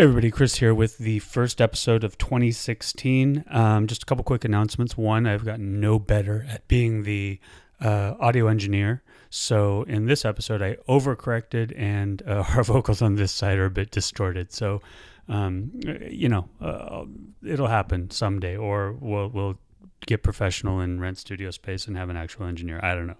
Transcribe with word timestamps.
Everybody, 0.00 0.30
Chris 0.30 0.56
here 0.56 0.72
with 0.72 0.96
the 0.96 1.18
first 1.18 1.60
episode 1.60 2.04
of 2.04 2.16
2016. 2.16 3.44
Um, 3.50 3.86
just 3.86 4.02
a 4.04 4.06
couple 4.06 4.24
quick 4.24 4.46
announcements. 4.46 4.96
One, 4.96 5.26
I've 5.26 5.44
gotten 5.44 5.78
no 5.78 5.98
better 5.98 6.46
at 6.48 6.66
being 6.68 7.02
the 7.02 7.38
uh, 7.82 8.14
audio 8.18 8.46
engineer. 8.46 9.02
So 9.28 9.82
in 9.82 10.06
this 10.06 10.24
episode, 10.24 10.62
I 10.62 10.76
overcorrected, 10.88 11.78
and 11.78 12.22
uh, 12.26 12.44
our 12.56 12.64
vocals 12.64 13.02
on 13.02 13.16
this 13.16 13.30
side 13.30 13.58
are 13.58 13.66
a 13.66 13.70
bit 13.70 13.90
distorted. 13.90 14.54
So, 14.54 14.80
um, 15.28 15.70
you 16.08 16.30
know, 16.30 16.48
uh, 16.62 17.04
it'll 17.46 17.66
happen 17.66 18.08
someday, 18.08 18.56
or 18.56 18.92
we'll 18.92 19.28
we'll 19.28 19.58
get 20.06 20.22
professional 20.22 20.80
and 20.80 20.98
rent 20.98 21.18
studio 21.18 21.50
space 21.50 21.86
and 21.86 21.98
have 21.98 22.08
an 22.08 22.16
actual 22.16 22.46
engineer. 22.46 22.80
I 22.82 22.94
don't 22.94 23.06
know. 23.08 23.18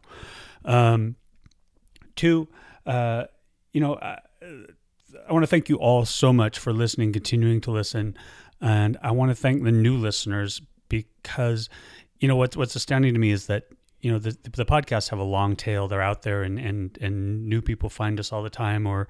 Um, 0.64 1.16
two, 2.16 2.48
uh, 2.86 3.24
you 3.74 3.82
know. 3.82 3.98
I, 5.29 5.32
want 5.32 5.42
to 5.42 5.46
thank 5.46 5.68
you 5.68 5.77
all 5.77 6.04
so 6.04 6.32
much 6.32 6.58
for 6.58 6.72
listening, 6.72 7.12
continuing 7.12 7.60
to 7.62 7.70
listen, 7.70 8.16
and 8.60 8.96
I 9.02 9.10
want 9.12 9.30
to 9.30 9.34
thank 9.34 9.62
the 9.62 9.73
new 9.73 9.96
listeners 9.96 10.60
because 10.88 11.69
you 12.19 12.28
know 12.28 12.36
what's 12.36 12.56
what's 12.56 12.77
astounding 12.77 13.14
to 13.14 13.20
me 13.20 13.30
is 13.30 13.46
that 13.46 13.64
you 14.00 14.10
know 14.10 14.19
the 14.19 14.36
the 14.42 14.64
podcasts 14.64 15.10
have 15.10 15.19
a 15.19 15.24
long 15.24 15.56
tail. 15.56 15.88
They're 15.88 16.02
out 16.02 16.23
there, 16.23 16.42
and 16.42 16.59
and 16.59 16.98
and 17.00 17.46
new 17.46 17.62
people 17.62 17.88
find 17.88 18.19
us 18.20 18.33
all 18.33 18.42
the 18.42 18.50
time, 18.50 18.86
or 18.86 19.09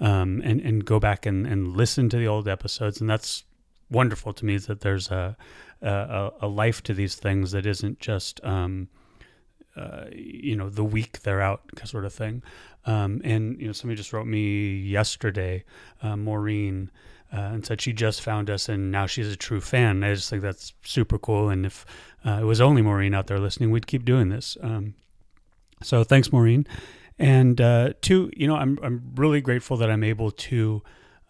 um, 0.00 0.40
and 0.44 0.60
and 0.60 0.84
go 0.84 0.98
back 0.98 1.26
and 1.26 1.46
and 1.46 1.76
listen 1.76 2.08
to 2.10 2.16
the 2.16 2.26
old 2.26 2.48
episodes, 2.48 3.00
and 3.00 3.08
that's 3.08 3.44
wonderful 3.90 4.32
to 4.32 4.44
me. 4.44 4.58
That 4.58 4.80
there's 4.80 5.10
a 5.10 5.36
a, 5.82 6.30
a 6.42 6.48
life 6.48 6.82
to 6.84 6.94
these 6.94 7.14
things 7.14 7.52
that 7.52 7.66
isn't 7.66 8.00
just 8.00 8.42
um, 8.44 8.88
uh, 9.78 10.06
you 10.12 10.56
know 10.56 10.68
the 10.68 10.84
week 10.84 11.20
they're 11.20 11.40
out 11.40 11.62
sort 11.84 12.04
of 12.04 12.12
thing. 12.12 12.42
Um, 12.84 13.20
and 13.24 13.60
you 13.60 13.66
know 13.66 13.72
somebody 13.72 13.96
just 13.96 14.12
wrote 14.12 14.26
me 14.26 14.76
yesterday, 14.78 15.64
uh, 16.02 16.16
Maureen, 16.16 16.90
uh, 17.32 17.36
and 17.36 17.66
said 17.66 17.80
she 17.80 17.92
just 17.92 18.22
found 18.22 18.48
us 18.48 18.68
and 18.68 18.90
now 18.90 19.06
she's 19.06 19.30
a 19.30 19.36
true 19.36 19.60
fan. 19.60 20.02
I 20.02 20.14
just 20.14 20.30
think 20.30 20.42
that's 20.42 20.72
super 20.82 21.18
cool. 21.18 21.50
And 21.50 21.66
if 21.66 21.84
uh, 22.24 22.38
it 22.40 22.44
was 22.44 22.60
only 22.60 22.82
Maureen 22.82 23.14
out 23.14 23.26
there 23.26 23.38
listening, 23.38 23.70
we'd 23.70 23.86
keep 23.86 24.04
doing 24.04 24.30
this. 24.30 24.56
Um, 24.62 24.94
so 25.82 26.04
thanks, 26.04 26.32
Maureen. 26.32 26.66
And 27.18 27.60
uh, 27.60 27.92
two, 28.00 28.30
you 28.36 28.46
know, 28.46 28.56
I'm 28.56 28.78
I'm 28.82 29.12
really 29.16 29.40
grateful 29.40 29.76
that 29.78 29.90
I'm 29.90 30.04
able 30.04 30.30
to 30.30 30.82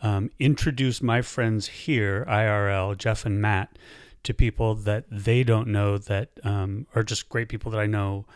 um, 0.02 0.30
introduce 0.38 1.02
my 1.02 1.22
friends 1.22 1.66
here, 1.66 2.24
IRL, 2.28 2.96
Jeff 2.96 3.26
and 3.26 3.40
Matt 3.40 3.76
to 4.24 4.34
people 4.34 4.74
that 4.74 5.04
they 5.10 5.44
don't 5.44 5.68
know 5.68 5.98
that 5.98 6.30
um, 6.44 6.86
are 6.94 7.02
just 7.02 7.28
great 7.28 7.48
people 7.48 7.70
that 7.72 7.80
I 7.80 7.86
know, 7.86 8.26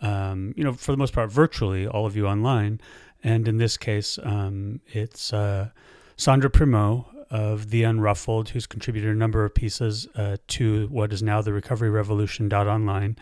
um, 0.00 0.54
you 0.56 0.64
know, 0.64 0.72
for 0.72 0.92
the 0.92 0.98
most 0.98 1.12
part, 1.12 1.30
virtually, 1.30 1.86
all 1.86 2.06
of 2.06 2.16
you 2.16 2.26
online. 2.26 2.80
And 3.22 3.48
in 3.48 3.56
this 3.56 3.76
case, 3.76 4.18
um, 4.22 4.80
it's 4.86 5.32
uh, 5.32 5.70
Sandra 6.16 6.50
Primeau 6.50 7.06
of 7.30 7.70
The 7.70 7.82
Unruffled, 7.82 8.50
who's 8.50 8.66
contributed 8.66 9.10
a 9.10 9.14
number 9.18 9.44
of 9.44 9.54
pieces 9.54 10.06
uh, 10.14 10.36
to 10.48 10.86
what 10.88 11.12
is 11.12 11.22
now 11.22 11.42
the 11.42 11.52
Recovery 11.52 11.90
Revolution 11.90 12.52
online. 12.52 13.16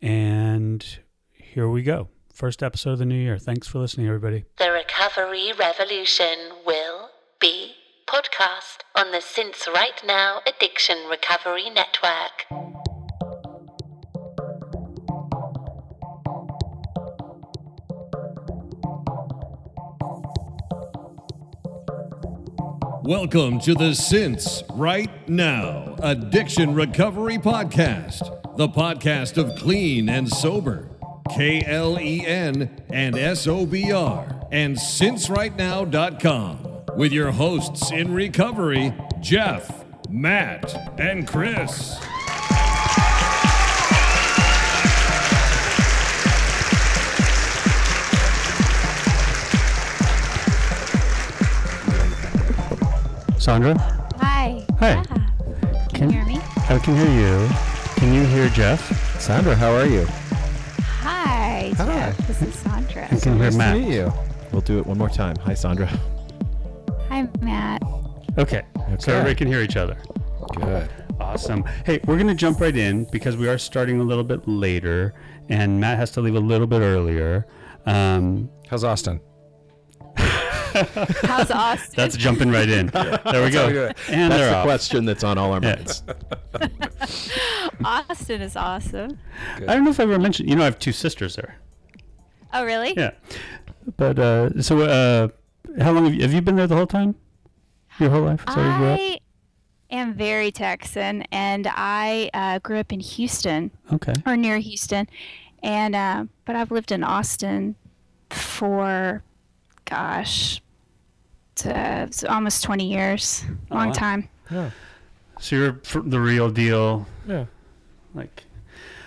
And 0.00 0.84
here 1.32 1.68
we 1.68 1.82
go. 1.82 2.08
First 2.32 2.62
episode 2.62 2.92
of 2.92 2.98
the 2.98 3.04
new 3.04 3.14
year. 3.14 3.38
Thanks 3.38 3.68
for 3.68 3.78
listening, 3.78 4.06
everybody. 4.06 4.44
The 4.56 4.70
Recovery 4.72 5.52
Revolution 5.52 6.36
will 6.66 7.10
be 7.38 7.74
podcast 8.06 8.78
on 8.94 9.12
the 9.12 9.20
Since 9.20 9.68
Right 9.68 10.00
Now 10.04 10.40
Addiction 10.46 10.96
Recovery 11.08 11.70
Network. 11.70 12.46
Welcome 23.04 23.60
to 23.60 23.74
the 23.74 23.94
Since 23.94 24.62
Right 24.72 25.28
Now 25.28 25.96
Addiction 26.02 26.74
Recovery 26.74 27.38
Podcast, 27.38 28.56
the 28.56 28.68
podcast 28.68 29.36
of 29.36 29.58
clean 29.58 30.08
and 30.08 30.28
sober, 30.28 30.88
K 31.30 31.62
L 31.66 31.98
E 32.00 32.24
N 32.26 32.82
and 32.90 33.16
S 33.18 33.46
O 33.46 33.66
B 33.66 33.92
R, 33.92 34.46
and 34.50 34.76
sincerightnow.com 34.76 36.71
with 36.96 37.12
your 37.12 37.30
hosts 37.32 37.90
in 37.90 38.12
recovery, 38.14 38.94
Jeff, 39.20 39.84
Matt, 40.10 40.74
and 41.00 41.26
Chris. 41.26 41.98
Sandra? 53.38 53.74
Hi. 54.20 54.64
Hi. 54.78 54.90
Yeah. 54.90 55.02
Can 55.92 56.10
you 56.10 56.16
hear 56.16 56.24
me? 56.26 56.40
I 56.68 56.78
can 56.78 56.94
hear 56.96 57.10
you. 57.10 57.48
Can 57.96 58.14
you 58.14 58.24
hear 58.24 58.48
Jeff? 58.50 59.20
Sandra, 59.20 59.56
how 59.56 59.72
are 59.72 59.86
you? 59.86 60.04
Hi, 61.00 61.72
Hi. 61.76 61.84
Jeff. 61.84 62.26
This 62.28 62.42
is 62.42 62.54
Sandra. 62.54 63.04
I 63.10 63.16
can 63.18 63.34
hear 63.36 63.44
nice 63.50 63.56
Matt. 63.56 63.74
to 63.74 63.80
meet 63.80 63.94
you. 63.94 64.12
We'll 64.52 64.60
do 64.60 64.78
it 64.78 64.86
one 64.86 64.98
more 64.98 65.08
time. 65.08 65.36
Hi, 65.44 65.54
Sandra. 65.54 65.90
Hi, 67.22 67.28
Matt. 67.40 67.82
Okay. 68.38 68.62
So 68.74 68.82
Okay. 68.94 69.12
everybody 69.12 69.34
can 69.34 69.46
hear 69.48 69.60
each 69.60 69.76
other. 69.76 69.96
Good. 70.56 70.90
Awesome. 71.20 71.62
Hey, 71.86 72.00
we're 72.06 72.16
going 72.16 72.26
to 72.28 72.34
jump 72.34 72.60
right 72.60 72.76
in 72.76 73.04
because 73.12 73.36
we 73.36 73.48
are 73.48 73.58
starting 73.58 74.00
a 74.00 74.02
little 74.02 74.24
bit 74.24 74.46
later, 74.48 75.14
and 75.48 75.80
Matt 75.80 75.98
has 75.98 76.10
to 76.12 76.20
leave 76.20 76.34
a 76.34 76.40
little 76.40 76.66
bit 76.66 76.80
earlier. 76.80 77.46
Um, 77.86 78.50
How's 78.68 78.82
Austin? 78.84 79.20
How's 80.16 81.50
Austin? 81.50 81.94
that's 81.96 82.16
jumping 82.16 82.50
right 82.50 82.68
in. 82.68 82.86
There 82.88 83.44
we 83.44 83.50
go. 83.50 83.60
how 83.62 83.66
we 83.68 83.72
do 83.72 83.84
it. 83.84 83.96
And 84.08 84.32
That's 84.32 84.40
they're 84.40 84.50
the 84.50 84.56
off. 84.56 84.64
question 84.64 85.04
that's 85.04 85.22
on 85.22 85.38
all 85.38 85.52
our 85.52 85.60
Yeah. 85.62 85.76
minds. 85.76 86.02
Austin 87.84 88.40
is 88.42 88.56
awesome. 88.56 89.18
I 89.58 89.74
don't 89.74 89.84
know 89.84 89.90
if 89.90 90.00
I 90.00 90.04
ever 90.04 90.18
mentioned. 90.18 90.48
You 90.48 90.56
know, 90.56 90.62
I 90.62 90.66
have 90.66 90.78
two 90.78 90.92
sisters 90.92 91.36
there. 91.36 91.56
Oh, 92.52 92.64
really? 92.64 92.94
Yeah. 92.96 93.12
But 93.96 94.18
uh, 94.18 94.60
so, 94.62 94.80
uh, 94.80 95.28
how 95.80 95.92
long 95.92 96.04
have 96.04 96.14
you, 96.14 96.22
have 96.22 96.32
you 96.32 96.40
been 96.42 96.56
there 96.56 96.66
the 96.66 96.76
whole 96.76 96.86
time? 96.86 97.14
Your 97.98 98.10
whole 98.10 98.22
life? 98.22 98.42
So 98.48 98.56
you 98.56 98.76
grew 98.78 98.86
up? 98.88 98.98
I 99.00 99.18
am 99.90 100.14
very 100.14 100.50
Texan, 100.50 101.22
and 101.32 101.66
I 101.70 102.30
uh, 102.34 102.58
grew 102.60 102.78
up 102.78 102.92
in 102.92 103.00
Houston 103.00 103.70
Okay. 103.92 104.14
or 104.26 104.36
near 104.36 104.58
Houston, 104.58 105.08
and 105.62 105.94
uh, 105.94 106.24
but 106.44 106.56
I've 106.56 106.70
lived 106.70 106.92
in 106.92 107.04
Austin 107.04 107.74
for, 108.30 109.22
gosh, 109.84 110.62
to, 111.56 112.08
so 112.10 112.28
almost 112.28 112.62
20 112.64 112.90
years. 112.90 113.44
Oh, 113.70 113.76
Long 113.76 113.88
wow. 113.88 113.92
time. 113.92 114.28
Yeah. 114.50 114.70
So 115.38 115.56
you're 115.56 115.80
fr- 115.84 116.00
the 116.00 116.20
real 116.20 116.50
deal. 116.50 117.06
Yeah. 117.26 117.44
Like, 118.14 118.44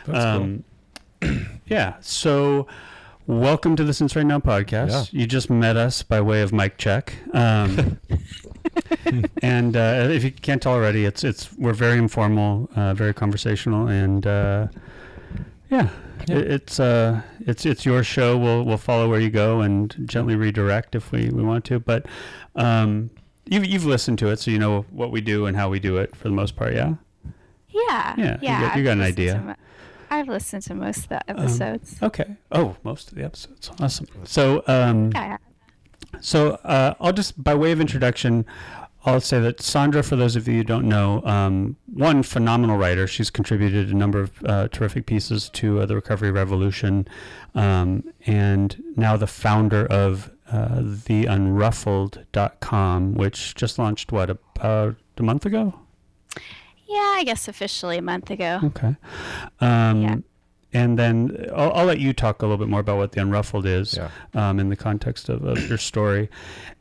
That's 0.05 0.23
um, 0.23 0.63
yeah. 1.65 1.95
So, 2.01 2.67
welcome 3.27 3.75
to 3.75 3.83
the 3.83 3.93
Since 3.93 4.15
Right 4.15 4.25
Now 4.25 4.39
podcast. 4.39 5.11
You 5.13 5.25
just 5.25 5.49
met 5.49 5.77
us 5.77 6.03
by 6.03 6.21
way 6.21 6.41
of 6.41 6.53
mic 6.53 6.77
check. 6.77 7.13
Um, 7.33 7.99
and 9.41 9.75
uh, 9.75 10.07
if 10.09 10.23
you 10.23 10.31
can't 10.31 10.61
tell 10.61 10.73
already, 10.73 11.05
it's 11.05 11.23
it's 11.23 11.51
we're 11.53 11.73
very 11.73 11.97
informal, 11.97 12.69
uh, 12.75 12.93
very 12.93 13.13
conversational, 13.13 13.87
and 13.87 14.25
uh, 14.27 14.67
yeah, 15.69 15.89
Yeah. 16.27 16.35
It, 16.37 16.51
it's 16.51 16.79
uh, 16.79 17.21
it's 17.41 17.65
it's 17.65 17.85
your 17.85 18.03
show. 18.03 18.37
We'll 18.37 18.63
we'll 18.63 18.77
follow 18.77 19.09
where 19.09 19.19
you 19.19 19.29
go 19.29 19.61
and 19.61 19.95
gently 20.05 20.35
redirect 20.35 20.95
if 20.95 21.11
we, 21.11 21.29
we 21.29 21.43
want 21.43 21.65
to. 21.65 21.79
But 21.79 22.05
um, 22.55 23.09
you've 23.45 23.65
you've 23.65 23.85
listened 23.85 24.19
to 24.19 24.29
it, 24.29 24.39
so 24.39 24.51
you 24.51 24.59
know 24.59 24.85
what 24.91 25.11
we 25.11 25.21
do 25.21 25.45
and 25.45 25.55
how 25.57 25.69
we 25.69 25.79
do 25.79 25.97
it 25.97 26.15
for 26.15 26.25
the 26.27 26.35
most 26.35 26.55
part. 26.55 26.73
Yeah. 26.73 26.95
Yeah. 27.69 28.15
Yeah, 28.17 28.37
you 28.41 28.67
got- 28.67 28.77
you 28.77 28.83
got 28.85 28.91
an 28.93 28.99
listened 28.99 29.19
idea. 29.19 29.57
I've 30.15 30.27
listened 30.29 30.63
to 30.63 30.73
most 30.75 30.99
of 31.03 31.09
the 31.09 31.21
Um, 31.27 31.39
episodes. 31.39 31.97
Okay. 32.01 32.37
Oh, 32.51 32.75
most 32.83 33.09
of 33.09 33.15
the 33.17 33.23
episodes. 33.25 33.69
Awesome. 33.81 34.07
So, 34.23 34.63
um, 34.67 35.11
yeah. 35.13 35.37
so 36.21 36.51
uh, 36.63 36.93
I'll 37.01 37.11
just, 37.13 37.43
by 37.43 37.53
way 37.53 37.71
of 37.73 37.81
introduction, 37.81 38.45
I'll 39.05 39.19
say 39.21 39.39
that 39.41 39.61
Sandra, 39.61 40.01
for 40.03 40.15
those 40.15 40.35
of 40.37 40.47
you 40.47 40.55
who 40.55 40.63
don't 40.63 40.87
know, 40.87 41.21
um, 41.25 41.75
one 41.93 42.23
phenomenal 42.23 42.77
writer. 42.77 43.05
She's 43.07 43.29
contributed 43.29 43.89
a 43.89 43.93
number 43.93 44.21
of 44.21 44.31
uh, 44.45 44.67
terrific 44.69 45.05
pieces 45.05 45.49
to 45.49 45.81
uh, 45.81 45.85
the 45.85 45.95
Recovery 45.95 46.31
Revolution, 46.31 47.07
um, 47.53 48.03
and 48.25 48.81
now 48.95 49.15
the 49.17 49.27
founder 49.27 49.85
of 49.87 50.31
uh, 50.51 50.79
theunruffled.com, 50.81 53.13
which 53.15 53.53
just 53.55 53.77
launched 53.77 54.11
what 54.11 54.29
about 54.29 54.95
a 55.17 55.23
month 55.23 55.45
ago? 55.45 55.73
Yeah, 56.87 57.13
I 57.17 57.23
guess 57.25 57.47
officially 57.47 57.97
a 57.97 58.01
month 58.01 58.29
ago. 58.29 58.59
Okay. 58.63 58.95
Um, 59.59 60.01
Yeah. 60.01 60.15
And 60.73 60.99
then 60.99 61.47
I'll, 61.55 61.71
I'll 61.71 61.85
let 61.85 61.99
you 61.99 62.11
talk 62.11 62.41
a 62.41 62.45
little 62.45 62.57
bit 62.57 62.67
more 62.67 62.81
about 62.81 62.97
what 62.97 63.13
the 63.13 63.21
Unruffled 63.21 63.65
is 63.65 63.95
Yeah. 63.95 64.09
um, 64.33 64.59
in 64.59 64.67
the 64.67 64.75
context 64.75 65.29
of, 65.29 65.43
of 65.45 65.69
your 65.69 65.77
story. 65.77 66.29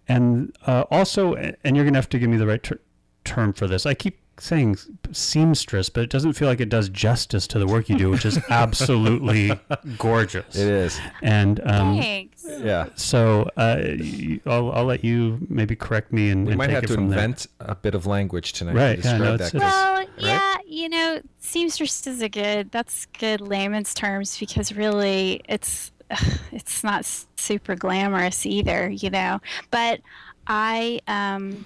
And 0.09 0.53
uh, 0.67 0.83
also, 0.91 1.35
and 1.35 1.77
you're 1.77 1.85
going 1.85 1.95
to 1.95 1.99
have 1.99 2.09
to 2.09 2.19
give 2.19 2.29
me 2.29 2.37
the 2.37 2.47
right 2.47 2.61
ter- 2.63 2.81
term 3.25 3.53
for 3.53 3.67
this. 3.67 3.87
I 3.87 3.95
keep 3.95 4.19
saying 4.39 4.77
seamstress, 5.13 5.89
but 5.89 6.03
it 6.03 6.11
doesn't 6.11 6.33
feel 6.33 6.49
like 6.49 6.61
it 6.61 6.69
does 6.69 6.89
justice 6.89 7.47
to 7.47 7.59
the 7.59 7.67
work 7.67 7.89
you 7.89 7.97
do, 7.97 8.11
which 8.11 8.25
is 8.25 8.39
absolutely 8.51 9.59
gorgeous. 9.97 10.57
It 10.57 10.67
is. 10.69 11.01
And 11.23 11.61
um, 11.61 11.99
Thanks. 11.99 12.45
Yeah. 12.45 12.87
so 12.97 13.49
uh, 13.57 13.77
y- 13.81 14.41
I'll, 14.45 14.73
I'll 14.73 14.85
let 14.85 15.05
you 15.05 15.39
maybe 15.49 15.77
correct 15.77 16.13
me 16.13 16.31
and, 16.31 16.47
We 16.47 16.53
and 16.53 16.59
might 16.59 16.67
take 16.67 16.75
have 16.75 16.85
it 16.85 16.89
to 16.89 16.95
from 16.95 17.09
there. 17.11 17.19
invent 17.21 17.47
a 17.61 17.75
bit 17.77 17.95
of 17.95 18.07
language 18.07 18.53
tonight 18.55 18.75
Right, 18.75 19.03
to 19.03 19.09
yeah, 19.09 19.19
no, 19.19 19.37
describe 19.37 19.41
it's- 19.41 19.51
that. 19.53 19.57
it's- 19.57 19.73
'cause- 19.73 20.19
Well, 20.23 20.29
yeah, 20.29 20.57
you 20.67 20.89
know, 20.89 21.21
seamstress 21.39 22.07
is 22.07 22.21
a 22.21 22.29
good. 22.29 22.71
That's 22.73 23.07
good 23.19 23.41
layman's 23.41 23.95
terms 23.95 24.39
because 24.39 24.73
really, 24.73 25.41
it's 25.49 25.93
it's 26.53 26.83
not 26.85 27.05
super 27.37 27.75
glamorous 27.77 28.45
either, 28.47 28.91
you 28.91 29.11
know. 29.11 29.41
But 29.71 30.01
I 30.47 31.01
um, 31.09 31.65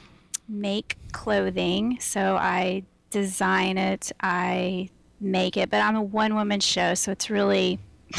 make 0.48 0.96
clothing, 1.12 1.98
so 2.00 2.36
I 2.36 2.84
design 3.10 3.78
it, 3.78 4.12
I 4.20 4.88
make 5.20 5.56
it, 5.56 5.70
but 5.70 5.80
I'm 5.80 5.96
a 5.96 6.02
one 6.02 6.34
woman 6.34 6.60
show, 6.60 6.94
so 6.94 7.12
it's 7.12 7.30
really 7.30 7.78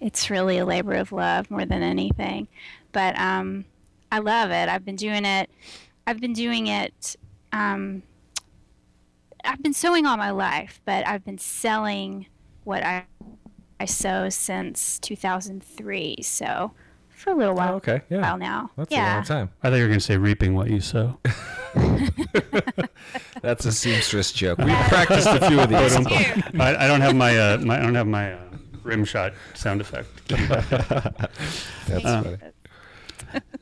it's 0.00 0.30
really 0.30 0.58
a 0.58 0.64
labor 0.64 0.94
of 0.94 1.12
love 1.12 1.50
more 1.50 1.64
than 1.64 1.82
anything. 1.82 2.48
But 2.92 3.18
um, 3.18 3.64
I 4.10 4.18
love 4.18 4.50
it. 4.50 4.68
I've 4.68 4.84
been 4.84 4.96
doing 4.96 5.24
it. 5.24 5.50
I've 6.06 6.20
been 6.20 6.32
doing 6.32 6.68
it. 6.68 7.16
Um, 7.52 8.02
I've 9.44 9.62
been 9.62 9.74
sewing 9.74 10.06
all 10.06 10.16
my 10.16 10.30
life, 10.30 10.80
but 10.84 11.06
I've 11.06 11.24
been 11.24 11.38
selling 11.38 12.26
what 12.64 12.82
I 12.82 13.04
I 13.80 13.84
sew 13.84 14.28
since 14.28 14.98
2003. 14.98 16.16
So 16.22 16.72
for 17.18 17.30
a 17.30 17.34
little 17.36 17.54
while, 17.54 17.74
Oh, 17.74 17.76
okay. 17.76 18.02
Yeah. 18.10 18.20
while 18.22 18.38
now. 18.38 18.70
That's 18.76 18.90
yeah. 18.92 19.14
a 19.14 19.16
long 19.16 19.24
time. 19.24 19.50
I 19.62 19.70
thought 19.70 19.76
you 19.76 19.82
were 19.82 19.88
going 19.88 19.98
to 20.00 20.04
say 20.04 20.16
reaping 20.16 20.54
what 20.54 20.68
you 20.70 20.80
sow. 20.80 21.18
That's 23.42 23.64
a 23.64 23.72
seamstress 23.72 24.32
joke. 24.32 24.58
We 24.58 24.64
practiced 24.88 25.26
a 25.28 25.46
few 25.48 25.60
of 25.60 25.68
these. 25.68 25.96
I, 26.60 26.84
I 26.84 26.86
don't 26.88 27.00
have 27.00 27.14
my, 27.16 27.36
uh, 27.38 27.58
my 27.58 27.78
I 27.78 27.82
don't 27.82 27.94
have 27.94 28.06
my 28.06 28.32
uh, 28.34 28.38
rim 28.82 29.04
shot 29.04 29.32
sound 29.54 29.80
effect. 29.80 30.08
That's 30.28 32.04
Uh, 32.04 32.22
funny. 32.22 32.36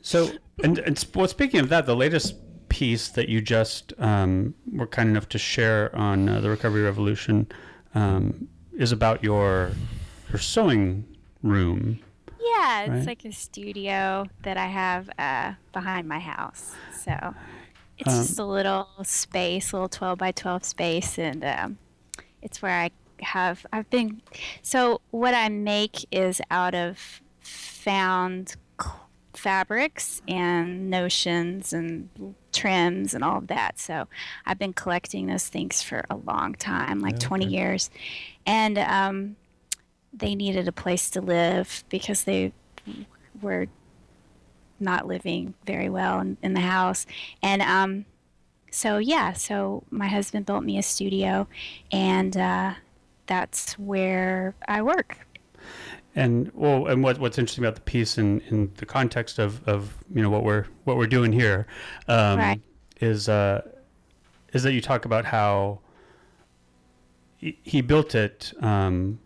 So, 0.02 0.30
and, 0.62 0.78
and 0.78 0.96
sp- 0.98 1.16
well, 1.16 1.28
speaking 1.28 1.60
of 1.60 1.68
that, 1.70 1.86
the 1.86 1.96
latest 1.96 2.34
piece 2.68 3.08
that 3.08 3.28
you 3.28 3.40
just 3.40 3.92
um, 3.98 4.54
were 4.72 4.86
kind 4.86 5.08
enough 5.08 5.28
to 5.30 5.38
share 5.38 5.94
on 5.94 6.28
uh, 6.28 6.40
the 6.40 6.48
Recovery 6.50 6.82
Revolution 6.82 7.46
um, 7.94 8.48
is 8.76 8.92
about 8.92 9.22
your 9.24 9.72
your 10.30 10.38
sewing 10.38 11.04
room. 11.42 11.98
Yeah, 12.58 12.82
it's 12.84 12.90
Right. 12.90 13.06
like 13.06 13.24
a 13.24 13.32
studio 13.32 14.30
that 14.42 14.56
I 14.56 14.66
have 14.66 15.10
uh, 15.18 15.54
behind 15.72 16.08
my 16.08 16.20
house. 16.20 16.78
So 16.90 17.34
it's 17.98 18.08
Um, 18.08 18.18
just 18.18 18.38
a 18.38 18.44
little 18.44 18.88
space, 19.04 19.72
a 19.72 19.76
little 19.76 19.88
12 19.88 20.18
by 20.18 20.32
12 20.32 20.64
space, 20.64 21.18
and 21.18 21.44
um, 21.44 21.78
it's 22.42 22.62
where 22.62 22.72
I 22.80 22.90
have. 23.22 23.66
I've 23.72 23.90
been. 23.90 24.22
So 24.62 25.00
what 25.10 25.34
I 25.34 25.48
make 25.48 26.06
is 26.12 26.40
out 26.50 26.74
of 26.74 27.22
found 27.40 28.56
fabrics 29.34 30.22
and 30.28 30.90
notions 30.90 31.72
and 31.72 32.10
trims 32.52 33.14
and 33.14 33.22
all 33.24 33.38
of 33.38 33.48
that. 33.48 33.78
So 33.78 34.08
I've 34.46 34.58
been 34.58 34.72
collecting 34.72 35.26
those 35.26 35.48
things 35.48 35.82
for 35.82 36.04
a 36.10 36.16
long 36.16 36.54
time, 36.54 37.00
like 37.00 37.18
20 37.18 37.46
years, 37.46 37.90
and 38.46 38.78
um, 38.78 39.36
they 40.16 40.34
needed 40.34 40.66
a 40.66 40.72
place 40.72 41.10
to 41.10 41.20
live 41.20 41.84
because 41.88 42.24
they 42.24 42.52
were 43.42 43.66
not 44.80 45.06
living 45.06 45.54
very 45.66 45.88
well 45.88 46.20
in, 46.20 46.36
in 46.42 46.54
the 46.54 46.60
house. 46.60 47.06
And 47.42 47.62
um, 47.62 48.04
so, 48.70 48.98
yeah, 48.98 49.32
so 49.32 49.84
my 49.90 50.08
husband 50.08 50.46
built 50.46 50.64
me 50.64 50.78
a 50.78 50.82
studio, 50.82 51.46
and 51.92 52.36
uh, 52.36 52.74
that's 53.26 53.78
where 53.78 54.54
I 54.68 54.82
work. 54.82 55.26
And 56.14 56.50
well, 56.54 56.86
and 56.86 57.02
what 57.02 57.18
what's 57.18 57.36
interesting 57.38 57.64
about 57.64 57.74
the 57.74 57.82
piece 57.82 58.16
in, 58.16 58.40
in 58.48 58.72
the 58.76 58.86
context 58.86 59.38
of, 59.38 59.66
of 59.68 59.92
you 60.14 60.22
know 60.22 60.30
what 60.30 60.44
we're 60.44 60.64
what 60.84 60.96
we're 60.96 61.06
doing 61.06 61.30
here 61.32 61.66
um, 62.08 62.38
Right. 62.38 62.60
is 63.00 63.28
uh, 63.28 63.60
is 64.54 64.62
that 64.62 64.72
you 64.72 64.80
talk 64.80 65.04
about 65.04 65.26
how 65.26 65.80
he, 67.36 67.58
he 67.62 67.82
built 67.82 68.14
it 68.14 68.54
um, 68.60 69.18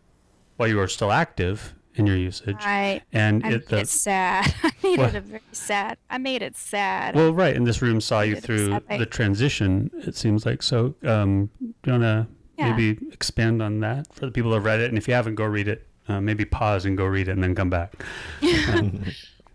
while 0.61 0.69
you 0.69 0.77
were 0.77 0.87
still 0.89 1.11
active 1.11 1.75
in 1.95 2.07
your 2.07 2.19
usage, 2.19 2.55
I, 2.61 3.01
and 3.15 3.43
I 3.45 3.49
it 3.49 3.51
made 3.53 3.67
the, 3.69 3.79
it 3.79 3.89
sad. 3.89 4.55
I 4.63 4.73
made 4.83 4.99
What? 4.99 5.09
it 5.09 5.15
a 5.17 5.21
very 5.23 5.41
sad. 5.53 5.97
I 6.11 6.19
made 6.19 6.43
it 6.43 6.55
sad. 6.55 7.15
well, 7.15 7.33
right, 7.33 7.57
and 7.57 7.67
this 7.67 7.81
room 7.81 7.99
saw 8.01 8.21
you 8.21 8.37
through 8.37 8.79
the 8.91 9.07
transition. 9.07 9.91
It 9.95 10.15
seems 10.17 10.45
like 10.45 10.63
so. 10.63 10.95
Um, 11.03 11.49
do 11.61 11.67
you 11.87 11.93
want 11.93 12.03
to 12.03 12.27
Yeah. 12.59 12.71
maybe 12.77 12.99
expand 13.11 13.63
on 13.63 13.81
that 13.81 14.13
for 14.15 14.27
the 14.27 14.33
people 14.33 14.51
who 14.51 14.57
have 14.57 14.67
read 14.67 14.81
it, 14.81 14.91
and 14.91 14.99
if 14.99 15.09
you 15.09 15.15
haven't, 15.15 15.37
go 15.37 15.47
read 15.47 15.67
it. 15.67 15.87
Uh, 16.09 16.21
maybe 16.21 16.45
pause 16.45 16.85
and 16.85 16.95
go 16.97 17.07
read 17.07 17.29
it, 17.29 17.33
and 17.33 17.43
then 17.43 17.55
come 17.55 17.71
back. 17.71 17.95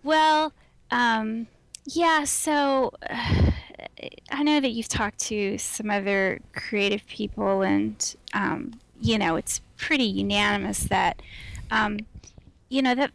Well, 0.03 0.53
um, 0.91 1.47
yeah, 1.85 2.23
so 2.25 2.91
uh, 3.09 3.51
I 4.31 4.43
know 4.43 4.59
that 4.59 4.69
you've 4.71 4.87
talked 4.87 5.19
to 5.31 5.57
some 5.57 5.89
other 5.89 6.41
creative 6.53 7.05
people, 7.07 7.61
and, 7.63 8.15
um, 8.33 8.79
you 9.05 9.17
know, 9.19 9.35
it's 9.35 9.61
pretty 9.77 10.05
unanimous 10.05 10.85
that, 10.85 11.21
um, 11.71 11.99
you 12.69 12.81
know, 12.81 12.95
that 12.95 13.11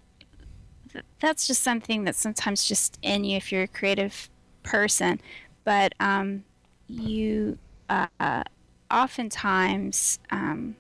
that's 1.21 1.47
just 1.47 1.63
something 1.63 2.05
that's 2.05 2.19
sometimes 2.19 2.65
just 2.65 2.99
in 3.03 3.25
you 3.25 3.37
if 3.37 3.53
you're 3.53 3.63
a 3.65 3.69
creative 3.69 4.29
person. 4.63 5.21
But 5.65 5.95
um, 6.01 6.45
you 6.89 7.59
uh, 7.89 8.45
oftentimes 8.91 10.19
um, 10.31 10.77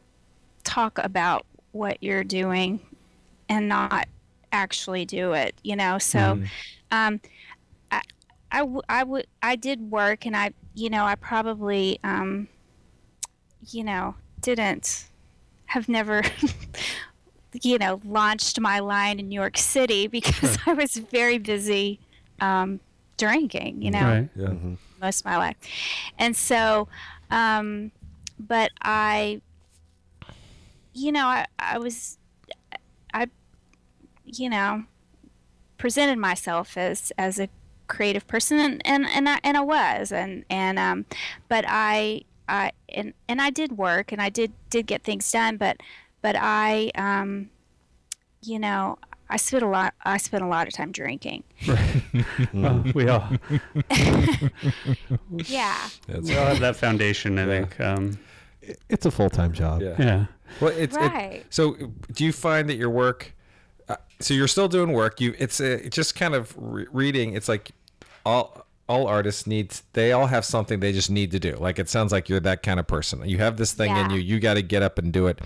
talk 0.64 0.98
about 0.98 1.46
what 1.72 1.98
you're 2.02 2.24
doing 2.24 2.80
and 3.48 3.68
not 3.68 4.08
actually 4.52 5.04
do 5.04 5.32
it, 5.32 5.54
you 5.62 5.76
know? 5.76 5.98
So, 5.98 6.40
um, 6.90 7.20
I, 7.90 8.02
I, 8.52 8.60
w- 8.60 8.82
I 8.88 9.04
would, 9.04 9.26
I 9.42 9.56
did 9.56 9.90
work 9.90 10.26
and 10.26 10.36
I, 10.36 10.52
you 10.74 10.90
know, 10.90 11.04
I 11.04 11.16
probably, 11.16 11.98
um, 12.04 12.48
you 13.70 13.84
know, 13.84 14.16
didn't 14.40 15.06
have 15.66 15.88
never, 15.88 16.22
you 17.62 17.78
know, 17.78 18.00
launched 18.04 18.58
my 18.60 18.78
line 18.80 19.18
in 19.20 19.28
New 19.28 19.38
York 19.38 19.56
City 19.56 20.06
because 20.18 20.58
I 20.66 20.72
was 20.72 20.96
very 20.96 21.38
busy, 21.38 22.00
um, 22.40 22.80
drinking, 23.16 23.82
you 23.82 23.90
know? 23.90 24.04
Right. 24.04 24.28
Yeah. 24.34 24.52
most 25.00 25.20
of 25.20 25.24
my 25.26 25.36
life. 25.36 25.56
And 26.18 26.36
so, 26.36 26.88
um, 27.30 27.92
but 28.38 28.70
I, 28.82 29.40
you 30.92 31.12
know, 31.12 31.26
I, 31.26 31.46
I 31.58 31.78
was, 31.78 32.18
I, 33.14 33.28
you 34.24 34.50
know, 34.50 34.84
presented 35.78 36.18
myself 36.18 36.76
as, 36.76 37.12
as 37.16 37.38
a 37.38 37.48
creative 37.86 38.26
person 38.26 38.58
and, 38.58 38.82
and, 38.86 39.06
and 39.06 39.28
I, 39.28 39.40
and 39.42 39.56
I 39.56 39.60
was, 39.60 40.12
and, 40.12 40.44
and, 40.50 40.78
um, 40.78 41.06
but 41.48 41.64
I, 41.66 42.22
I, 42.50 42.72
and, 42.88 43.14
and 43.28 43.40
I 43.40 43.50
did 43.50 43.78
work 43.78 44.12
and 44.12 44.20
I 44.20 44.28
did, 44.28 44.52
did 44.70 44.86
get 44.86 45.02
things 45.02 45.30
done, 45.30 45.56
but, 45.56 45.76
but 46.22 46.36
I, 46.38 46.90
um, 46.96 47.50
you 48.42 48.58
know, 48.58 48.98
I 49.28 49.36
spent 49.36 49.62
a 49.62 49.68
lot, 49.68 49.94
I 50.04 50.16
spent 50.18 50.42
a 50.42 50.46
lot 50.48 50.66
of 50.66 50.74
time 50.74 50.90
drinking. 50.92 51.44
Well, 52.52 52.82
we 52.94 53.08
all 53.08 53.28
Yeah. 55.30 55.88
we 56.08 56.36
all 56.36 56.46
have 56.46 56.60
that 56.60 56.76
foundation. 56.76 57.38
I 57.38 57.46
think. 57.46 57.78
Um, 57.80 58.18
It's 58.88 59.06
a 59.06 59.10
full 59.10 59.30
time 59.30 59.52
job. 59.52 59.82
Yeah. 59.82 59.94
yeah. 59.98 60.24
Well, 60.60 60.72
it's 60.76 60.96
it- 60.98 61.46
so. 61.50 61.74
Do 62.12 62.24
you 62.24 62.32
find 62.32 62.68
that 62.68 62.76
your 62.76 62.90
work? 62.90 63.32
Uh, 63.88 63.96
so 64.20 64.34
you're 64.34 64.48
still 64.48 64.68
doing 64.68 64.92
work. 64.92 65.20
You 65.20 65.34
it's 65.38 65.60
uh 65.60 65.78
just 65.90 66.14
kind 66.14 66.34
of 66.34 66.54
re- 66.56 66.86
reading. 66.92 67.34
It's 67.34 67.48
like 67.48 67.70
all 68.26 68.66
all 68.90 69.06
artists 69.06 69.46
need. 69.46 69.66
They 69.92 70.12
all 70.12 70.26
have 70.26 70.44
something 70.44 70.80
they 70.80 70.92
just 70.92 71.10
need 71.10 71.30
to 71.30 71.38
do. 71.38 71.52
Like 71.56 71.78
it 71.78 71.88
sounds 71.88 72.10
like 72.12 72.28
you're 72.28 72.40
that 72.40 72.62
kind 72.62 72.80
of 72.80 72.86
person. 72.86 73.26
You 73.28 73.38
have 73.38 73.56
this 73.56 73.72
thing 73.72 73.96
in 73.96 74.10
you. 74.10 74.18
You 74.20 74.40
got 74.40 74.54
to 74.54 74.62
get 74.62 74.82
up 74.82 74.98
and 74.98 75.12
do 75.12 75.26
it. 75.28 75.38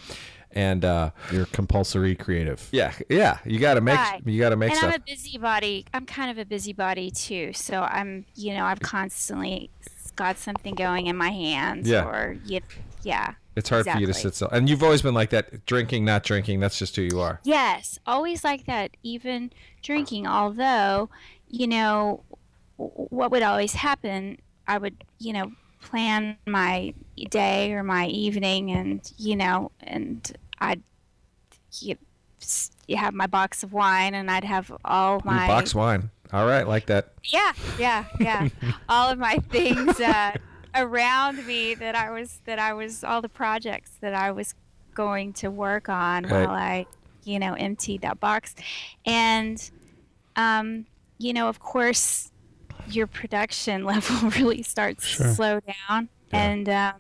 And 0.57 0.85
uh, 0.85 1.11
You're 1.33 1.47
compulsory 1.47 2.15
creative. 2.15 2.69
yeah, 2.71 2.93
yeah, 3.09 3.39
you 3.45 3.59
got 3.59 3.75
to 3.75 3.81
make 3.81 3.97
Right. 3.99 4.23
you 4.25 4.39
got 4.39 4.51
to 4.51 4.57
make 4.57 4.71
and 4.71 4.79
stuff. 4.79 4.95
I'm 4.95 5.01
a 5.01 5.05
busybody. 5.05 5.85
I'm 5.93 6.07
kind 6.07 6.31
of 6.31 6.39
a 6.39 6.45
busybody 6.45 7.11
too. 7.11 7.53
So 7.55 7.83
I'm, 7.83 8.25
you 8.37 8.55
know, 8.55 8.65
I've 8.65 8.79
constantly 8.81 9.71
got 10.15 10.39
something 10.39 10.77
going 10.77 11.09
in 11.09 11.17
my 11.17 11.31
hands. 11.31 11.89
Yeah. 11.89 12.05
Or 12.07 12.37
you, 12.47 12.61
yeah. 13.03 13.35
it's 13.57 13.69
hard 13.69 13.85
for 13.85 13.99
you 13.99 14.07
to 14.07 14.15
sit 14.15 14.37
still. 14.37 14.49
And 14.51 14.69
you've 14.69 14.85
always 14.85 15.03
been 15.03 15.13
like 15.15 15.31
that. 15.31 15.67
Drinking, 15.67 16.05
not 16.05 16.23
drinking. 16.23 16.61
That's 16.61 16.79
just 16.79 16.95
who 16.95 17.03
you 17.03 17.19
are. 17.19 17.41
Yes, 17.43 17.99
always 18.07 18.45
like 18.45 18.65
that. 18.67 18.93
Even 19.03 19.51
drinking, 19.83 20.29
although, 20.29 21.11
you 21.49 21.67
know, 21.67 22.23
w- 22.31 22.44
what 22.77 23.31
would 23.31 23.43
always 23.43 23.75
happen? 23.75 24.39
I 24.67 24.79
would, 24.79 25.05
you 25.19 25.33
know, 25.33 25.53
plan 25.83 26.37
my 26.47 26.95
day 27.31 27.73
or 27.73 27.83
my 27.83 28.07
evening, 28.07 28.71
and 28.71 29.01
you 29.19 29.37
know, 29.37 29.71
and 29.81 30.37
I'd 30.59 30.83
you, 31.81 31.97
you 32.87 32.97
have 32.97 33.15
my 33.15 33.27
box 33.27 33.63
of 33.63 33.73
wine, 33.73 34.15
and 34.15 34.31
I'd 34.31 34.45
have 34.45 34.73
all 34.85 35.17
Ooh, 35.17 35.23
my 35.25 35.47
box 35.47 35.75
wine. 35.75 36.11
All 36.33 36.47
right, 36.47 36.67
like 36.67 36.87
that. 36.87 37.13
Yeah, 37.25 37.53
yeah, 37.79 38.05
yeah. 38.19 38.49
All 38.89 39.09
of 39.11 39.19
my 39.19 39.37
things, 39.51 40.01
uh, 40.01 40.33
around 40.75 41.47
me 41.47 41.75
that 41.75 41.95
I 41.95 42.11
was 42.11 42.41
that 42.47 42.59
I 42.59 42.73
was 42.75 43.05
all 43.05 43.23
the 43.23 43.29
projects 43.29 43.93
that 44.01 44.15
I 44.15 44.33
was 44.33 44.55
going 44.95 45.33
to 45.35 45.49
work 45.51 45.89
on 45.89 46.25
Right. 46.25 46.47
while 46.47 46.51
I, 46.51 46.87
you 47.25 47.39
know, 47.39 47.55
emptied 47.55 48.03
that 48.03 48.21
box, 48.21 48.55
and, 49.07 49.71
um, 50.37 50.87
you 51.19 51.33
know, 51.33 51.49
of 51.49 51.61
course, 51.61 52.31
your 52.89 53.07
production 53.07 53.85
level 53.93 54.31
really 54.31 54.63
starts 54.63 55.07
Sure. 55.07 55.27
to 55.27 55.35
slow 55.35 55.61
down, 55.89 56.09
and, 56.33 56.69
um, 56.69 56.95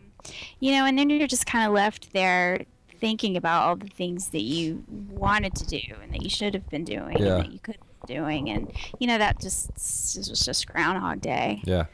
you 0.61 0.73
know, 0.73 0.85
and 0.87 0.99
then 0.99 1.11
you're 1.11 1.27
just 1.29 1.47
kind 1.47 1.67
of 1.67 1.73
left 1.73 2.13
there 2.13 2.65
thinking 3.01 3.37
about 3.37 3.63
all 3.69 3.77
the 3.77 3.89
things 3.89 4.29
that 4.29 4.43
you 4.43 4.83
wanted 5.11 5.55
to 5.57 5.67
do 5.67 5.81
and 6.03 6.13
that 6.15 6.23
you 6.23 6.31
should 6.31 6.55
have 6.55 6.69
been 6.71 6.85
doing 6.85 7.19
Yeah. 7.19 7.37
and 7.37 7.45
that 7.45 7.53
you 7.53 7.59
could 7.59 7.77
have 7.77 8.07
been 8.07 8.17
doing, 8.17 8.49
and 8.51 8.73
you 8.99 9.07
know 9.07 9.19
that 9.19 9.41
just 9.41 9.69
it 10.17 10.29
was 10.31 10.43
just 10.45 10.67
Groundhog 10.69 11.21
Day. 11.21 11.61
Yeah. 11.65 11.87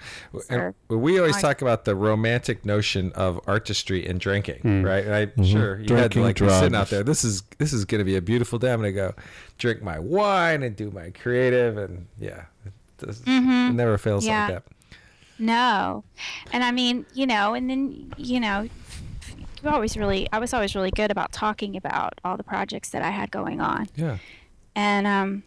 Sure. 0.48 0.74
And 0.90 1.00
we 1.02 1.18
always 1.18 1.36
I- 1.36 1.40
talk 1.40 1.62
about 1.62 1.84
the 1.84 1.94
romantic 1.96 2.64
notion 2.64 3.10
of 3.12 3.40
artistry 3.46 4.06
and 4.06 4.20
drinking, 4.20 4.82
right? 4.84 5.04
And 5.04 5.14
I'm 5.14 5.44
sure 5.44 5.80
you 5.80 5.94
had 5.96 6.12
to 6.12 6.18
Drinking, 6.18 6.22
like 6.22 6.38
be 6.38 6.48
sitting 6.48 6.74
out 6.76 6.90
there. 6.90 7.02
This 7.02 7.24
is 7.24 7.42
this 7.58 7.72
is 7.72 7.84
going 7.84 8.00
to 8.00 8.04
be 8.04 8.16
a 8.16 8.22
beautiful 8.22 8.58
day. 8.58 8.72
I'm 8.72 8.80
going 8.80 8.92
to 8.92 9.00
go 9.00 9.14
drink 9.58 9.82
my 9.82 9.98
wine 9.98 10.62
and 10.62 10.76
do 10.76 10.90
my 10.90 11.10
creative, 11.10 11.76
and 11.78 12.06
yeah, 12.20 12.44
it, 13.02 13.06
does, 13.06 13.22
it 13.26 13.72
never 13.72 13.98
fails 13.98 14.26
Yeah. 14.26 14.44
like 14.46 14.54
that. 14.54 14.62
No. 15.38 16.04
And 16.52 16.62
I 16.62 16.70
mean, 16.70 17.06
you 17.14 17.26
know, 17.26 17.54
and 17.54 17.70
then, 17.70 18.12
you 18.18 18.40
know, 18.40 18.68
you 19.62 19.68
always 19.70 19.96
really, 19.96 20.28
I 20.32 20.38
was 20.38 20.52
always 20.54 20.74
really 20.74 20.90
good 20.90 21.10
about 21.10 21.32
talking 21.32 21.76
about 21.76 22.20
all 22.24 22.36
the 22.36 22.44
projects 22.44 22.90
that 22.90 23.02
I 23.02 23.10
had 23.10 23.30
going 23.30 23.60
on. 23.60 23.88
Yeah. 23.96 24.18
And 24.74 25.06
um, 25.06 25.42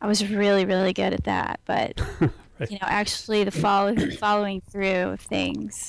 I 0.00 0.06
was 0.06 0.28
really, 0.28 0.64
really 0.64 0.92
good 0.92 1.12
at 1.12 1.24
that. 1.24 1.60
But, 1.64 2.00
you 2.20 2.78
know, 2.78 2.78
actually 2.82 3.44
the 3.44 3.50
follow, 3.52 3.94
following 4.18 4.62
through 4.70 5.10
of 5.10 5.20
things 5.20 5.88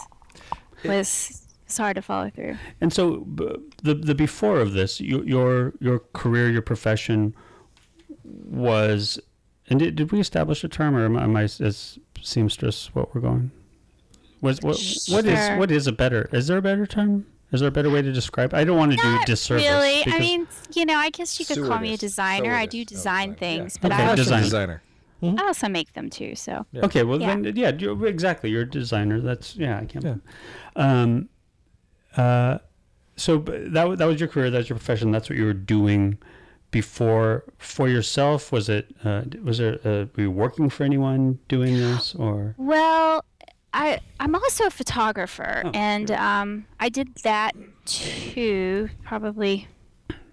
was, 0.85 1.47
was 1.67 1.77
hard 1.77 1.95
to 1.95 2.01
follow 2.01 2.29
through. 2.29 2.57
And 2.79 2.93
so 2.93 3.17
b- 3.21 3.55
the 3.83 3.93
the 3.95 4.15
before 4.15 4.59
of 4.59 4.73
this, 4.73 4.99
your 5.01 5.23
your, 5.25 5.73
your 5.79 5.99
career, 6.13 6.49
your 6.49 6.61
profession 6.61 7.35
was, 8.23 9.19
and 9.69 9.79
did, 9.79 9.95
did 9.95 10.11
we 10.11 10.19
establish 10.19 10.63
a 10.63 10.67
term, 10.67 10.95
or 10.95 11.05
am 11.05 11.17
I, 11.17 11.23
am 11.23 11.35
I 11.35 11.43
as 11.43 11.97
seamstress 12.21 12.93
what 12.93 13.13
we're 13.15 13.21
going? 13.21 13.51
Was 14.41 14.59
what 14.61 14.75
what 15.09 15.25
is 15.25 15.39
Sure. 15.47 15.57
what 15.57 15.71
is 15.71 15.87
a 15.87 15.91
better? 15.91 16.27
Is 16.31 16.47
there 16.47 16.57
a 16.57 16.61
better 16.61 16.85
term? 16.87 17.25
Is 17.51 17.59
there 17.59 17.69
a 17.69 17.71
better 17.71 17.89
way 17.89 18.01
to 18.01 18.11
describe? 18.11 18.53
I 18.53 18.63
don't 18.63 18.77
want 18.77 18.91
to 18.91 18.97
do 18.97 19.03
Not 19.03 19.25
disservice. 19.27 19.65
really. 19.65 20.03
I 20.07 20.17
mean, 20.19 20.47
you 20.73 20.85
know, 20.85 20.95
I 20.95 21.09
guess 21.09 21.37
you 21.39 21.45
could 21.45 21.57
call 21.57 21.79
me 21.79 21.93
a 21.93 21.97
Stewardess. 21.97 21.99
designer. 21.99 22.53
I 22.55 22.65
do 22.65 22.81
Oh, 22.81 22.83
design 22.85 23.33
design. 23.33 23.35
things, 23.35 23.75
Yeah. 23.75 23.79
but 23.81 23.91
Okay, 23.91 24.03
I 24.03 24.05
also, 24.05 24.15
design. 24.23 24.43
designer. 24.43 24.81
I 25.21 25.43
also 25.45 25.67
make 25.69 25.93
them 25.93 26.09
too. 26.09 26.33
So, 26.35 26.65
Yeah. 26.71 26.85
Okay, 26.85 27.03
well 27.03 27.21
Yeah. 27.21 27.35
then, 27.35 27.55
yeah, 27.55 27.71
you're, 27.77 28.07
exactly. 28.07 28.49
You're 28.49 28.61
a 28.63 28.69
designer. 28.69 29.19
That's 29.21 29.55
yeah, 29.57 29.79
I 29.79 29.85
can't. 29.85 30.03
Yeah. 30.05 30.15
Um, 30.75 31.29
uh, 32.17 32.57
so 33.17 33.37
that 33.37 33.97
that 33.99 34.05
was 34.05 34.19
your 34.19 34.29
career. 34.29 34.49
That 34.49 34.57
was 34.59 34.69
your 34.69 34.77
profession. 34.79 35.11
That's 35.11 35.29
what 35.29 35.37
you 35.37 35.45
were 35.45 35.53
doing 35.53 36.17
before 36.71 37.43
for 37.57 37.87
yourself. 37.87 38.51
Was 38.51 38.69
it? 38.69 38.93
Uh, 39.03 39.23
was 39.43 39.57
there? 39.59 39.75
Uh, 39.85 40.05
were 40.15 40.23
you 40.23 40.31
working 40.31 40.69
for 40.69 40.83
anyone 40.83 41.39
doing 41.47 41.75
this 41.75 42.15
or? 42.15 42.55
Well, 42.57 43.23
I 43.73 43.99
I'm 44.19 44.35
also 44.35 44.65
a 44.65 44.69
photographer, 44.71 45.61
Oh, 45.65 45.71
and 45.73 46.09
um, 46.11 46.65
I 46.79 46.89
did 46.89 47.15
that 47.23 47.55
too, 47.85 48.89
probably 49.03 49.67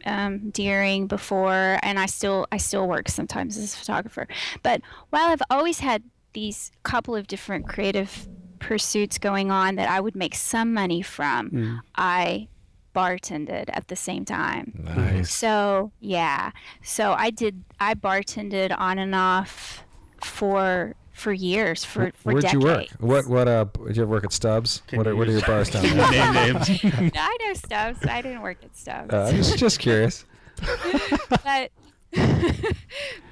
um, 0.05 0.51
during, 0.51 1.07
before, 1.07 1.79
and 1.83 1.99
I 1.99 2.07
still 2.07 2.47
I 2.53 2.57
still 2.57 2.89
work 2.89 3.09
sometimes 3.09 3.57
as 3.59 3.75
a 3.75 3.77
photographer. 3.77 4.27
But 4.63 4.81
while 5.11 5.29
I've 5.29 5.43
always 5.51 5.81
had 5.81 6.03
these 6.33 6.71
couple 6.83 7.15
of 7.17 7.27
different 7.27 7.69
creative 7.69 8.29
pursuits 8.61 9.19
going 9.19 9.51
on 9.51 9.77
that 9.77 9.89
I 9.89 10.01
would 10.01 10.15
make 10.17 10.35
some 10.35 10.73
money 10.75 11.03
from, 11.03 11.51
Mm. 11.51 11.81
I 11.97 12.49
bartended 12.95 13.71
at 13.73 13.89
the 13.89 13.97
same 13.97 14.25
time. 14.25 14.73
Nice. 14.85 15.33
So 15.33 15.93
yeah, 16.01 16.51
so 16.83 17.13
I 17.13 17.31
did. 17.31 17.65
I 17.81 17.95
bartended 17.95 18.75
on 18.79 18.99
and 18.99 19.15
off 19.15 19.85
for 20.23 20.95
for 21.13 21.33
years 21.33 21.85
for 21.85 22.13
for 22.15 22.33
Where'd 22.33 22.43
decades. 22.45 22.53
you 22.55 22.61
work? 22.69 22.87
What 23.01 23.27
what 23.29 23.49
uh? 23.49 23.65
Did 23.87 23.97
you 23.97 24.03
ever 24.03 24.11
work 24.13 24.25
at 24.25 24.33
Stubbs? 24.33 24.83
What 24.93 25.07
are, 25.07 25.15
what 25.17 25.29
are 25.29 25.33
your 25.33 25.41
use- 25.41 25.47
bars 25.47 25.71
down 25.71 25.83
there? 25.97 26.11
Name 26.33 26.55
names. 26.55 26.69
I 27.17 27.37
know 27.45 27.55
Stubbs. 27.55 28.05
I 28.07 28.23
didn't 28.23 28.43
work 28.43 28.59
at 28.63 28.77
Stubbs, 28.77 29.13
Uh, 29.13 29.33
just 29.33 29.59
just 29.59 29.79
curious. 29.79 30.25
but 31.45 31.71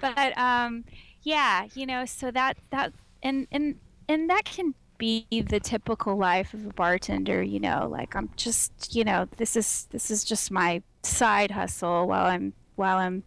but 0.01 0.39
um, 0.39 0.85
yeah, 1.23 1.67
you 1.75 1.87
know, 1.87 2.05
so 2.05 2.31
that 2.31 2.57
that 2.71 2.93
and 3.23 3.47
and 3.51 3.77
and 4.09 4.31
that 4.31 4.45
can 4.45 4.75
be 4.99 5.27
the 5.31 5.61
typical 5.61 6.17
life 6.17 6.55
of 6.55 6.67
a 6.67 6.73
bartender. 6.73 7.43
You 7.43 7.61
know, 7.61 7.89
like 7.91 8.15
I'm 8.17 8.31
just 8.37 8.95
you 8.95 9.05
know 9.05 9.29
this 9.37 9.57
is 9.57 9.89
this 9.91 10.11
is 10.11 10.25
just 10.25 10.51
my 10.51 10.83
side 11.03 11.51
hustle 11.51 12.07
while 12.07 12.27
I'm 12.27 12.53
while 12.77 12.99
I'm 12.99 13.23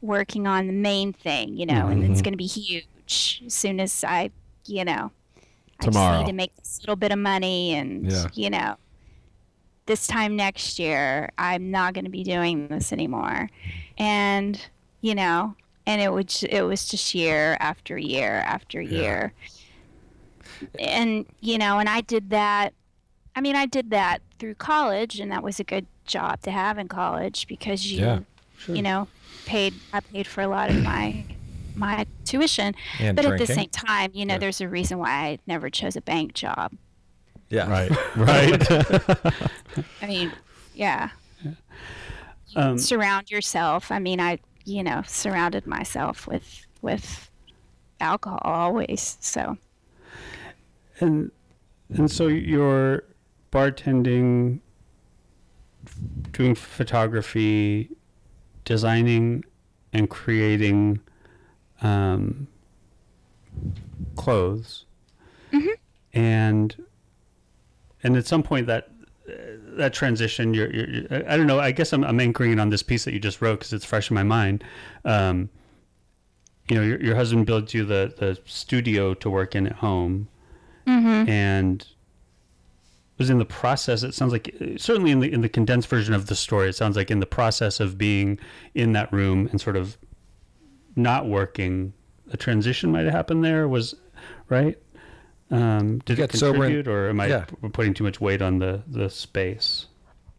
working 0.00 0.46
on 0.46 0.66
the 0.66 0.72
main 0.72 1.12
thing. 1.12 1.56
You 1.56 1.66
know, 1.66 1.88
and 1.88 2.02
it's 2.02 2.14
mm-hmm. 2.14 2.22
going 2.22 2.32
to 2.32 2.38
be 2.38 2.46
huge 2.46 3.42
as 3.46 3.54
soon 3.54 3.80
as 3.80 4.04
I 4.04 4.30
you 4.66 4.84
know. 4.84 5.10
I 5.80 5.86
just 5.86 6.18
need 6.20 6.26
to 6.26 6.32
make 6.34 6.54
this 6.56 6.80
little 6.82 6.96
bit 6.96 7.10
of 7.10 7.18
money 7.18 7.74
and 7.74 8.10
Yeah. 8.10 8.26
you 8.34 8.50
know 8.50 8.76
this 9.86 10.06
time 10.06 10.36
next 10.36 10.78
year 10.78 11.30
i'm 11.36 11.70
not 11.70 11.94
going 11.94 12.04
to 12.04 12.10
be 12.10 12.22
doing 12.22 12.68
this 12.68 12.92
anymore 12.92 13.50
and 13.98 14.68
you 15.00 15.14
know 15.14 15.54
and 15.86 16.00
it 16.00 16.12
would 16.12 16.32
it 16.48 16.62
was 16.62 16.88
just 16.88 17.14
year 17.14 17.56
after 17.58 17.98
year 17.98 18.34
after 18.46 18.80
year 18.80 19.32
and 20.78 21.26
you 21.40 21.58
know 21.58 21.78
and 21.78 21.88
i 21.88 22.00
did 22.00 22.30
that 22.30 22.72
i 23.36 23.40
mean 23.40 23.56
i 23.56 23.66
did 23.66 23.90
that 23.90 24.20
through 24.38 24.54
college 24.54 25.20
and 25.20 25.30
that 25.32 25.42
was 25.42 25.60
a 25.60 25.64
good 25.64 25.86
job 26.06 26.40
to 26.42 26.50
have 26.50 26.78
in 26.78 26.88
college 26.88 27.46
because 27.46 27.90
you 27.90 27.98
Yeah, 28.00 28.20
you 28.68 28.82
know 28.82 29.08
paid 29.46 29.80
i 29.92 30.00
paid 30.00 30.26
for 30.26 30.42
a 30.42 30.48
lot 30.48 30.70
of 30.70 30.76
my 30.82 31.26
my 31.74 32.06
tuition 32.24 32.74
And 32.98 33.16
but 33.16 33.24
at 33.24 33.38
the 33.38 33.46
same 33.46 33.70
time 33.70 34.10
you 34.14 34.26
know 34.26 34.34
Yeah. 34.34 34.38
there's 34.38 34.60
a 34.60 34.68
reason 34.68 34.98
why 34.98 35.10
i 35.10 35.38
never 35.46 35.70
chose 35.70 35.96
a 35.96 36.02
bank 36.02 36.34
job 36.34 36.72
Yeah. 37.48 37.68
Right. 37.68 37.90
Right. 38.16 38.70
i 40.02 40.06
mean 40.06 40.32
yeah 40.72 41.10
Um, 42.56 42.78
surround 42.78 43.30
yourself. 43.30 43.90
I 43.92 43.98
mean, 43.98 44.20
I 44.20 44.38
you 44.64 44.82
know 44.82 45.02
surrounded 45.06 45.66
myself 45.66 46.26
with 46.26 46.66
with 46.82 47.30
alcohol 48.00 48.40
always. 48.42 49.18
So 49.20 49.56
and 51.00 51.30
and 51.92 52.10
so 52.10 52.26
you're 52.28 53.02
bartending, 53.50 54.60
doing 56.32 56.54
photography, 56.54 57.90
designing, 58.64 59.44
and 59.92 60.08
creating 60.08 61.00
um, 61.82 62.46
clothes, 64.16 64.84
and 66.12 66.84
and 68.02 68.16
at 68.16 68.26
some 68.26 68.42
point 68.42 68.66
that 68.66 68.90
that 69.76 69.92
transition, 69.92 70.54
you're, 70.54 70.72
you're, 70.74 70.88
you're- 70.90 71.24
I 71.26 71.36
don't 71.36 71.46
know. 71.46 71.60
I 71.60 71.70
guess 71.70 71.92
I'm, 71.92 72.02
I'm 72.04 72.18
anchoring 72.18 72.52
it 72.52 72.58
on 72.60 72.70
this 72.70 72.82
piece 72.82 73.04
that 73.04 73.14
you 73.14 73.20
just 73.20 73.40
wrote 73.40 73.60
because 73.60 73.72
it's 73.72 73.84
fresh 73.84 74.10
in 74.10 74.14
my 74.14 74.24
mind. 74.24 74.64
Um, 75.04 75.48
you 76.68 76.74
know, 76.76 76.82
your, 76.82 77.00
your 77.00 77.14
husband 77.14 77.46
builds 77.46 77.72
you 77.72 77.84
the, 77.84 78.12
the 78.18 78.38
studio 78.44 79.14
to 79.14 79.30
work 79.30 79.54
in 79.54 79.66
at 79.68 79.74
home, 79.74 80.26
and 81.28 81.86
was 83.18 83.30
in 83.30 83.38
the 83.38 83.44
process. 83.44 84.02
It 84.02 84.14
sounds 84.14 84.32
like 84.32 84.54
certainly 84.76 85.10
in 85.10 85.20
the 85.20 85.32
in 85.32 85.42
the 85.42 85.48
condensed 85.48 85.88
version 85.88 86.14
of 86.14 86.26
the 86.26 86.34
story, 86.34 86.68
it 86.68 86.74
sounds 86.74 86.96
like 86.96 87.10
in 87.10 87.20
the 87.20 87.26
process 87.26 87.78
of 87.80 87.98
being 87.98 88.38
in 88.74 88.92
that 88.92 89.12
room 89.12 89.48
and 89.50 89.60
sort 89.60 89.76
of 89.76 89.98
not 90.96 91.26
working, 91.28 91.92
a 92.32 92.36
transition 92.36 92.90
might 92.90 93.04
have 93.04 93.12
happened 93.12 93.44
there. 93.44 93.68
Was 93.68 93.94
right. 94.48 94.78
Um, 95.50 95.98
did 96.04 96.18
it 96.18 96.30
got 96.30 96.32
sober 96.32 96.64
and- 96.64 96.74
contribute, 96.74 96.88
or 96.88 97.08
am 97.08 97.20
I 97.20 97.26
yeah. 97.26 97.44
putting 97.72 97.92
too 97.92 98.04
much 98.04 98.20
weight 98.20 98.40
on 98.42 98.58
the 98.58 98.82
the 98.86 99.10
space? 99.10 99.86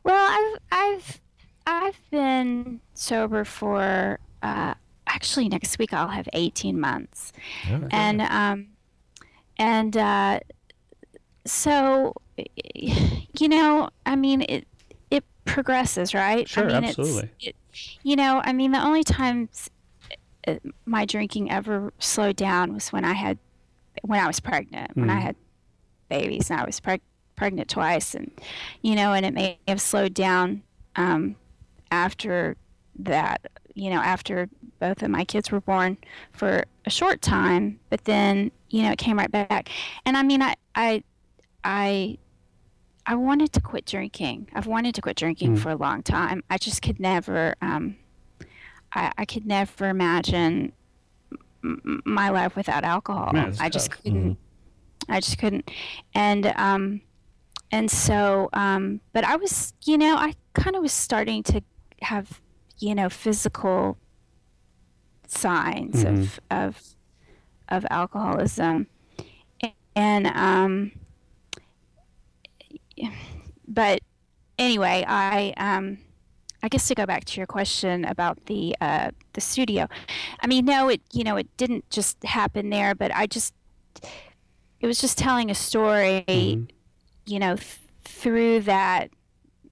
well, 0.03 0.15
I've 0.17 0.59
I've 0.71 1.21
I've 1.67 2.01
been 2.09 2.81
sober 2.95 3.45
for 3.45 4.19
uh, 4.41 4.73
actually 5.07 5.49
next 5.49 5.77
week 5.77 5.93
I'll 5.93 6.07
have 6.07 6.27
18 6.33 6.79
months, 6.79 7.31
and 7.91 8.21
um, 8.21 8.67
and 9.61 9.95
uh, 9.95 10.39
so 11.45 12.13
you 13.37 13.47
know 13.47 13.89
I 14.05 14.15
mean 14.15 14.41
it 14.41 14.67
it 15.09 15.23
progresses 15.45 16.13
right. 16.13 16.47
Sure, 16.49 16.69
I 16.69 16.79
mean, 16.81 16.83
absolutely. 16.85 17.29
It, 17.39 17.55
you 18.03 18.15
know 18.15 18.41
I 18.43 18.53
mean 18.53 18.71
the 18.71 18.83
only 18.83 19.03
times 19.03 19.69
uh, 20.47 20.55
my 20.85 21.05
drinking 21.05 21.51
ever 21.51 21.93
slowed 21.99 22.35
down 22.35 22.73
was 22.73 22.91
when 22.91 23.05
I 23.05 23.13
had 23.13 23.37
when 24.03 24.19
I 24.19 24.27
was 24.27 24.39
pregnant 24.39 24.95
when 24.95 25.09
I 25.09 25.17
Mm. 25.19 25.21
had 25.21 25.35
babies 26.09 26.49
and 26.49 26.59
I 26.59 26.65
was 26.65 26.79
preg- 26.79 27.01
pregnant 27.35 27.69
twice 27.69 28.15
and 28.15 28.31
you 28.81 28.95
know 28.95 29.13
and 29.13 29.25
it 29.25 29.33
may 29.33 29.59
have 29.67 29.79
slowed 29.81 30.13
down 30.13 30.63
um, 30.95 31.35
after 31.91 32.55
that 32.99 33.41
you 33.75 33.89
know 33.89 34.01
after 34.01 34.49
both 34.79 35.01
of 35.03 35.09
my 35.09 35.23
kids 35.23 35.51
were 35.51 35.61
born 35.61 35.97
for 36.33 36.65
a 36.85 36.89
short 36.89 37.21
time 37.21 37.79
but 37.89 38.05
then 38.05 38.51
you 38.71 38.83
know 38.83 38.91
it 38.91 38.97
came 38.97 39.17
right 39.17 39.31
back 39.31 39.69
and 40.05 40.15
I 40.17 40.23
mean 40.23 40.41
I 40.41 40.55
I 40.75 41.03
I 41.63 42.17
I 43.05 43.15
wanted 43.15 43.51
to 43.53 43.61
quit 43.61 43.85
drinking. 43.85 44.47
I've 44.53 44.67
wanted 44.67 44.93
to 44.95 45.01
quit 45.01 45.17
drinking 45.17 45.57
for 45.57 45.69
a 45.71 45.75
long 45.75 46.03
time. 46.03 46.43
I 46.49 46.57
just 46.57 46.81
could 46.81 46.99
never 46.99 47.55
um 47.61 47.97
I, 48.93 49.11
I 49.17 49.25
could 49.25 49.45
never 49.45 49.89
imagine 49.89 50.73
m- 51.63 52.01
my 52.05 52.29
life 52.29 52.55
without 52.55 52.83
alcohol. 52.83 53.31
Man, 53.33 53.55
I 53.59 53.69
just 53.69 53.89
tough. 53.91 54.03
couldn't 54.03 54.37
I 55.09 55.19
just 55.19 55.37
couldn't. 55.39 55.69
And 56.13 56.53
um 56.55 57.01
and 57.71 57.89
so 57.89 58.49
um 58.53 59.01
but 59.13 59.23
I 59.23 59.35
was, 59.35 59.73
you 59.85 59.97
know, 59.97 60.15
I 60.15 60.33
kind 60.53 60.75
of 60.75 60.81
was 60.81 60.93
starting 60.93 61.41
to 61.43 61.61
have, 62.01 62.41
you 62.79 62.93
know, 62.95 63.09
physical 63.09 63.97
signs 65.27 66.03
of 66.03 66.39
of 66.49 66.90
of 67.71 67.85
alcoholism. 67.89 68.87
And 69.95 70.27
um 70.27 70.91
but 73.67 74.01
anyway, 74.59 75.03
I 75.07 75.53
um 75.57 75.97
I 76.63 76.67
guess 76.67 76.87
to 76.89 76.95
go 76.95 77.07
back 77.07 77.25
to 77.25 77.39
your 77.39 77.47
question 77.47 78.05
about 78.05 78.45
the 78.45 78.75
uh 78.81 79.11
the 79.33 79.41
studio. 79.41 79.87
I 80.41 80.47
mean, 80.47 80.65
no, 80.65 80.89
it 80.89 81.01
you 81.11 81.23
know, 81.23 81.37
it 81.37 81.47
didn't 81.57 81.89
just 81.89 82.23
happen 82.23 82.69
there, 82.69 82.93
but 82.93 83.15
I 83.15 83.25
just 83.25 83.53
it 84.79 84.87
was 84.87 84.99
just 84.99 85.17
telling 85.17 85.49
a 85.49 85.55
story, 85.55 86.67
you 87.25 87.39
know, 87.39 87.55
th- 87.55 87.79
through 88.03 88.61
that 88.61 89.09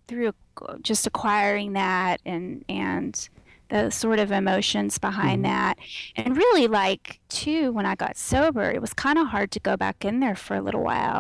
through 0.08 0.34
just 0.82 1.08
acquiring 1.08 1.74
that 1.74 2.22
and 2.26 2.66
and 2.68 3.30
the 3.70 3.90
sort 3.90 4.20
of 4.20 4.32
emotions 4.32 4.98
behind 4.98 5.46
that. 5.46 5.78
And 6.16 6.36
really 6.36 6.68
like 6.68 7.20
too 7.30 7.72
when 7.72 7.86
i 7.86 7.96
got 7.96 8.18
sober 8.18 8.70
it 8.72 8.82
was 8.82 8.94
kind 8.94 9.18
of 9.18 9.28
hard 9.28 9.52
to 9.52 9.60
go 9.60 9.78
back 9.78 10.04
in 10.04 10.20
there 10.20 10.36
for 10.36 10.56
a 10.56 10.62
little 10.62 10.84
while. 10.84 11.20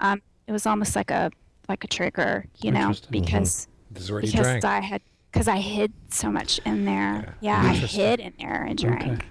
Um, 0.00 0.22
it 0.46 0.52
was 0.52 0.66
almost 0.66 0.96
like 0.96 1.10
a 1.10 1.30
like 1.68 1.82
a 1.84 1.86
trigger 1.86 2.46
you 2.58 2.70
know 2.70 2.92
because 3.10 3.68
is 3.94 4.10
where 4.12 4.20
you 4.20 4.30
because 4.30 4.64
i 4.64 4.80
had 4.80 5.00
because 5.32 5.48
i 5.48 5.56
hid 5.56 5.92
so 6.08 6.30
much 6.30 6.58
in 6.66 6.84
there. 6.84 7.36
Yeah, 7.40 7.60
i 7.62 7.72
hid 7.72 8.20
in 8.20 8.34
there 8.38 8.64
and 8.64 8.78
drank. 8.78 9.26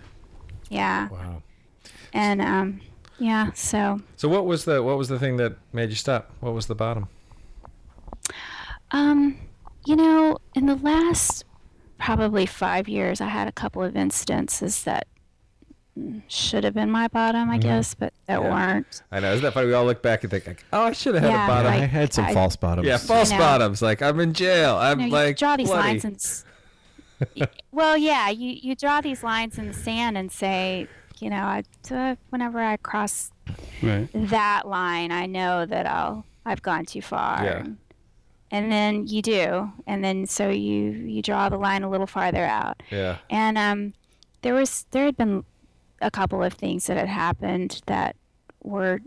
Yeah. 0.70 1.10
Wow. 1.10 1.44
and 2.14 2.42
um 2.42 2.82
yeah 3.20 3.52
so. 3.54 4.02
So 4.16 4.28
what 4.28 4.46
was 4.46 4.66
the 4.66 4.82
what 4.82 4.98
was 4.98 5.08
the 5.10 5.20
thing 5.20 5.38
that 5.38 5.58
made 5.72 5.90
you 5.90 5.96
stop? 5.96 6.32
What 6.40 6.54
was 6.54 6.68
the 6.68 6.76
bottom? 6.76 7.08
Um, 8.92 9.38
you 9.86 9.96
know, 9.96 10.38
in 10.56 10.66
the 10.68 10.76
last 10.76 11.46
probably 12.04 12.46
five 12.46 12.88
years, 12.90 13.22
I 13.22 13.28
had 13.28 13.48
a 13.48 13.52
couple 13.52 13.82
of 13.84 13.96
instances 13.96 14.84
that 14.84 15.08
should 16.28 16.64
have 16.64 16.74
been 16.74 16.90
my 16.90 17.08
bottom, 17.08 17.50
I 17.52 17.58
guess, 17.60 17.94
but 17.94 18.14
that 18.26 18.40
Mm-hmm. 18.40 18.46
Yeah. 18.48 18.66
weren't. 18.74 19.04
I 19.12 19.20
know. 19.20 19.32
Isn't 19.32 19.44
that 19.44 19.54
funny? 19.54 19.68
We 19.68 19.74
all 19.74 19.86
look 19.86 20.02
back 20.02 20.24
and 20.24 20.32
think, 20.32 20.48
like, 20.48 20.66
oh, 20.74 20.82
I 20.86 20.92
should 20.92 21.14
have 21.16 21.24
had 21.24 21.32
Yeah, 21.32 21.46
a 21.46 21.48
bottom. 21.48 21.72
I 21.74 21.78
had 21.86 22.12
some 22.14 22.26
I- 22.26 22.34
false 22.34 22.56
bottoms. 22.56 22.88
yeah, 22.88 22.98
false 22.98 23.32
bottoms. 23.32 23.82
Like 23.82 24.02
I'm 24.02 24.20
in 24.20 24.34
jail. 24.34 24.76
I'm 24.78 25.00
You 25.00 25.08
know, 25.08 25.14
like 25.14 25.28
you 25.30 25.36
draw 25.36 25.56
these 25.56 25.68
bloody. 25.70 25.88
lines 25.90 26.06
and. 26.06 26.16
s- 26.16 26.46
y- 27.38 27.48
well, 27.72 27.96
yeah, 27.96 28.30
you, 28.30 28.58
you 28.62 28.76
draw 28.76 29.02
these 29.02 29.24
lines 29.24 29.58
in 29.60 29.68
the 29.68 29.74
sand 29.74 30.18
and 30.18 30.32
say, 30.32 30.88
you 31.20 31.30
know, 31.30 31.38
I, 31.38 31.64
uh, 31.92 32.16
whenever 32.32 32.60
I 32.60 32.78
cross 32.78 33.32
Right. 33.84 34.10
that 34.14 34.68
line, 34.68 35.12
I 35.12 35.26
know 35.28 35.66
that 35.66 35.86
I'll 35.86 36.26
I've 36.46 36.62
gone 36.64 36.86
too 36.86 37.02
far. 37.02 37.44
Yeah. 37.44 37.58
And, 37.60 37.78
and 38.54 38.72
then 38.72 39.08
you 39.08 39.24
do, 39.24 39.74
and 39.88 40.04
then 40.04 40.28
so 40.28 40.48
you 40.48 40.92
you 40.92 41.24
draw 41.24 41.50
the 41.50 41.58
line 41.58 41.82
a 41.82 41.90
little 41.90 42.06
farther 42.06 42.46
out. 42.46 42.84
Yeah. 42.92 43.18
And 43.30 43.58
um, 43.58 43.94
there 44.44 44.54
was 44.54 44.86
there 44.92 45.06
had 45.06 45.18
been 45.18 45.44
a 46.02 46.12
couple 46.12 46.44
of 46.44 46.54
things 46.54 46.86
that 46.86 46.96
had 46.96 47.10
happened 47.10 47.82
that 47.88 48.16
were 48.62 49.02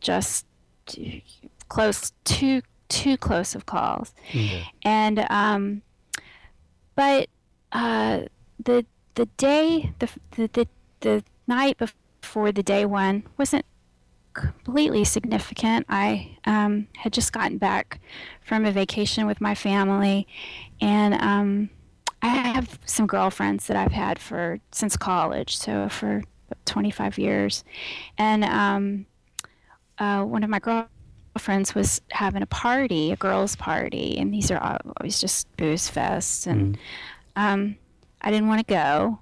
just 0.00 0.44
too 0.84 1.22
close, 1.70 2.12
too 2.24 2.60
too 2.90 3.16
close 3.16 3.54
of 3.54 3.64
calls. 3.64 4.12
yeah. 4.32 4.64
And 4.82 5.26
um, 5.30 5.80
but 6.94 7.30
uh, 7.72 8.20
the 8.62 8.84
the 9.14 9.26
day 9.38 9.94
the 9.98 10.10
the 10.32 10.48
the, 10.52 10.68
the 11.00 11.24
night 11.46 11.78
before 11.78 12.52
the 12.52 12.62
day 12.62 12.84
one 12.84 13.22
wasn't 13.38 13.64
completely 14.38 15.04
significant. 15.04 15.86
I 15.88 16.36
um, 16.44 16.88
had 16.96 17.12
just 17.12 17.32
gotten 17.32 17.58
back 17.58 18.00
from 18.42 18.64
a 18.64 18.72
vacation 18.72 19.26
with 19.26 19.40
my 19.40 19.54
family, 19.54 20.26
and 20.80 21.14
um, 21.14 21.70
I 22.22 22.28
have 22.28 22.78
some 22.84 23.06
girlfriends 23.06 23.66
that 23.66 23.76
I've 23.76 23.92
had 23.92 24.18
for 24.18 24.58
since 24.72 24.96
college, 24.96 25.56
so 25.56 25.88
for 25.88 26.22
25 26.64 27.18
years, 27.18 27.64
and 28.16 28.44
um, 28.44 29.06
uh, 29.98 30.24
one 30.24 30.42
of 30.42 30.50
my 30.50 30.58
girlfriends 30.58 31.74
was 31.74 32.00
having 32.10 32.42
a 32.42 32.46
party, 32.46 33.12
a 33.12 33.16
girls' 33.16 33.56
party, 33.56 34.16
and 34.18 34.32
these 34.32 34.50
are 34.50 34.80
always 35.00 35.20
just 35.20 35.54
booze 35.56 35.90
fests, 35.90 36.46
and 36.46 36.78
um, 37.36 37.76
I 38.22 38.30
didn't 38.30 38.48
want 38.48 38.66
to 38.66 38.72
go, 38.72 39.18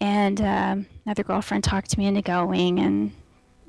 and 0.00 0.40
um, 0.40 0.86
another 1.04 1.22
girlfriend 1.22 1.64
talked 1.64 1.96
me 1.98 2.06
into 2.06 2.22
going, 2.22 2.78
and 2.78 3.12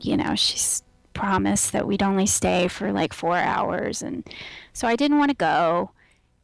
you 0.02 0.18
know, 0.18 0.36
she's 0.36 0.84
promised 1.14 1.74
that 1.74 1.86
we'd 1.86 2.04
only 2.04 2.26
stay 2.26 2.68
for 2.68 2.92
like 2.92 3.14
four 3.14 3.36
hours. 3.36 4.02
And 4.02 4.28
so 4.74 4.88
I 4.88 4.96
didn't 4.96 5.18
want 5.18 5.32
to 5.32 5.36
go. 5.36 5.92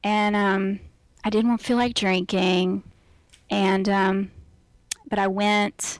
And 0.03 0.35
um, 0.35 0.79
I 1.23 1.29
didn't 1.29 1.49
want 1.49 1.61
to 1.61 1.67
feel 1.67 1.77
like 1.77 1.95
drinking. 1.95 2.83
And, 3.49 3.87
um, 3.87 4.31
but 5.09 5.19
I 5.19 5.27
went. 5.27 5.99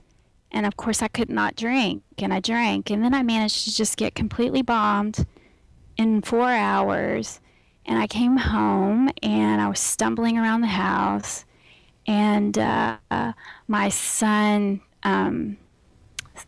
And 0.52 0.66
of 0.66 0.76
course, 0.76 1.02
I 1.02 1.08
could 1.08 1.30
not 1.30 1.56
drink. 1.56 2.02
And 2.18 2.32
I 2.32 2.40
drank. 2.40 2.90
And 2.90 3.02
then 3.02 3.14
I 3.14 3.22
managed 3.22 3.64
to 3.64 3.74
just 3.74 3.96
get 3.96 4.14
completely 4.14 4.62
bombed 4.62 5.26
in 5.96 6.22
four 6.22 6.50
hours. 6.50 7.40
And 7.86 7.98
I 7.98 8.06
came 8.06 8.36
home 8.36 9.10
and 9.22 9.60
I 9.60 9.68
was 9.68 9.80
stumbling 9.80 10.36
around 10.38 10.60
the 10.60 10.66
house. 10.66 11.44
And 12.06 12.58
uh, 12.58 12.98
my 13.68 13.88
son, 13.88 14.80
um, 15.02 15.56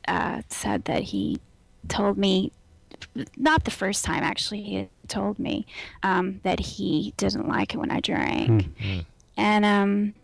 uh, 0.07 0.43
said 0.49 0.85
that 0.85 1.03
he 1.05 1.41
told 1.89 2.19
me, 2.19 2.53
not 3.37 3.65
the 3.65 3.71
first 3.71 4.05
time 4.05 4.23
actually, 4.23 4.63
he 4.63 4.89
told 5.07 5.39
me 5.39 5.67
um, 6.03 6.41
that 6.43 6.61
he 6.61 7.15
didn't 7.17 7.49
like 7.49 7.75
it 7.75 7.79
when 7.79 7.91
I 7.91 8.01
drank, 8.01 8.67
and 9.37 9.65
um, 9.65 10.15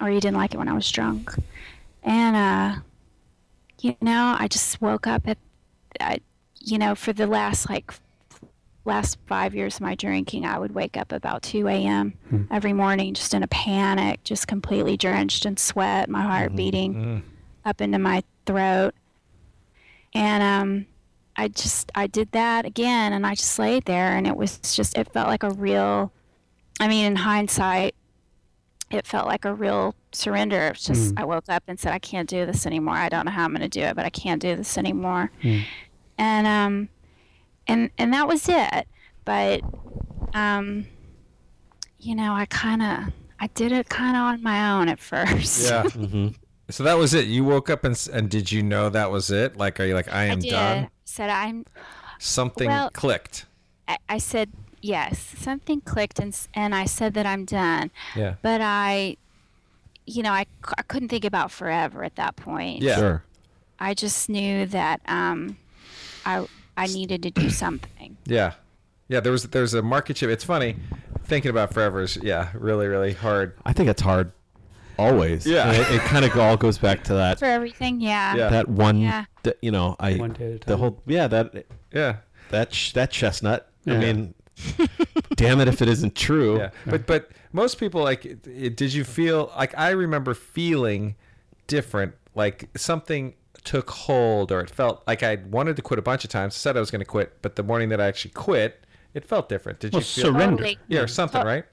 or 0.00 0.08
he 0.08 0.20
didn't 0.20 0.36
like 0.36 0.54
it 0.54 0.58
when 0.58 0.68
I 0.68 0.72
was 0.74 0.90
drunk, 0.90 1.34
and 2.02 2.36
uh, 2.36 2.80
you 3.80 3.96
know, 4.00 4.36
I 4.38 4.46
just 4.48 4.80
woke 4.80 5.06
up 5.06 5.26
at, 5.28 5.38
I, 6.00 6.18
you 6.60 6.78
know, 6.78 6.94
for 6.94 7.12
the 7.12 7.26
last 7.26 7.68
like 7.68 7.92
last 8.84 9.18
five 9.26 9.54
years 9.54 9.76
of 9.76 9.82
my 9.82 9.94
drinking, 9.94 10.44
I 10.44 10.58
would 10.58 10.74
wake 10.74 10.96
up 10.96 11.12
about 11.12 11.42
2 11.42 11.68
a.m. 11.68 12.14
every 12.50 12.72
morning, 12.72 13.14
just 13.14 13.32
in 13.34 13.42
a 13.42 13.48
panic, 13.48 14.22
just 14.24 14.48
completely 14.48 14.96
drenched 14.96 15.46
in 15.46 15.56
sweat, 15.56 16.08
my 16.08 16.22
heart 16.22 16.54
beating 16.56 17.22
up 17.64 17.80
into 17.80 17.98
my 17.98 18.22
throat. 18.46 18.94
And 20.14 20.42
um, 20.42 20.86
I 21.36 21.48
just, 21.48 21.90
I 21.94 22.06
did 22.06 22.32
that 22.32 22.66
again, 22.66 23.12
and 23.12 23.26
I 23.26 23.34
just 23.34 23.58
laid 23.58 23.84
there, 23.86 24.16
and 24.16 24.26
it 24.26 24.36
was 24.36 24.58
just, 24.58 24.96
it 24.96 25.12
felt 25.12 25.28
like 25.28 25.42
a 25.42 25.50
real, 25.50 26.12
I 26.80 26.88
mean, 26.88 27.06
in 27.06 27.16
hindsight, 27.16 27.94
it 28.90 29.06
felt 29.06 29.26
like 29.26 29.46
a 29.46 29.54
real 29.54 29.94
surrender. 30.12 30.68
It's 30.68 30.84
just, 30.84 31.14
I 31.16 31.24
woke 31.24 31.48
up 31.48 31.62
and 31.66 31.80
said, 31.80 31.92
I 31.94 31.98
can't 31.98 32.28
do 32.28 32.44
this 32.44 32.66
anymore. 32.66 32.94
I 32.94 33.08
don't 33.08 33.24
know 33.24 33.32
how 33.32 33.44
I'm 33.44 33.52
going 33.52 33.62
to 33.62 33.68
do 33.68 33.80
it, 33.80 33.96
but 33.96 34.04
I 34.04 34.10
can't 34.10 34.40
do 34.42 34.54
this 34.54 34.76
anymore. 34.76 35.30
And, 36.18 36.46
um, 36.46 36.88
and, 37.66 37.88
and 37.96 38.12
that 38.12 38.28
was 38.28 38.48
it. 38.50 38.86
But, 39.24 39.62
um, 40.34 40.86
you 41.98 42.14
know, 42.14 42.34
I 42.34 42.44
kind 42.44 42.82
of, 42.82 42.98
I 43.40 43.46
did 43.54 43.72
it 43.72 43.88
kind 43.88 44.14
of 44.14 44.22
on 44.22 44.42
my 44.42 44.72
own 44.72 44.88
at 44.90 44.98
first. 45.00 45.70
Yeah. 45.70 45.82
Mm-hmm. 45.92 46.28
So 46.72 46.82
that 46.84 46.96
was 46.96 47.12
it. 47.14 47.26
You 47.26 47.44
woke 47.44 47.68
up 47.70 47.84
and 47.84 48.08
and 48.12 48.30
did 48.30 48.50
you 48.50 48.62
know 48.62 48.88
that 48.88 49.10
was 49.10 49.30
it? 49.30 49.56
Like, 49.56 49.78
are 49.78 49.84
you 49.84 49.94
like, 49.94 50.12
I 50.12 50.22
I 50.22 50.24
am 50.24 50.40
did. 50.40 50.50
done? 50.50 50.88
Said 51.04 51.30
I'm. 51.30 51.66
Something 52.18 52.68
Well- 52.68 52.90
clicked. 52.90 53.46
I, 53.88 53.98
I 54.08 54.18
said 54.18 54.50
yes. 54.80 55.34
Something 55.38 55.80
clicked, 55.80 56.18
and 56.18 56.36
and 56.54 56.74
I 56.74 56.86
said 56.86 57.14
that 57.14 57.26
I'm 57.26 57.44
done. 57.44 57.90
Yeah. 58.16 58.36
But 58.42 58.60
I, 58.62 59.16
you 60.06 60.22
know, 60.22 60.30
I, 60.32 60.46
I 60.78 60.82
couldn't 60.82 61.08
think 61.08 61.24
about 61.24 61.50
forever 61.50 62.04
at 62.04 62.16
that 62.16 62.36
point. 62.36 62.80
Yeah. 62.82 62.96
Sure. 62.96 63.24
I 63.78 63.94
just 63.94 64.28
knew 64.28 64.66
that 64.66 65.00
um, 65.06 65.56
I 66.24 66.46
I 66.76 66.86
needed 66.86 67.22
to 67.24 67.30
do 67.30 67.50
something. 67.50 68.16
Yeah. 68.24 68.54
Yeah. 69.08 69.20
There 69.20 69.32
was 69.32 69.42
there's 69.44 69.74
a 69.74 69.82
market 69.82 70.16
shift. 70.16 70.32
It's 70.32 70.44
funny 70.44 70.76
thinking 71.24 71.50
about 71.50 71.72
forever 71.72 72.02
is 72.02 72.16
yeah 72.22 72.50
really 72.54 72.86
really 72.86 73.12
hard. 73.12 73.56
I 73.66 73.72
think 73.72 73.88
it's 73.88 74.02
hard 74.02 74.32
always. 74.98 75.46
Yeah. 75.46 75.70
And 75.70 75.76
It, 75.78 75.90
it 75.96 76.00
kind 76.02 76.24
of 76.24 76.36
all 76.38 76.56
goes 76.56 76.78
back 76.78 77.04
to 77.04 77.14
that 77.14 77.38
For 77.38 77.44
everything, 77.46 78.00
yeah. 78.00 78.34
Yeah. 78.36 78.48
that 78.50 78.68
one. 78.68 78.98
Yeah. 78.98 79.24
that, 79.42 79.58
you 79.62 79.70
know, 79.70 79.96
I 80.00 80.16
One 80.16 80.32
day 80.32 80.46
at 80.46 80.50
a 80.50 80.58
the 80.58 80.64
time. 80.66 80.78
whole 80.78 81.02
yeah 81.06 81.26
that 81.28 81.64
Yeah. 81.92 82.16
that 82.50 82.70
ch- 82.70 82.92
that 82.94 83.10
chestnut. 83.10 83.68
Yeah. 83.84 83.94
I 83.94 83.98
mean, 83.98 84.34
damn 85.36 85.60
it 85.60 85.68
if 85.68 85.82
it 85.82 85.88
isn't 85.88 86.14
true. 86.14 86.58
Yeah. 86.58 86.70
But 86.86 87.06
but 87.06 87.30
most 87.52 87.78
people 87.78 88.02
like 88.02 88.24
it, 88.24 88.46
it- 88.46 88.76
did 88.76 88.92
you 88.92 89.04
feel 89.04 89.52
like 89.56 89.76
I 89.78 89.90
remember 89.90 90.34
feeling 90.34 91.16
different 91.66 92.14
like 92.34 92.68
something 92.76 93.34
took 93.64 93.90
hold 93.90 94.50
or 94.50 94.60
it 94.60 94.70
felt 94.70 95.02
like 95.06 95.22
I 95.22 95.36
wanted 95.50 95.76
to 95.76 95.82
quit 95.82 95.98
a 95.98 96.02
bunch 96.02 96.24
of 96.24 96.30
times. 96.30 96.54
Said 96.56 96.76
I 96.76 96.80
was 96.80 96.90
going 96.90 97.00
to 97.00 97.04
quit, 97.06 97.40
but 97.42 97.54
the 97.56 97.62
morning 97.62 97.90
that 97.90 98.00
I 98.00 98.06
actually 98.06 98.32
quit, 98.32 98.84
it 99.14 99.24
felt 99.24 99.48
different. 99.48 99.78
Did 99.80 99.92
Well, 99.92 100.00
you 100.00 100.04
feel? 100.04 100.24
surrender. 100.24 100.56
Totally, 100.56 100.78
Yeah, 100.88 101.00
or 101.00 101.06
something, 101.06 101.40
To- 101.40 101.46
right? 101.46 101.64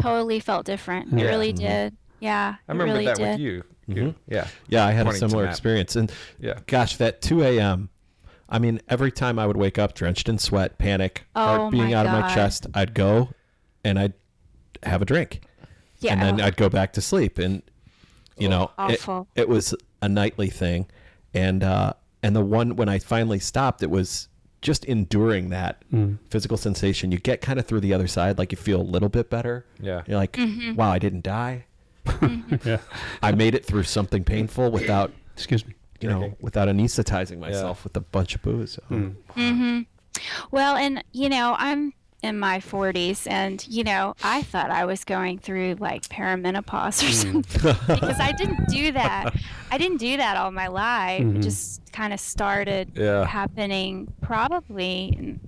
totally 0.00 0.40
felt 0.40 0.64
different. 0.64 1.12
It 1.12 1.22
really 1.24 1.52
mm-hmm. 1.52 1.66
did. 1.66 1.96
Yeah, 2.24 2.54
I 2.68 2.72
remember 2.72 2.92
really 2.94 3.04
that 3.06 3.16
did. 3.16 3.30
with 3.32 3.40
you. 3.40 3.62
you. 3.86 4.14
Yeah. 4.28 4.46
Yeah, 4.68 4.86
I 4.86 4.92
had 4.92 5.06
a 5.06 5.12
similar 5.12 5.46
experience. 5.46 5.94
And 5.96 6.10
Yeah. 6.40 6.58
gosh, 6.66 6.96
that 6.96 7.20
2 7.22 7.42
a.m. 7.42 7.90
I 8.48 8.58
mean, 8.58 8.80
every 8.88 9.10
time 9.12 9.38
I 9.38 9.46
would 9.46 9.56
wake 9.56 9.78
up 9.78 9.94
drenched 9.94 10.28
in 10.28 10.38
sweat, 10.38 10.78
panic, 10.78 11.26
Oh, 11.36 11.44
heart 11.44 11.72
beating 11.72 11.88
my 11.90 11.94
out 11.94 12.06
of 12.06 12.12
my 12.12 12.34
chest, 12.34 12.66
I'd 12.74 12.94
go 12.94 13.30
and 13.84 13.98
I'd 13.98 14.12
have 14.84 15.02
a 15.02 15.04
drink. 15.04 15.42
Yeah. 16.00 16.12
And 16.12 16.20
then 16.22 16.40
I'd 16.40 16.56
go 16.56 16.68
back 16.68 16.92
to 16.94 17.00
sleep. 17.00 17.38
And, 17.38 17.62
you 18.38 18.48
know, 18.48 18.64
it, 18.78 19.00
Awful. 19.00 19.28
it 19.34 19.48
was 19.48 19.74
a 20.02 20.08
nightly 20.08 20.48
thing. 20.50 20.86
And, 21.34 21.62
uh, 21.64 21.94
and 22.22 22.34
the 22.36 22.44
one 22.44 22.76
when 22.76 22.88
I 22.88 22.98
finally 22.98 23.38
stopped, 23.38 23.82
it 23.82 23.90
was 23.90 24.28
just 24.62 24.84
enduring 24.86 25.50
that 25.50 25.82
physical 26.30 26.56
sensation. 26.56 27.12
You 27.12 27.18
get 27.18 27.40
kind 27.42 27.58
of 27.58 27.66
through 27.66 27.80
the 27.80 27.92
other 27.92 28.06
side, 28.06 28.38
like 28.38 28.50
you 28.52 28.56
feel 28.56 28.80
a 28.80 28.82
little 28.82 29.10
bit 29.10 29.28
better. 29.28 29.66
Yeah. 29.80 30.02
You're 30.06 30.16
like, 30.16 30.32
Mm-hmm. 30.32 30.74
wow, 30.74 30.90
I 30.90 30.98
didn't 30.98 31.22
die. 31.24 31.66
Mm-hmm. 32.04 32.68
Yeah. 32.68 32.78
I 33.22 33.32
made 33.32 33.54
it 33.54 33.64
through 33.64 33.84
something 33.84 34.24
painful 34.24 34.70
without 34.70 35.12
Excuse 35.34 35.66
me. 35.66 35.74
you 36.00 36.08
know, 36.08 36.36
without 36.40 36.68
anesthetizing 36.68 37.38
myself 37.38 37.84
with 37.84 37.96
a 37.96 38.00
bunch 38.00 38.34
of 38.34 38.42
booze. 38.42 38.72
So. 38.72 38.82
Hmm. 38.88 39.08
Mm-hmm. 39.36 39.80
Well, 40.50 40.76
and 40.76 41.02
you 41.12 41.28
know, 41.28 41.56
I'm 41.58 41.92
in 42.22 42.38
my 42.38 42.58
40s, 42.58 43.30
and 43.30 43.66
you 43.68 43.84
know, 43.84 44.14
I 44.22 44.42
thought 44.42 44.70
I 44.70 44.86
was 44.86 45.04
going 45.04 45.38
through 45.38 45.76
like 45.78 46.02
perimenopause 46.08 47.02
or 47.02 47.06
hmm. 47.06 47.42
something 47.42 47.76
because 47.86 48.20
I 48.20 48.32
didn't 48.32 48.68
do 48.68 48.92
that. 48.92 49.34
I 49.70 49.78
didn't 49.78 49.98
do 49.98 50.16
that 50.16 50.36
all 50.36 50.50
my 50.50 50.68
life. 50.68 51.20
It 51.20 51.24
mm-hmm. 51.24 51.40
just 51.40 51.92
kind 51.92 52.12
of 52.12 52.20
started 52.20 52.92
Yeah. 52.94 53.24
happening 53.26 54.12
probably 54.22 55.14
in 55.18 55.40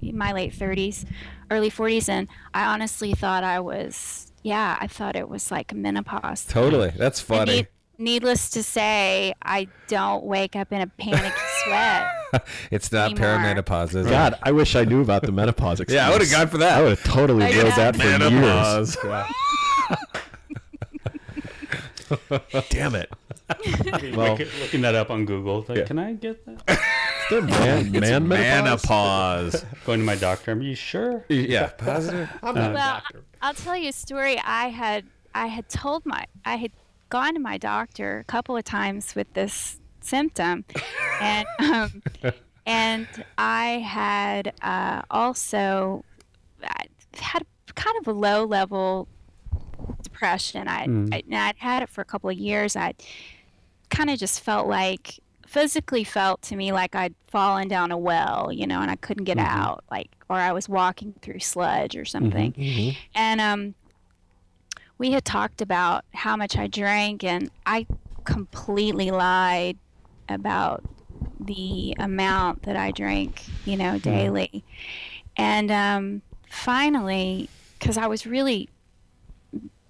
in 0.00 0.16
my 0.16 0.32
late 0.32 0.52
30s, 0.52 1.04
early 1.50 1.70
40s, 1.70 2.08
and 2.08 2.28
I 2.54 2.66
honestly 2.66 3.12
thought 3.12 3.44
I 3.44 3.60
was, 3.60 4.32
yeah, 4.46 4.76
I 4.80 4.86
thought 4.86 5.16
it 5.16 5.28
was 5.28 5.50
like 5.50 5.74
menopause. 5.74 6.44
Totally. 6.44 6.92
That's 6.96 7.20
funny. 7.20 7.56
need- 7.56 7.68
needless 7.98 8.50
to 8.50 8.62
say, 8.62 9.34
I 9.42 9.66
don't 9.88 10.24
wake 10.24 10.54
up 10.54 10.70
in 10.72 10.82
a 10.82 10.86
panicky 10.86 11.32
sweat. 11.64 12.44
it's 12.70 12.92
not 12.92 13.12
anymore. 13.12 13.38
perimenopause, 13.38 13.94
is 13.96 14.06
it? 14.06 14.10
God, 14.10 14.34
I 14.42 14.52
wish 14.52 14.76
I 14.76 14.84
knew 14.84 15.00
about 15.00 15.22
the 15.22 15.32
menopause. 15.32 15.80
Excuse. 15.80 15.96
Yeah, 16.00 16.08
I 16.08 16.12
would've 16.12 16.30
gone 16.30 16.48
for 16.48 16.58
that. 16.58 16.78
I 16.78 16.82
would 16.82 16.90
have 16.90 17.04
totally 17.04 17.46
I 17.46 17.62
rode 17.62 17.72
that 17.72 17.96
for 17.96 18.04
Menopause. 18.04 18.96
years. 19.02 19.26
Damn 22.70 22.94
it! 22.94 23.10
Well, 24.14 24.16
Well, 24.16 24.38
looking 24.60 24.82
that 24.82 24.94
up 24.94 25.10
on 25.10 25.24
Google. 25.24 25.64
Like, 25.68 25.78
Yeah. 25.78 25.84
Can 25.86 25.98
I 25.98 26.12
get 26.12 26.44
that? 26.46 26.78
Is 27.30 27.30
there 27.30 27.42
man, 27.42 27.92
man 27.92 28.28
menopause? 28.28 29.54
Menopause. 29.54 29.64
Going 29.84 30.00
to 30.00 30.04
my 30.04 30.16
doctor. 30.16 30.52
Are 30.52 30.60
you 30.60 30.74
sure? 30.74 31.24
yeah, 31.28 31.68
positive. 31.68 32.28
well, 32.42 33.02
I'll 33.42 33.54
tell 33.54 33.76
you 33.76 33.88
a 33.88 33.92
story. 33.92 34.38
I 34.44 34.68
had 34.68 35.04
I 35.34 35.46
had 35.48 35.68
told 35.68 36.06
my 36.06 36.26
I 36.44 36.56
had 36.56 36.72
gone 37.08 37.34
to 37.34 37.40
my 37.40 37.58
doctor 37.58 38.18
a 38.18 38.24
couple 38.24 38.56
of 38.56 38.64
times 38.64 39.14
with 39.14 39.32
this 39.34 39.80
symptom, 40.00 40.64
and 41.20 41.46
um, 41.58 42.02
and 42.64 43.06
I 43.38 43.78
had 43.78 44.54
uh, 44.62 45.02
also 45.10 46.04
I 46.62 46.86
had 47.14 47.44
kind 47.74 47.96
of 48.00 48.08
a 48.08 48.12
low 48.12 48.44
level 48.44 49.08
depression. 50.02 50.68
I, 50.68 50.84
I 51.12 51.22
I'd 51.32 51.56
had 51.58 51.82
it 51.82 51.88
for 51.88 52.00
a 52.00 52.04
couple 52.04 52.30
of 52.30 52.36
years. 52.36 52.76
I 52.76 52.94
kind 53.90 54.10
of 54.10 54.18
just 54.18 54.40
felt 54.40 54.66
like 54.66 55.18
physically 55.46 56.04
felt 56.04 56.42
to 56.42 56.56
me 56.56 56.72
like 56.72 56.94
I'd 56.94 57.14
fallen 57.28 57.68
down 57.68 57.92
a 57.92 57.98
well, 57.98 58.50
you 58.52 58.66
know, 58.66 58.80
and 58.80 58.90
I 58.90 58.96
couldn't 58.96 59.24
get 59.24 59.38
out, 59.38 59.84
like 59.90 60.10
or 60.28 60.36
I 60.36 60.52
was 60.52 60.68
walking 60.68 61.14
through 61.22 61.40
sludge 61.40 61.96
or 61.96 62.04
something. 62.04 62.52
And 63.14 63.40
um 63.40 63.74
we 64.98 65.12
had 65.12 65.24
talked 65.24 65.60
about 65.60 66.04
how 66.14 66.36
much 66.36 66.56
I 66.56 66.66
drank 66.66 67.22
and 67.24 67.50
I 67.66 67.86
completely 68.24 69.10
lied 69.10 69.76
about 70.28 70.82
the 71.38 71.94
amount 71.98 72.62
that 72.62 72.76
I 72.76 72.90
drank, 72.90 73.42
you 73.64 73.76
know, 73.76 73.98
daily. 73.98 74.64
And 75.36 75.70
um 75.70 76.22
finally 76.50 77.48
cuz 77.80 77.96
I 77.98 78.06
was 78.06 78.26
really 78.26 78.68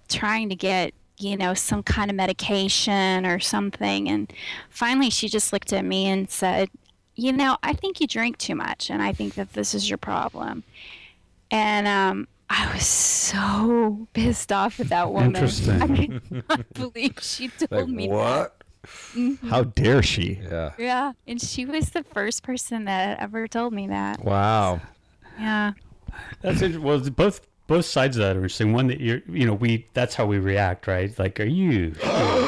trying 0.09 0.49
to 0.49 0.55
get 0.55 0.93
you 1.17 1.35
know 1.35 1.53
some 1.53 1.81
kind 1.83 2.09
of 2.11 2.15
medication 2.15 3.25
or 3.25 3.39
something 3.39 4.07
and 4.07 4.31
finally 4.69 5.09
she 5.09 5.27
just 5.27 5.51
looked 5.51 5.73
at 5.73 5.83
me 5.83 6.05
and 6.07 6.29
said 6.29 6.69
you 7.15 7.31
know 7.33 7.57
i 7.63 7.73
think 7.73 7.99
you 7.99 8.05
drink 8.07 8.37
too 8.37 8.53
much 8.55 8.89
and 8.89 9.01
i 9.01 9.11
think 9.11 9.33
that 9.35 9.53
this 9.53 9.73
is 9.73 9.89
your 9.89 9.97
problem 9.97 10.63
and 11.49 11.87
um 11.87 12.27
i 12.49 12.71
was 12.73 12.85
so 12.85 14.07
pissed 14.13 14.51
off 14.51 14.79
at 14.79 14.89
that 14.89 15.11
woman 15.11 15.27
Interesting. 15.35 15.81
i 15.81 15.87
could 15.87 16.43
not 16.49 16.73
believe 16.73 17.15
she 17.21 17.47
told 17.49 17.71
Like, 17.71 17.87
me 17.87 18.07
what? 18.09 18.53
How 19.49 19.63
dare 19.63 20.01
she? 20.01 20.39
Yeah. 20.43 20.71
yeah 20.77 21.11
and 21.27 21.41
she 21.41 21.65
was 21.65 21.89
the 21.89 22.03
first 22.03 22.43
person 22.43 22.85
that 22.85 23.19
ever 23.19 23.47
told 23.47 23.73
me 23.73 23.87
that 23.87 24.23
Wow. 24.23 24.79
yeah 25.39 25.73
That's 26.41 26.61
it. 26.61 26.79
Well, 26.81 26.99
both 27.09 27.41
both 27.67 27.85
sides 27.85 28.17
of 28.17 28.21
that 28.23 28.31
are 28.35 28.39
interesting. 28.39 28.73
One 28.73 28.87
that 28.87 28.99
you're, 29.01 29.21
you 29.29 29.45
know, 29.45 29.53
we 29.53 29.85
that's 29.93 30.15
how 30.15 30.25
we 30.25 30.39
react, 30.39 30.87
right? 30.87 31.17
Like, 31.19 31.39
are 31.39 31.43
you? 31.45 31.91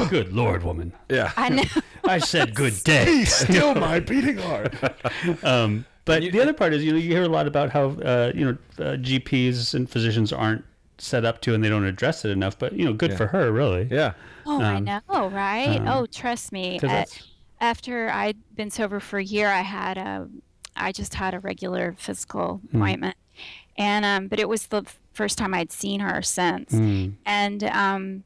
good 0.08 0.32
lord, 0.32 0.62
woman! 0.64 0.92
Yeah. 1.08 1.32
i 1.36 1.48
know 1.50 1.62
I 2.04 2.18
said 2.18 2.54
good 2.64 2.74
day. 2.84 3.24
Still 3.24 3.74
my 3.74 4.00
beating 4.00 4.38
heart. 4.38 4.74
Um, 5.44 5.84
but 6.06 6.22
the 6.22 6.40
other 6.40 6.54
part 6.54 6.72
is, 6.72 6.82
you 6.82 6.92
know, 6.92 6.98
you 6.98 7.10
hear 7.10 7.22
a 7.22 7.28
lot 7.28 7.46
about 7.46 7.70
how, 7.70 7.90
uh, 7.90 8.32
you 8.34 8.44
know, 8.44 8.58
uh, 8.84 8.96
GPs 8.96 9.74
and 9.74 9.88
physicians 9.88 10.32
aren't 10.32 10.64
set 10.98 11.24
up 11.24 11.40
to, 11.42 11.54
and 11.54 11.62
they 11.62 11.68
don't 11.68 11.84
address 11.84 12.24
it 12.24 12.30
enough. 12.30 12.58
But 12.58 12.72
you 12.72 12.84
know, 12.84 12.92
good 12.94 13.12
Yeah. 13.12 13.16
for 13.18 13.26
her, 13.28 13.52
really. 13.52 13.86
Yeah. 13.90 14.12
Oh, 14.46 14.60
I 14.60 14.74
Um, 14.76 14.84
know, 14.84 15.00
right? 15.28 15.76
um, 15.80 15.86
oh, 15.88 16.06
trust 16.06 16.50
me. 16.52 16.80
uh, 16.82 17.04
after 17.60 18.10
I'd 18.10 18.38
been 18.56 18.70
sober 18.70 18.98
for 19.00 19.18
a 19.18 19.24
year, 19.24 19.48
I 19.48 19.60
had 19.60 19.98
a, 19.98 20.28
I 20.76 20.92
just 20.92 21.14
had 21.14 21.34
a 21.34 21.38
regular 21.40 21.94
physical 21.98 22.60
Hmm. 22.70 22.76
appointment, 22.78 23.16
and 23.76 24.04
um, 24.04 24.28
but 24.28 24.40
it 24.40 24.48
was 24.48 24.66
the 24.68 24.78
f- 24.86 24.98
first 25.20 25.36
time 25.38 25.52
I'd 25.54 25.70
seen 25.72 26.00
her 26.00 26.22
since, 26.22 26.72
Mm. 26.72 27.12
and 27.26 27.64
um, 27.64 28.24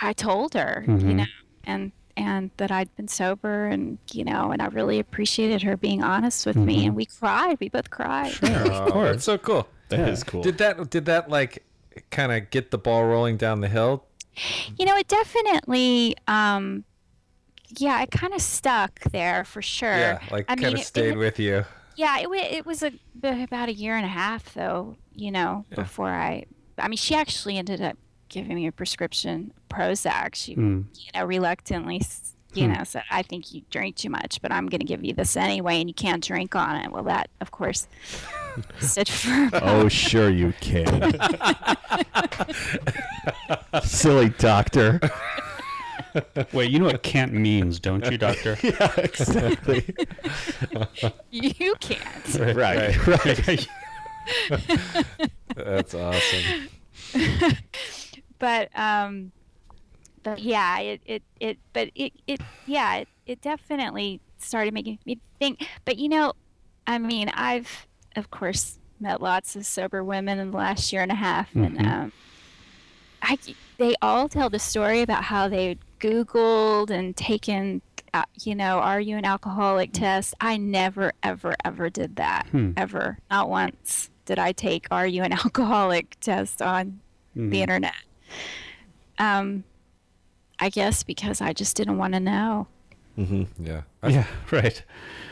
I 0.00 0.12
told 0.14 0.54
her, 0.54 0.84
you 0.86 0.94
Mhm. 0.94 1.14
know, 1.16 1.24
and 1.64 1.92
and 2.16 2.50
that 2.58 2.70
I'd 2.70 2.94
been 2.96 3.08
sober, 3.08 3.66
and 3.66 3.98
you 4.12 4.24
know, 4.24 4.50
and 4.52 4.60
I 4.62 4.66
really 4.66 4.98
appreciated 4.98 5.62
her 5.62 5.76
being 5.76 6.02
honest 6.02 6.44
with 6.46 6.56
me, 6.56 6.84
and 6.86 6.94
we 6.96 7.06
cried. 7.06 7.56
We 7.60 7.68
both 7.68 7.90
cried. 7.90 8.32
Sure, 8.32 8.72
Oh, 8.72 8.90
course. 8.90 9.10
That's 9.12 9.24
so 9.24 9.38
cool. 9.38 9.68
That 9.90 10.00
Yeah. 10.00 10.06
is 10.14 10.24
cool. 10.24 10.42
Did 10.42 10.56
that 10.58 10.90
did 10.90 11.04
that 11.06 11.28
like 11.30 11.64
kind 12.10 12.30
of 12.32 12.50
get 12.50 12.70
the 12.70 12.78
ball 12.78 13.04
rolling 13.04 13.36
down 13.36 13.60
the 13.60 13.68
hill? 13.68 14.04
You 14.78 14.84
know, 14.86 14.96
it 14.96 15.08
definitely, 15.08 16.14
um, 16.28 16.84
yeah, 17.78 18.02
it 18.02 18.10
kind 18.10 18.32
of 18.34 18.40
stuck 18.42 19.00
there 19.12 19.44
for 19.44 19.62
sure. 19.62 19.90
Yeah, 20.06 20.18
like 20.30 20.46
kind 20.46 20.64
of 20.74 20.80
stayed 20.80 21.12
it- 21.14 21.18
with 21.18 21.38
you. 21.38 21.64
Yeah, 22.00 22.18
it, 22.20 22.30
wa- 22.30 22.36
it 22.38 22.64
was 22.64 22.82
a, 22.82 22.92
about 23.22 23.68
a 23.68 23.74
year 23.74 23.94
and 23.94 24.06
a 24.06 24.08
half, 24.08 24.54
though, 24.54 24.96
you 25.14 25.30
know, 25.30 25.66
before 25.74 26.08
I. 26.08 26.46
I 26.78 26.88
mean, 26.88 26.96
she 26.96 27.14
actually 27.14 27.58
ended 27.58 27.82
up 27.82 27.98
giving 28.30 28.54
me 28.54 28.66
a 28.66 28.72
prescription 28.72 29.52
Prozac. 29.68 30.34
She, 30.34 30.56
Mm. 30.56 30.86
you 30.94 31.10
know, 31.14 31.26
reluctantly, 31.26 31.98
s- 32.00 32.34
you 32.54 32.66
know, 32.68 32.84
said, 32.84 33.02
I 33.10 33.20
think 33.22 33.52
you 33.52 33.62
drink 33.70 33.96
too 33.96 34.08
much, 34.08 34.40
but 34.40 34.50
I'm 34.50 34.66
going 34.66 34.78
to 34.80 34.86
give 34.86 35.04
you 35.04 35.12
this 35.12 35.36
anyway, 35.36 35.78
and 35.80 35.90
you 35.90 35.94
can't 35.94 36.24
drink 36.24 36.56
on 36.56 36.76
it. 36.76 36.90
Well, 36.90 37.02
that, 37.04 37.28
of 37.42 37.50
course, 37.50 37.86
stood 38.80 39.08
for 39.08 39.50
Oh, 39.62 39.88
sure 39.88 40.30
you 40.30 40.54
can. 40.60 41.12
Silly 43.82 44.30
doctor. 44.30 45.00
Wait, 46.52 46.70
you 46.70 46.78
know 46.78 46.86
what 46.86 47.02
can't 47.02 47.32
means, 47.32 47.80
don't 47.80 48.04
you, 48.10 48.18
doctor? 48.18 48.56
yeah, 48.62 48.92
exactly. 48.98 49.94
you 51.30 51.74
can't. 51.80 52.56
right, 52.56 53.06
right. 53.06 53.68
That's 55.56 55.94
awesome. 55.94 56.68
but 58.38 58.68
um 58.78 59.32
but 60.22 60.40
yeah 60.40 60.78
it 60.80 61.00
it, 61.06 61.22
it 61.40 61.58
but 61.72 61.90
it, 61.94 62.12
it 62.26 62.40
yeah 62.66 62.96
it, 62.96 63.08
it 63.26 63.40
definitely 63.40 64.20
started 64.38 64.72
making 64.74 64.98
me 65.04 65.18
think 65.38 65.66
but 65.84 65.98
you 65.98 66.08
know 66.08 66.32
i 66.86 66.98
mean 66.98 67.28
i've 67.30 67.86
of 68.16 68.30
course 68.30 68.78
met 69.00 69.20
lots 69.20 69.56
of 69.56 69.64
sober 69.66 70.04
women 70.04 70.38
in 70.38 70.50
the 70.50 70.56
last 70.56 70.92
year 70.92 71.02
and 71.02 71.10
a 71.10 71.14
half 71.16 71.54
and 71.54 71.78
um 71.86 72.12
i 73.22 73.36
they 73.80 73.94
all 74.02 74.28
tell 74.28 74.48
the 74.50 74.58
story 74.58 75.00
about 75.02 75.24
how 75.24 75.48
they 75.48 75.76
googled 75.98 76.90
and 76.90 77.16
taken 77.16 77.80
uh, 78.14 78.22
you 78.42 78.54
know 78.54 78.78
are 78.78 79.00
you 79.00 79.16
an 79.16 79.24
alcoholic 79.24 79.92
test 79.92 80.34
i 80.40 80.56
never 80.56 81.12
ever 81.22 81.54
ever 81.64 81.88
did 81.90 82.16
that 82.16 82.46
ever 82.76 83.18
not 83.30 83.48
once 83.48 84.10
did 84.26 84.38
i 84.38 84.52
take 84.52 84.86
are 84.90 85.06
you 85.06 85.22
an 85.22 85.32
alcoholic 85.44 86.16
test 86.20 86.60
on 86.62 87.00
the 87.34 87.62
internet. 87.62 87.94
Um, 89.18 89.62
I 90.58 90.68
guess 90.68 91.02
because 91.04 91.40
I 91.40 91.52
just 91.52 91.76
didn't 91.76 91.96
want 91.96 92.14
to 92.14 92.20
know. 92.20 92.66
Mm-hmm. 93.16 93.64
Yeah. 93.64 93.82
Yeah, 94.06 94.26
right. 94.50 94.82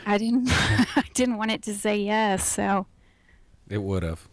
I 0.05 0.17
didn't 0.17 0.47
I 0.51 1.03
didn't 1.13 1.37
want 1.37 1.51
it 1.51 1.61
to 1.63 1.73
say 1.75 1.97
yes, 1.97 2.47
so 2.47 2.87
It 3.69 3.83
would 3.83 4.03
have. 4.03 4.27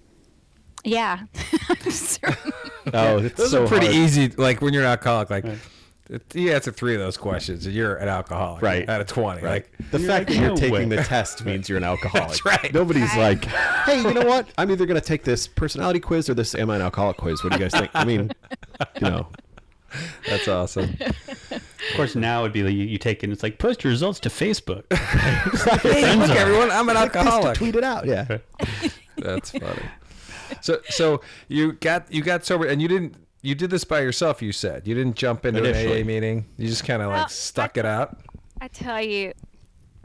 yeah. 0.85 1.25
Oh, 2.95 3.19
it's 3.19 3.35
Those 3.37 3.51
so 3.51 3.65
are 3.65 3.67
pretty 3.69 3.87
hard. 3.87 3.97
easy. 3.99 4.29
Like 4.29 4.61
when 4.63 4.73
you're 4.75 4.83
an 4.85 4.89
alcoholic, 4.91 5.31
like 5.31 5.45
it- 5.45 5.59
you 6.35 6.53
answer 6.53 6.71
three 6.71 6.95
of 6.95 7.01
those 7.01 7.17
questions, 7.17 7.67
and 7.67 7.75
you're 7.75 7.97
an 7.97 8.09
alcoholic. 8.09 8.63
Right. 8.63 8.89
Out 8.89 9.01
of 9.01 9.09
twenty. 9.09 9.43
Right. 9.43 9.67
Like 9.81 9.91
The 9.91 9.99
fact 9.99 10.09
like, 10.09 10.27
that 10.29 10.37
you're 10.37 10.55
taking 10.57 10.89
way." 10.89 10.97
the 10.97 11.03
test 11.03 11.45
means 11.45 11.69
you're 11.69 11.79
an 11.79 11.85
alcoholic. 11.93 12.29
That's 12.29 12.45
right. 12.45 12.73
Nobody's 12.73 13.15
like, 13.17 13.45
hey, 13.87 14.03
you 14.03 14.15
know 14.15 14.25
what? 14.25 14.47
I'm 14.57 14.71
either 14.71 14.87
going 14.87 15.01
to 15.01 15.05
take 15.07 15.25
this 15.25 15.49
personality 15.49 15.99
quiz 15.99 16.29
or 16.31 16.35
this 16.35 16.55
am 16.55 16.71
I 16.71 16.77
an 16.77 16.83
alcoholic 16.83 17.17
quiz. 17.17 17.43
What 17.43 17.53
do 17.53 17.59
you 17.59 17.65
guys 17.69 17.73
think? 17.79 17.91
I 17.93 18.05
mean, 18.05 18.31
you 19.01 19.09
know, 19.09 19.27
that's 20.29 20.47
awesome. 20.47 20.97
Of 21.51 21.97
course, 21.97 22.15
now 22.15 22.41
it'd 22.43 22.53
be 22.53 22.63
like 22.63 22.75
you, 22.75 22.85
you 22.85 22.99
take 22.99 23.19
it. 23.23 23.27
and 23.27 23.33
It's 23.33 23.43
like 23.43 23.59
post 23.59 23.83
your 23.83 23.91
results 23.91 24.21
to 24.21 24.29
Facebook. 24.29 24.85
hey, 25.83 26.15
look, 26.17 26.31
everyone, 26.31 26.71
I'm 26.71 26.89
an 26.89 26.97
alcoholic. 26.97 27.57
tweet 27.57 27.75
it 27.75 27.83
out. 27.85 28.07
Yeah. 28.07 28.39
That's 29.17 29.51
funny. 29.51 29.83
So 30.61 30.81
so 30.89 31.21
you 31.49 31.73
got 31.73 32.13
you 32.13 32.23
got 32.23 32.45
sober 32.45 32.67
and 32.67 32.81
you 32.81 32.89
didn't 32.89 33.15
you 33.43 33.55
did 33.55 33.71
this 33.71 33.85
by 33.85 34.01
yourself. 34.01 34.43
You 34.43 34.53
said 34.53 34.87
you 34.87 34.95
didn't 34.95 35.17
jump 35.17 35.47
into 35.47 35.63
an 35.65 35.75
AA 35.75 36.05
meeting. 36.05 36.47
You 36.57 36.69
just 36.69 36.85
kind 36.85 37.03
of 37.03 37.11
Well, 37.11 37.23
like 37.23 37.31
stuck 37.31 37.77
it 37.77 37.87
out. 37.87 38.19
I 38.61 38.69
tell 38.69 39.03
you, 39.03 39.33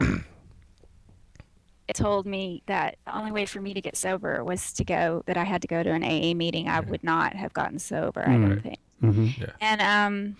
it 1.88 1.96
told 1.96 2.26
me 2.26 2.62
that 2.66 2.96
the 3.06 3.16
only 3.16 3.32
way 3.32 3.46
for 3.46 3.60
me 3.60 3.74
to 3.74 3.80
get 3.80 3.96
sober 3.96 4.44
was 4.44 4.72
to 4.74 4.84
go, 4.84 5.22
that 5.26 5.36
I 5.36 5.44
had 5.44 5.62
to 5.62 5.68
go 5.68 5.82
to 5.82 5.90
an 5.90 6.04
AA 6.04 6.34
meeting. 6.34 6.68
I 6.68 6.80
would 6.80 7.02
not 7.02 7.34
have 7.34 7.52
gotten 7.52 7.78
sober, 7.78 8.26
I 8.26 8.32
don't 8.32 8.60
think. 8.60 8.78
Mm-hmm. 9.02 9.44
And, 9.60 9.80
um, 9.80 10.36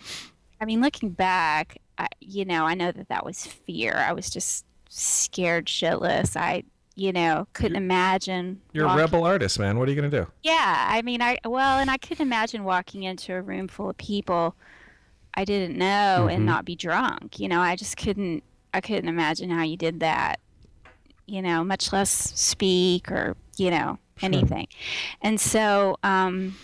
I 0.60 0.64
mean, 0.64 0.80
looking 0.80 1.10
back, 1.10 1.78
I, 1.98 2.08
you 2.20 2.44
know, 2.44 2.64
I 2.64 2.74
know 2.74 2.92
that 2.92 3.08
that 3.08 3.24
was 3.24 3.44
fear. 3.44 3.94
I 3.94 4.12
was 4.12 4.30
just 4.30 4.64
scared 4.88 5.66
shitless. 5.66 6.36
I, 6.36 6.64
you 6.94 7.12
know, 7.12 7.46
couldn't 7.52 7.76
imagine. 7.76 8.60
You're 8.72 8.86
a 8.86 8.96
rebel 8.96 9.24
artist, 9.24 9.58
man. 9.58 9.78
What 9.78 9.88
are 9.88 9.92
you 9.92 9.96
gonna 9.96 10.10
do? 10.10 10.26
Yeah, 10.42 10.86
I 10.88 11.02
mean, 11.02 11.22
I 11.22 11.38
well, 11.44 11.78
and 11.78 11.90
I 11.90 11.96
couldn't 11.96 12.26
imagine 12.26 12.64
walking 12.64 13.02
into 13.02 13.34
a 13.34 13.42
room 13.42 13.68
full 13.68 13.90
of 13.90 13.96
people 13.96 14.54
I 15.34 15.44
didn't 15.44 15.78
know 15.78 16.28
and 16.30 16.44
not 16.44 16.64
be 16.64 16.76
drunk. 16.76 17.40
You 17.40 17.48
know, 17.48 17.60
I 17.60 17.76
just 17.76 17.96
couldn't. 17.96 18.42
I 18.74 18.80
couldn't 18.80 19.08
imagine 19.08 19.50
how 19.50 19.62
you 19.62 19.76
did 19.76 20.00
that. 20.00 20.40
You 21.26 21.42
know, 21.42 21.64
much 21.64 21.92
less 21.92 22.10
speak 22.10 23.10
or 23.10 23.36
you 23.56 23.70
know 23.70 23.98
anything. 24.20 24.68
And 25.22 25.40
so, 25.40 25.96
um, 26.02 26.56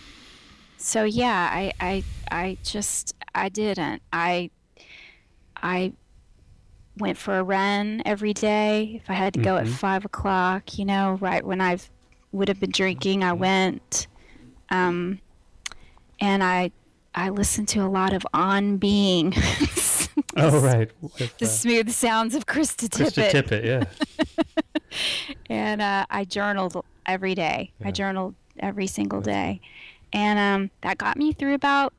so 0.77 1.03
yeah, 1.03 1.49
I, 1.51 1.73
I, 1.79 2.03
I 2.31 2.57
just, 2.63 3.15
I 3.33 3.49
didn't. 3.49 4.01
I, 4.13 4.49
I 5.57 5.93
went 6.99 7.17
for 7.17 7.37
a 7.39 7.43
run 7.43 8.01
every 8.05 8.33
day. 8.33 8.99
If 9.01 9.09
I 9.09 9.13
had 9.13 9.33
to 9.35 9.39
go 9.39 9.57
at 9.57 9.67
five 9.67 10.05
o'clock, 10.05 10.77
you 10.77 10.85
know, 10.85 11.17
right 11.21 11.43
when 11.45 11.61
I 11.61 11.77
would 12.31 12.47
have 12.47 12.59
been 12.59 12.71
drinking, 12.71 13.23
I 13.23 13.33
went. 13.33 14.07
Um, 14.69 15.19
and 16.19 16.43
I, 16.43 16.71
I 17.15 17.29
listened 17.29 17.67
to 17.69 17.79
a 17.79 17.87
lot 17.87 18.13
of 18.13 18.25
On 18.33 18.77
Being, 18.77 19.33
Oh, 20.37 20.59
right. 20.59 20.89
With, 21.01 21.37
the 21.37 21.45
uh, 21.45 21.49
smooth 21.49 21.89
sounds 21.89 22.35
of 22.35 22.45
Krista 22.45 22.87
Tippett. 22.87 23.31
Krista 23.31 23.43
Tippett, 23.43 23.65
yeah. 23.65 23.83
and 25.49 25.81
uh, 25.81 26.05
I 26.09 26.25
journaled 26.25 26.83
every 27.05 27.33
day. 27.35 27.71
I 27.83 27.91
journaled 27.91 28.35
every 28.59 28.87
single 28.87 29.21
day, 29.21 29.59
and 30.13 30.37
um, 30.37 30.71
that 30.81 30.97
got 30.97 31.17
me 31.17 31.33
through 31.33 31.53
about 31.55 31.93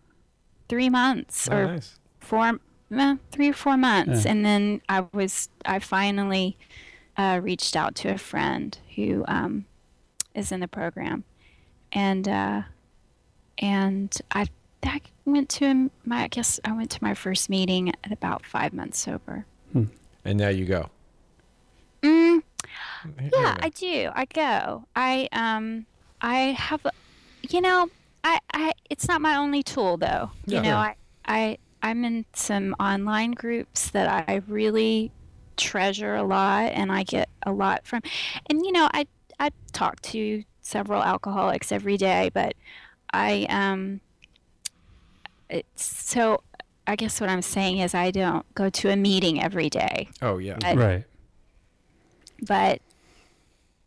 three 0.69 0.89
months 0.91 1.49
Oh, 1.51 1.57
or 1.57 1.67
nice. 1.67 1.99
four, 2.21 2.61
eh, 2.92 3.16
three 3.31 3.48
or 3.48 3.53
four 3.55 3.76
months, 3.76 4.24
Yeah. 4.24 4.31
and 4.33 4.44
then 4.44 4.81
I 4.88 5.07
was 5.12 5.48
I 5.64 5.79
finally 5.79 6.57
uh, 7.16 7.40
reached 7.42 7.76
out 7.76 7.94
to 7.96 8.09
a 8.09 8.18
friend 8.18 8.76
who 8.96 9.24
um, 9.29 9.64
is 10.35 10.53
in 10.53 10.61
the 10.61 10.68
program, 10.68 11.24
and 11.92 12.29
uh, 12.29 12.62
and 13.59 14.16
I 14.33 14.46
I 14.83 15.00
went 15.24 15.48
to 15.50 15.90
my 16.05 16.24
I 16.24 16.29
guess 16.29 16.59
I 16.64 16.72
went 16.72 16.90
to 16.92 16.98
my 17.03 17.14
first 17.14 17.48
meeting 17.50 17.90
at 17.90 18.12
about 18.12 18.44
five 18.46 18.72
months 18.72 18.98
sober. 18.98 19.46
And 20.22 20.37
now 20.38 20.48
you 20.50 20.66
go. 20.66 20.90
Mm, 22.03 22.42
yeah, 23.33 23.57
we. 23.57 23.61
I 23.62 23.68
do. 23.70 24.11
I 24.14 24.24
go. 24.26 24.85
I 24.94 25.29
um 25.33 25.87
I 26.20 26.37
have 26.53 26.87
you 27.48 27.61
know, 27.62 27.88
I 28.22 28.38
I 28.53 28.72
it's 28.90 29.09
not 29.09 29.20
my 29.22 29.37
only 29.37 29.62
tool 29.62 29.96
though. 29.96 30.31
Yeah. 30.44 30.59
You 30.59 30.62
know, 30.62 30.76
I 30.76 30.94
I 31.24 31.59
I'm 31.83 32.05
in 32.05 32.25
some 32.35 32.75
online 32.79 33.33
groups 33.33 33.90
that 33.90 34.27
I 34.29 34.43
really 34.47 35.11
treasure 35.57 36.14
a 36.14 36.23
lot 36.23 36.73
and 36.73 36.90
I 36.93 37.03
get 37.03 37.29
a 37.45 37.53
lot 37.53 37.87
from. 37.87 38.03
And 38.49 38.64
you 38.64 38.73
know, 38.73 38.88
I 38.93 39.07
I 39.38 39.51
talk 39.73 40.01
to 40.03 40.45
several 40.61 41.03
alcoholics 41.03 41.73
every 41.73 41.97
day, 41.97 42.31
but 42.35 42.55
I 43.12 43.47
um 43.49 44.01
it's 45.49 45.83
so 45.85 46.43
I 46.87 46.97
guess 46.97 47.21
what 47.21 47.31
I'm 47.31 47.43
saying 47.43 47.79
is 47.79 47.95
I 47.95 48.11
don't 48.11 48.45
go 48.55 48.69
to 48.71 48.90
a 48.90 48.97
meeting 48.97 49.43
every 49.43 49.71
day 49.71 50.09
Oh 50.23 50.38
yeah. 50.38 50.59
I- 50.64 50.75
Right. 50.75 51.05
but 52.43 52.81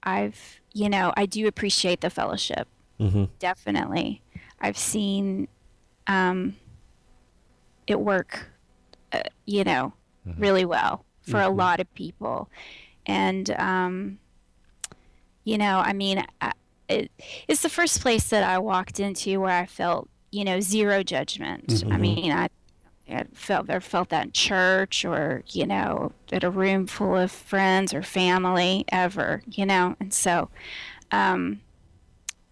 I've, 0.03 0.59
you 0.73 0.89
know, 0.89 1.13
I 1.15 1.25
do 1.25 1.47
appreciate 1.47 2.01
the 2.01 2.09
fellowship. 2.09 2.67
Mm-hmm. 2.99 3.25
Definitely. 3.39 4.21
I've 4.59 4.77
seen 4.77 5.47
um, 6.07 6.55
it 7.87 7.99
work, 7.99 8.47
uh, 9.11 9.21
you 9.45 9.63
know, 9.63 9.93
really 10.37 10.65
well 10.65 11.05
for 11.21 11.39
a 11.39 11.49
lot 11.49 11.79
of 11.79 11.93
people. 11.93 12.49
And, 13.05 13.49
um, 13.51 14.19
you 15.43 15.57
know, 15.57 15.79
I 15.79 15.93
mean, 15.93 16.25
I, 16.41 16.53
it, 16.89 17.11
it's 17.47 17.61
the 17.61 17.69
first 17.69 18.01
place 18.01 18.29
that 18.29 18.43
I 18.43 18.59
walked 18.59 18.99
into 18.99 19.39
where 19.41 19.57
I 19.57 19.65
felt, 19.65 20.09
you 20.31 20.43
know, 20.43 20.59
zero 20.59 21.03
judgment. 21.03 21.83
I 21.89 21.97
mean, 21.97 22.31
I, 22.31 22.49
I 23.09 23.25
felt 23.33 23.69
I 23.69 23.79
felt 23.79 24.09
that 24.09 24.25
in 24.25 24.31
church 24.31 25.03
or 25.03 25.43
you 25.47 25.65
know 25.67 26.13
at 26.31 26.43
a 26.43 26.49
room 26.49 26.87
full 26.87 27.17
of 27.17 27.31
friends 27.31 27.93
or 27.93 28.01
family 28.01 28.85
ever 28.89 29.43
you 29.45 29.65
know 29.65 29.97
and 29.99 30.13
so 30.13 30.49
um, 31.11 31.59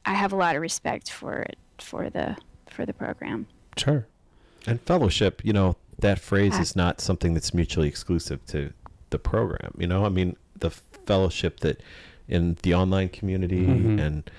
I 0.06 0.14
have 0.14 0.34
a 0.34 0.36
lot 0.36 0.58
of 0.58 0.62
respect 0.62 1.10
for 1.10 1.40
it 1.40 1.58
for 1.80 2.10
the 2.10 2.36
for 2.70 2.86
the 2.86 2.94
program 2.94 3.48
Sure. 3.78 4.06
And 4.68 4.82
fellowship, 4.82 5.42
you 5.44 5.54
know, 5.54 5.76
that 6.00 6.20
phrase 6.20 6.58
is 6.58 6.76
not 6.76 7.02
something 7.02 7.34
that's 7.34 7.54
mutually 7.54 7.88
exclusive 7.88 8.46
to 8.48 8.74
the 9.10 9.20
program. 9.20 9.74
You 9.78 9.88
know, 9.88 10.06
I 10.06 10.10
mean, 10.10 10.36
the 10.58 10.70
fellowship 10.70 11.60
that 11.62 11.82
in 12.28 12.58
the 12.64 12.74
online 12.74 13.10
community 13.10 13.66
mm-hmm. 13.66 14.00
and 14.00 14.32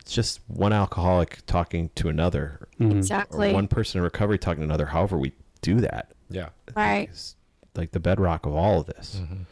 it's 0.00 0.12
just 0.12 0.40
one 0.46 0.72
alcoholic 0.72 1.44
talking 1.46 1.90
to 1.96 2.08
another 2.08 2.68
mm-hmm. 2.80 2.96
exactly 2.96 3.50
or 3.50 3.54
one 3.54 3.68
person 3.68 3.98
in 3.98 4.04
recovery 4.04 4.38
talking 4.38 4.60
to 4.60 4.64
another. 4.64 4.86
However, 4.86 5.18
we 5.18 5.32
do 5.60 5.80
that. 5.80 6.12
Yeah. 6.30 6.48
right 6.74 7.08
It's 7.10 7.36
like 7.74 7.90
the 7.90 8.00
bedrock 8.00 8.46
of 8.46 8.54
all 8.54 8.80
of 8.80 8.86
this. 8.86 9.20
Mm-hmm. 9.20 9.42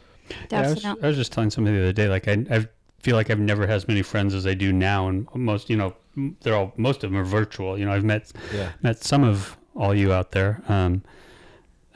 Yeah, 0.51 0.61
I, 0.61 0.69
was, 0.69 0.85
I 0.85 0.93
was 1.07 1.15
just 1.15 1.31
telling 1.31 1.49
somebody 1.49 1.77
the 1.77 1.83
other 1.83 1.93
day, 1.93 2.09
like 2.09 2.27
I, 2.27 2.45
I 2.51 2.67
feel 2.99 3.15
like 3.15 3.29
I've 3.29 3.39
never 3.39 3.65
had 3.67 3.75
as 3.75 3.87
many 3.87 4.01
friends 4.01 4.33
as 4.33 4.45
I 4.45 4.53
do 4.53 4.73
now, 4.73 5.07
and 5.07 5.27
most, 5.33 5.69
you 5.69 5.77
know, 5.77 5.95
they're 6.41 6.55
all 6.55 6.73
most 6.75 7.03
of 7.03 7.11
them 7.11 7.19
are 7.19 7.23
virtual. 7.23 7.77
You 7.77 7.85
know, 7.85 7.93
I've 7.93 8.03
met 8.03 8.31
Yeah. 8.53 8.71
met 8.81 9.03
some 9.03 9.23
of 9.23 9.57
all 9.77 9.95
you 9.95 10.11
out 10.11 10.31
there. 10.31 10.61
Um, 10.67 11.03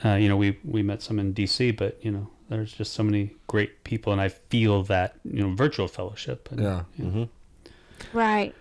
uh, 0.04 0.14
you 0.16 0.30
know, 0.30 0.38
we 0.38 0.58
we 0.64 0.82
met 0.84 1.02
some 1.02 1.20
in 1.20 1.34
DC, 1.34 1.76
but 1.76 2.04
you 2.04 2.12
know, 2.12 2.30
there's 2.50 2.74
just 2.74 2.94
so 2.94 3.04
many 3.04 3.36
great 3.48 3.84
people, 3.84 4.12
and 4.14 4.22
I 4.22 4.30
feel 4.30 4.84
that 4.84 5.16
you 5.24 5.42
know, 5.42 5.56
virtual 5.56 5.88
fellowship. 5.88 6.50
And, 6.52 6.62
Yeah. 6.62 7.26
right. 8.14 8.54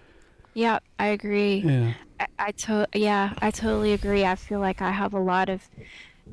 Yeah 0.54 0.80
I 0.98 1.08
agree. 1.08 1.58
Yeah, 1.58 1.92
I, 2.18 2.26
I 2.38 2.50
to 2.52 2.88
yeah 2.94 3.34
I 3.40 3.50
totally 3.50 3.92
agree. 3.92 4.24
I 4.24 4.34
feel 4.34 4.60
like 4.60 4.82
I 4.82 4.90
have 4.90 5.14
a 5.14 5.20
lot 5.20 5.48
of 5.48 5.68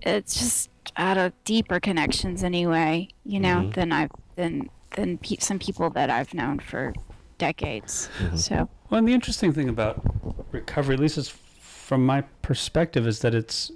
it's 0.01 0.37
just 0.37 0.69
out 0.95 1.17
of 1.17 1.33
deeper 1.43 1.79
connections 1.79 2.43
anyway 2.43 3.07
you 3.25 3.39
know 3.39 3.69
than 3.73 3.91
I've 3.91 4.11
than 4.35 4.69
than 4.95 5.17
pe- 5.19 5.37
some 5.37 5.59
people 5.59 5.89
that 5.91 6.09
I've 6.09 6.33
known 6.33 6.59
for 6.59 6.93
decades. 7.37 8.09
So. 8.35 8.69
Well, 8.89 8.99
and 8.99 9.07
the 9.07 9.13
interesting 9.13 9.53
thing 9.53 9.69
about 9.69 10.01
recovery, 10.51 10.95
at 10.95 10.99
least 10.99 11.17
is 11.17 11.29
from 11.87 12.05
my 12.05 12.19
perspective, 12.41 13.07
is 13.07 13.21
that 13.21 13.33
it's, 13.33 13.71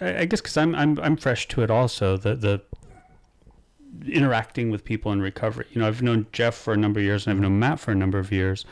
I 0.00 0.24
guess, 0.24 0.40
because 0.40 0.56
I'm 0.56 0.74
I'm 0.74 0.98
I'm 1.00 1.14
fresh 1.18 1.46
to 1.48 1.62
it 1.62 1.70
also. 1.70 2.16
The 2.16 2.34
the 2.34 2.62
interacting 4.06 4.70
with 4.70 4.82
people 4.82 5.12
in 5.12 5.20
recovery. 5.20 5.66
You 5.72 5.82
know, 5.82 5.86
I've 5.86 6.00
known 6.00 6.26
Jeff 6.32 6.54
for 6.54 6.72
a 6.72 6.76
number 6.78 7.00
of 7.00 7.04
years, 7.04 7.26
and 7.26 7.34
I've 7.34 7.42
known 7.42 7.58
Matt 7.58 7.78
for 7.78 7.90
a 7.90 7.94
number 7.94 8.18
of 8.18 8.32
years, 8.32 8.64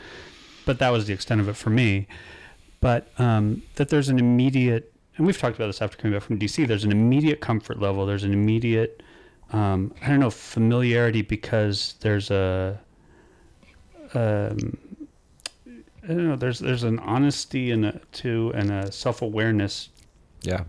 but 0.65 0.79
that 0.79 0.89
was 0.89 1.05
the 1.05 1.13
extent 1.13 1.39
of 1.39 1.47
it 1.47 1.55
for 1.55 1.69
me. 1.69 2.07
But 2.81 3.11
um, 3.19 3.61
that 3.75 3.89
there's 3.89 4.09
an 4.09 4.17
immediate, 4.17 4.91
and 5.17 5.27
we've 5.27 5.37
talked 5.37 5.55
about 5.55 5.67
this 5.67 5.83
after 5.83 5.95
coming 5.95 6.17
back 6.17 6.23
from 6.23 6.39
DC. 6.39 6.67
There's 6.67 6.83
an 6.83 6.91
immediate 6.91 7.41
comfort 7.41 7.79
level. 7.79 8.07
There's 8.07 8.23
an 8.23 8.33
immediate, 8.33 9.03
um, 9.53 9.93
I 10.01 10.07
don't 10.07 10.19
know, 10.19 10.31
familiarity 10.31 11.21
because 11.21 11.93
there's 11.99 12.31
a. 12.31 12.79
Um, 14.15 14.79
I 16.03 16.07
don't 16.07 16.27
know. 16.27 16.35
There's 16.35 16.59
there's 16.59 16.83
an 16.83 16.99
honesty 16.99 17.71
and 17.71 17.85
a, 17.85 18.01
to 18.13 18.51
and 18.55 18.71
a 18.71 18.91
self 18.91 19.21
awareness 19.21 19.89
Yeah. 20.41 20.63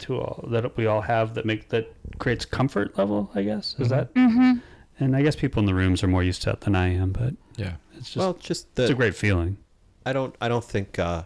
to 0.00 0.18
all 0.20 0.44
that 0.50 0.76
we 0.76 0.86
all 0.86 1.00
have 1.00 1.34
that 1.34 1.46
make 1.46 1.68
that 1.70 1.92
creates 2.18 2.44
comfort 2.44 2.96
level. 2.98 3.30
I 3.34 3.42
guess 3.42 3.76
is 3.78 3.88
that. 3.88 4.12
Mm-hmm. 4.14 4.58
And 5.00 5.16
I 5.16 5.22
guess 5.22 5.34
people 5.36 5.60
in 5.60 5.66
the 5.66 5.74
rooms 5.74 6.02
are 6.04 6.06
more 6.08 6.22
used 6.22 6.42
to 6.42 6.50
that 6.50 6.60
than 6.60 6.74
I 6.76 6.88
am, 6.94 7.10
but 7.12 7.34
Yeah. 7.56 7.74
it's 7.96 8.06
just 8.06 8.16
well, 8.16 8.34
just 8.34 8.66
it's 8.78 8.90
a 8.90 8.94
great 8.94 9.14
feeling. 9.16 9.56
I 10.06 10.12
don't 10.12 10.34
I 10.40 10.48
don't 10.48 10.64
think 10.64 10.98
uh, 10.98 11.22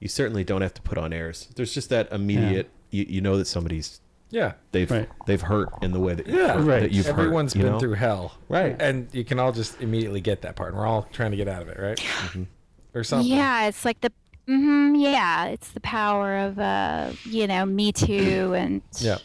you 0.00 0.08
certainly 0.08 0.44
don't 0.44 0.62
have 0.62 0.74
to 0.74 0.82
put 0.82 0.98
on 0.98 1.12
airs. 1.12 1.48
There's 1.54 1.72
just 1.72 1.88
that 1.90 2.10
immediate 2.12 2.70
you, 2.90 3.06
you 3.08 3.20
know 3.20 3.36
that 3.38 3.46
somebody's 3.46 4.00
Yeah. 4.30 4.52
they've 4.72 4.90
Right. 4.90 5.08
they've 5.26 5.40
hurt 5.40 5.70
in 5.82 5.92
the 5.92 6.00
way 6.00 6.14
that 6.14 6.26
Yeah. 6.26 6.56
Right. 6.56 6.80
that 6.80 6.92
you've 6.92 7.06
Everyone's 7.06 7.52
hurt, 7.54 7.58
you 7.58 7.64
been 7.64 7.72
know? 7.74 7.78
through 7.78 7.94
hell. 7.94 8.34
Right. 8.48 8.76
And 8.80 9.08
you 9.12 9.24
can 9.24 9.38
all 9.38 9.52
just 9.52 9.80
immediately 9.80 10.20
get 10.20 10.42
that 10.42 10.56
part. 10.56 10.70
And 10.70 10.78
we're 10.78 10.86
all 10.86 11.06
trying 11.12 11.30
to 11.30 11.36
get 11.36 11.48
out 11.48 11.62
of 11.62 11.68
it, 11.68 11.78
right? 11.78 12.46
Or 12.96 13.04
something. 13.04 13.30
Yeah, 13.30 13.66
it's 13.68 13.84
like 13.84 14.00
the 14.00 14.10
hmm 14.46 14.94
yeah, 14.96 15.46
it's 15.46 15.70
the 15.72 15.80
power 15.80 16.38
of 16.38 16.58
uh, 16.58 17.12
you 17.24 17.46
know, 17.46 17.66
Me 17.66 17.92
Too 17.92 18.54
and 18.54 18.80
Yeah. 18.98 19.18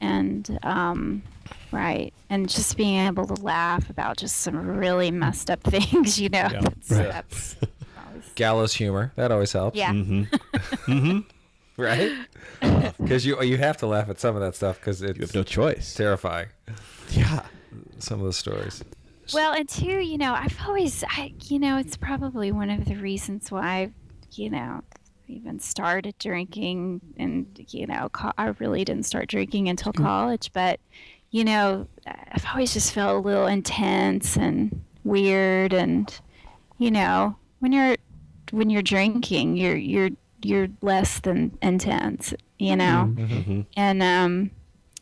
and 0.00 0.58
um 0.62 1.22
right. 1.70 2.12
And 2.30 2.48
just 2.48 2.76
being 2.76 3.06
able 3.06 3.26
to 3.26 3.34
laugh 3.42 3.88
about 3.90 4.16
just 4.16 4.36
some 4.38 4.56
really 4.56 5.10
messed 5.10 5.50
up 5.50 5.62
things, 5.64 6.18
you 6.20 6.28
know. 6.30 6.48
That's, 6.48 6.90
Right. 6.90 7.10
that's 7.12 7.56
always, 8.06 8.24
Gallows 8.34 8.74
humor. 8.74 9.12
That 9.16 9.30
always 9.30 9.52
helps. 9.52 9.76
yeah. 9.76 9.92
Right? 11.76 12.10
Because 12.98 13.24
you 13.24 13.40
you 13.42 13.56
have 13.58 13.76
to 13.78 13.86
laugh 13.86 14.08
at 14.08 14.18
some 14.18 14.34
of 14.34 14.42
that 14.42 14.56
stuff 14.56 14.80
because 14.80 15.00
it's 15.00 15.16
You 15.16 15.22
have 15.26 15.34
no 15.34 15.44
choice. 15.44 15.94
terrifying. 15.94 16.48
Yeah. 17.10 17.44
Some 18.00 18.18
of 18.20 18.26
the 18.26 18.32
stories. 18.32 18.82
Well, 19.34 19.52
and 19.52 19.68
two, 19.68 19.98
you 20.00 20.18
know, 20.18 20.34
I've 20.34 20.58
always, 20.66 21.04
I, 21.08 21.32
you 21.44 21.58
know, 21.58 21.76
it's 21.78 21.96
probably 21.96 22.50
one 22.52 22.70
of 22.70 22.84
the 22.86 22.96
reasons 22.96 23.50
why, 23.50 23.90
you 24.32 24.50
know, 24.50 24.82
even 25.26 25.60
started 25.60 26.14
drinking, 26.18 27.00
and 27.18 27.46
you 27.68 27.86
know, 27.86 28.08
co- 28.10 28.32
I 28.38 28.46
really 28.58 28.84
didn't 28.84 29.04
start 29.04 29.28
drinking 29.28 29.68
until 29.68 29.92
college, 29.92 30.50
but 30.52 30.80
you 31.30 31.44
know, 31.44 31.86
I've 32.06 32.46
always 32.50 32.72
just 32.72 32.92
felt 32.94 33.16
a 33.16 33.18
little 33.28 33.46
intense 33.46 34.36
and 34.38 34.82
weird, 35.04 35.74
and 35.74 36.18
you 36.78 36.90
know, 36.90 37.36
when 37.58 37.72
you're 37.72 37.96
when 38.52 38.70
you're 38.70 38.80
drinking, 38.82 39.58
you're 39.58 39.76
you're 39.76 40.10
you're 40.42 40.68
less 40.80 41.20
than 41.20 41.58
intense, 41.60 42.32
you 42.58 42.76
know, 42.76 43.14
and 43.76 44.02
um, 44.02 44.50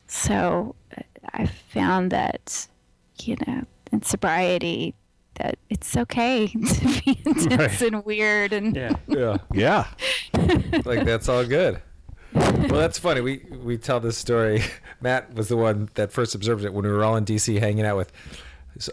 so 0.08 0.74
uh, 0.96 1.02
I 1.32 1.46
found 1.46 2.10
that, 2.10 2.66
you 3.22 3.36
know, 3.46 3.64
in 3.96 4.02
sobriety, 4.02 4.94
that 5.36 5.58
it's 5.68 5.96
okay 5.96 6.46
to 6.48 7.02
be 7.04 7.20
intense 7.26 7.82
and 7.82 8.04
weird 8.04 8.52
and 8.52 8.74
Yeah. 8.76 8.96
Yeah. 9.06 9.38
Yeah. 9.54 9.86
like 10.84 11.04
that's 11.04 11.28
all 11.28 11.44
good. 11.44 11.80
Well, 12.34 12.68
that's 12.80 12.98
funny. 12.98 13.20
We 13.22 13.46
we 13.62 13.78
tell 13.78 13.98
this 14.00 14.18
story. 14.18 14.62
Matt 15.00 15.34
was 15.34 15.48
the 15.48 15.56
one 15.56 15.88
that 15.94 16.12
first 16.12 16.34
observed 16.34 16.64
it 16.64 16.72
when 16.74 16.84
we 16.84 16.90
were 16.90 17.02
all 17.04 17.16
in 17.16 17.24
DC 17.24 17.58
hanging 17.58 17.84
out 17.86 17.96
with 17.96 18.12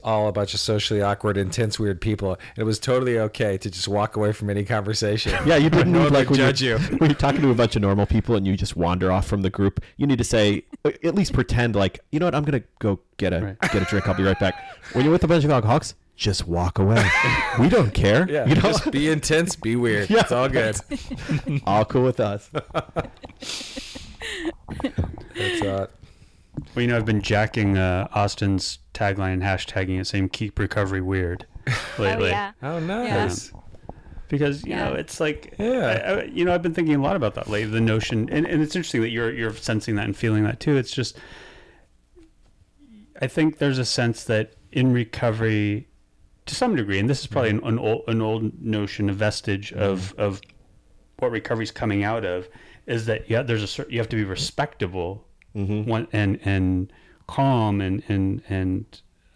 all 0.03 0.27
a 0.27 0.31
bunch 0.31 0.53
of 0.53 0.59
socially 0.59 1.01
awkward, 1.01 1.37
intense, 1.37 1.77
weird 1.79 1.99
people. 2.01 2.37
It 2.57 2.63
was 2.63 2.79
totally 2.79 3.19
okay 3.19 3.57
to 3.57 3.69
just 3.69 3.87
walk 3.87 4.15
away 4.15 4.31
from 4.31 4.49
any 4.49 4.63
conversation. 4.63 5.33
Yeah, 5.45 5.57
you 5.57 5.69
didn't 5.69 5.91
no 5.93 6.03
need 6.03 6.11
like 6.13 6.29
would 6.29 6.39
when 6.39 6.47
judge 6.49 6.61
you're, 6.61 6.79
you. 6.79 6.85
when 6.97 7.09
you're 7.09 7.17
talking 7.19 7.41
to 7.41 7.49
a 7.51 7.55
bunch 7.55 7.75
of 7.75 7.81
normal 7.81 8.05
people 8.05 8.35
and 8.35 8.47
you 8.47 8.55
just 8.57 8.75
wander 8.75 9.11
off 9.11 9.27
from 9.27 9.41
the 9.41 9.49
group. 9.49 9.81
You 9.97 10.07
need 10.07 10.17
to 10.17 10.23
say 10.23 10.63
at 10.85 11.15
least 11.15 11.33
pretend 11.33 11.75
like 11.75 11.99
you 12.11 12.19
know 12.19 12.25
what 12.27 12.35
I'm 12.35 12.43
gonna 12.43 12.63
go 12.79 12.99
get 13.17 13.33
a 13.33 13.41
Right. 13.43 13.59
get 13.71 13.81
a 13.81 13.85
drink. 13.85 14.07
I'll 14.07 14.13
be 14.15 14.23
right 14.23 14.39
back. 14.39 14.55
When 14.93 15.03
you're 15.03 15.11
with 15.11 15.23
a 15.23 15.27
bunch 15.27 15.43
of 15.43 15.51
alcoholics, 15.51 15.95
just 16.15 16.47
walk 16.47 16.79
away. 16.79 17.05
we 17.59 17.67
don't 17.69 17.93
care. 17.93 18.29
Yeah, 18.29 18.45
you 18.45 18.55
know, 18.55 18.61
just 18.61 18.91
be 18.91 19.09
intense, 19.09 19.55
be 19.55 19.75
weird. 19.75 20.09
Yeah. 20.09 20.21
It's 20.21 20.31
all 20.31 20.47
good. 20.47 20.77
all 21.65 21.83
cool 21.85 22.03
with 22.03 22.19
us. 22.19 22.49
That's 25.35 25.61
uh, 25.61 25.87
Well, 26.75 26.81
you 26.81 26.87
know, 26.87 26.97
I've 26.97 27.05
been 27.05 27.21
jacking 27.21 27.77
uh, 27.77 28.07
Austin's 28.13 28.79
tagline, 28.93 29.33
and 29.33 29.43
hashtagging 29.43 29.99
it, 29.99 30.05
saying 30.07 30.29
"Keep 30.29 30.59
recovery 30.59 31.01
weird" 31.01 31.45
oh 31.67 31.73
lately. 31.99 32.29
yeah, 32.29 32.51
oh 32.61 32.79
nice. 32.79 33.53
Um, 33.53 33.61
because 34.29 34.63
you 34.63 34.71
Yeah. 34.71 34.85
know 34.85 34.93
it's 34.95 35.19
like 35.19 35.53
Yeah. 35.59 36.03
I, 36.05 36.11
I, 36.11 36.23
you 36.23 36.43
know 36.43 36.53
I've 36.55 36.63
been 36.63 36.73
thinking 36.73 36.95
a 36.95 37.01
lot 37.01 37.15
about 37.15 37.35
that 37.35 37.47
lately. 37.47 37.71
The 37.71 37.81
notion, 37.81 38.29
and, 38.31 38.47
and 38.47 38.61
it's 38.61 38.75
interesting 38.75 39.01
that 39.01 39.09
you're 39.09 39.31
you're 39.31 39.53
sensing 39.53 39.95
that 39.95 40.05
and 40.05 40.17
feeling 40.17 40.43
that 40.43 40.59
too. 40.59 40.75
It's 40.75 40.91
just 40.91 41.17
I 43.21 43.27
think 43.27 43.59
there's 43.59 43.77
a 43.77 43.85
sense 43.85 44.23
that 44.25 44.53
in 44.71 44.91
recovery, 44.91 45.87
to 46.47 46.55
some 46.55 46.75
degree, 46.75 46.99
and 46.99 47.09
this 47.09 47.21
is 47.21 47.27
probably 47.27 47.51
mm-hmm. 47.51 47.67
an, 47.67 47.73
an 47.73 47.79
old 47.79 48.03
an 48.07 48.21
old 48.21 48.61
notion, 48.61 49.09
a 49.09 49.13
vestige 49.13 49.71
mm-hmm. 49.71 49.81
of 49.81 50.13
of 50.17 50.41
what 51.19 51.31
recovery's 51.31 51.71
coming 51.71 52.03
out 52.03 52.25
of, 52.25 52.49
is 52.87 53.05
that 53.05 53.29
yeah, 53.29 53.43
there's 53.43 53.79
a 53.79 53.85
you 53.89 53.99
have 53.99 54.09
to 54.09 54.15
be 54.15 54.23
respectable, 54.23 55.25
one, 55.53 56.07
and 56.11 56.39
and 56.43 56.91
calm 57.27 57.79
and 57.81 58.03
and 58.09 58.41
and 58.49 58.85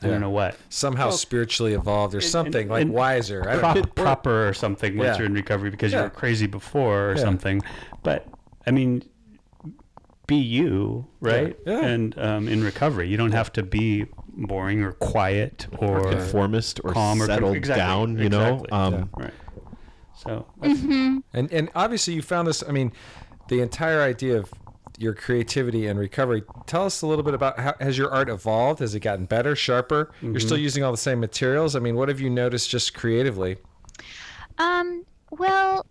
I 0.01 0.05
Yeah. 0.05 0.11
don't 0.13 0.21
know 0.21 0.29
what 0.29 0.55
Somehow 0.69 1.09
spiritually 1.09 1.73
evolved 1.73 2.13
or 2.13 2.21
something 2.21 2.67
like 2.67 2.83
and- 2.83 2.91
wiser. 2.93 3.41
Prop, 3.43 3.75
don't, 3.75 3.95
proper 3.95 4.47
or 4.47 4.53
something 4.53 4.95
once 4.97 5.07
Yeah. 5.07 5.17
you're 5.17 5.25
in 5.25 5.33
recovery 5.33 5.69
because 5.71 5.91
you 5.93 5.99
were 5.99 6.09
crazy 6.09 6.45
before 6.47 7.11
or 7.11 7.15
Yeah. 7.15 7.21
something. 7.23 7.61
But 8.03 8.27
I 8.67 8.71
mean, 8.71 9.03
be 10.27 10.35
you, 10.35 11.07
right? 11.21 11.57
Yeah. 11.65 11.79
And 11.85 12.17
um, 12.19 12.47
in 12.47 12.63
recovery, 12.63 13.07
you 13.07 13.17
don't 13.17 13.31
have 13.31 13.51
to 13.53 13.63
be 13.63 14.05
boring 14.27 14.83
or 14.83 14.91
quiet 14.91 15.65
or 15.79 16.11
Conformist 16.11 16.79
or 16.83 16.93
calm 16.93 17.21
or 17.21 17.25
settled 17.25 17.55
exactly, 17.55 17.81
down. 17.81 18.17
You 18.19 18.29
know. 18.29 18.53
exactly. 18.65 18.69
Um, 18.71 19.09
right. 19.17 19.33
So 20.15 20.45
that's, 20.61 20.79
And 20.81 21.23
and 21.51 21.69
obviously 21.75 22.13
you 22.15 22.21
found 22.21 22.47
this. 22.47 22.61
I 22.67 22.71
mean, 22.71 22.91
the 23.47 23.61
entire 23.61 24.01
idea 24.01 24.37
of 24.37 24.51
your 24.97 25.13
creativity 25.13 25.85
and 25.87 25.99
recovery. 25.99 26.43
Tell 26.65 26.85
us 26.85 27.01
a 27.03 27.07
little 27.07 27.23
bit 27.23 27.33
about 27.35 27.59
how 27.59 27.75
has 27.79 27.97
your 27.97 28.11
art 28.11 28.29
evolved? 28.29 28.79
Has 28.79 28.95
it 28.95 29.01
gotten 29.01 29.25
better, 29.25 29.55
sharper? 29.55 30.11
You're 30.21 30.39
still 30.39 30.57
using 30.57 30.83
all 30.83 30.91
the 30.91 30.97
same 30.97 31.19
materials. 31.19 31.75
I 31.75 31.79
mean, 31.79 31.95
what 31.95 32.09
have 32.09 32.19
you 32.19 32.29
noticed 32.29 32.69
just 32.69 32.93
creatively? 32.95 33.57
Um, 34.57 35.05
well, 35.31 35.85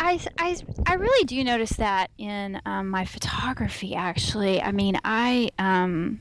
I, 0.00 0.20
I, 0.38 0.56
I 0.86 0.94
really 0.94 1.24
do 1.24 1.42
notice 1.44 1.70
that 1.74 2.10
in 2.18 2.60
um, 2.66 2.88
my 2.88 3.04
photography. 3.04 3.94
Actually, 3.94 4.60
I 4.60 4.72
mean, 4.72 4.98
I 5.04 5.48
um, 5.58 6.20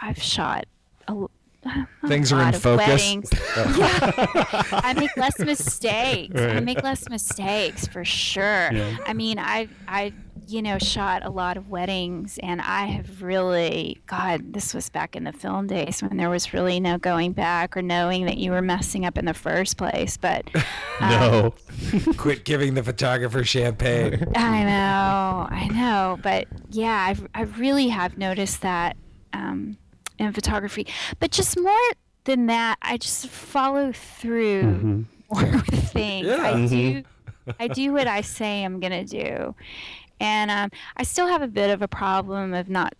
I've 0.00 0.22
shot 0.22 0.64
a, 1.08 1.10
l- 1.10 1.30
a 1.66 1.86
Things 2.08 2.32
are 2.32 2.36
lot 2.36 2.48
in 2.48 2.54
of 2.54 2.62
focus. 2.62 2.86
weddings. 2.88 3.30
yeah, 3.76 4.62
I 4.72 4.94
make 4.94 5.14
less 5.18 5.38
mistakes. 5.38 6.40
I 6.40 6.60
make 6.60 6.82
less 6.82 7.08
mistakes 7.10 7.86
for 7.86 8.04
sure. 8.04 8.70
Yeah. 8.72 8.96
I 9.04 9.12
mean, 9.12 9.38
I 9.38 9.68
I 9.86 10.12
you 10.50 10.62
know 10.62 10.78
shot 10.78 11.24
a 11.24 11.30
lot 11.30 11.56
of 11.56 11.68
weddings, 11.68 12.38
and 12.42 12.60
I 12.60 12.86
have 12.86 13.22
really 13.22 14.00
God. 14.06 14.52
This 14.52 14.74
was 14.74 14.88
back 14.88 15.14
in 15.14 15.24
the 15.24 15.32
film 15.32 15.66
days 15.66 16.02
when 16.02 16.16
there 16.16 16.30
was 16.30 16.52
really 16.52 16.80
no 16.80 16.98
going 16.98 17.32
back 17.32 17.76
or 17.76 17.82
knowing 17.82 18.26
that 18.26 18.38
you 18.38 18.50
were 18.50 18.62
messing 18.62 19.04
up 19.06 19.16
in 19.16 19.24
the 19.24 19.34
first 19.34 19.76
place. 19.76 20.16
But 20.16 20.48
uh, 21.00 21.10
no. 21.10 21.54
Quit 22.16 22.44
giving 22.44 22.74
the 22.74 22.82
photographer 22.82 23.44
champagne. 23.44 24.26
I 24.34 24.64
know, 24.64 25.48
I 25.50 25.68
know, 25.72 26.18
but 26.22 26.48
yeah, 26.70 27.06
I've, 27.08 27.26
I 27.34 27.42
really 27.42 27.88
have 27.88 28.18
noticed 28.18 28.62
that 28.62 28.96
um, 29.32 29.76
in 30.18 30.32
photography. 30.32 30.86
But 31.18 31.30
just 31.30 31.58
more 31.58 31.78
than 32.24 32.46
that, 32.46 32.76
I 32.82 32.96
just 32.96 33.28
follow 33.28 33.92
through 33.92 34.62
mm-hmm. 34.62 35.02
more 35.32 35.52
with 35.52 35.90
things. 35.92 36.28
I 36.28 36.50
Yeah. 36.50 36.52
do, 36.52 36.66
mm-hmm. 36.66 37.50
I 37.58 37.68
do 37.68 37.92
what 37.92 38.06
I 38.06 38.20
say 38.20 38.64
I'm 38.64 38.80
gonna 38.80 39.04
do, 39.04 39.54
and 40.20 40.50
um, 40.50 40.70
I 40.96 41.02
still 41.02 41.26
have 41.26 41.42
a 41.42 41.48
bit 41.48 41.70
of 41.70 41.82
a 41.82 41.88
problem 41.88 42.54
of 42.54 42.68
not 42.68 42.94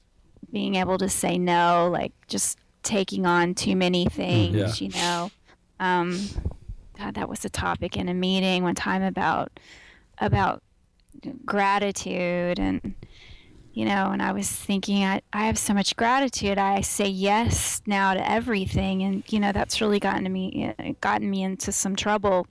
being 0.51 0.77
able 0.77 0.99
to 0.99 1.09
say 1.09 1.39
no, 1.39 1.89
like 1.93 2.13
just 2.27 2.59
taking 2.83 3.27
on 3.27 3.55
too 3.55 3.77
many 3.77 4.07
things. 4.07 4.81
Yeah. 4.81 4.87
You 4.87 4.93
know, 4.95 5.31
um, 5.79 6.19
God, 6.99 7.15
that 7.15 7.29
was 7.29 7.45
a 7.45 7.51
topic 7.51 7.97
in 7.97 8.09
a 8.09 8.15
meeting 8.15 8.63
one 8.63 8.75
time 8.75 9.03
about 9.03 9.61
about 10.19 10.63
gratitude 11.45 12.59
and 12.59 12.95
you 13.73 13.85
know 13.85 14.11
and 14.11 14.23
i 14.23 14.33
was 14.33 14.49
thinking 14.51 15.05
I, 15.05 15.23
I 15.33 15.47
have 15.47 15.59
so 15.59 15.75
much 15.75 15.97
gratitude 15.97 16.57
i 16.57 16.81
say 16.83 17.09
yes 17.09 17.83
now 17.87 18.15
to 18.15 18.31
everything 18.31 19.03
and 19.03 19.23
you 19.31 19.41
know 19.41 19.53
that's 19.53 19.81
really 19.81 19.99
gotten 19.99 20.25
to 20.25 20.31
me 20.31 20.73
uh, 20.79 20.93
gotten 21.01 21.29
me 21.29 21.43
into 21.43 21.73
some 21.73 21.97
trouble 21.97 22.47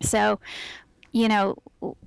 so 0.00 0.40
you 1.12 1.28
know 1.28 1.56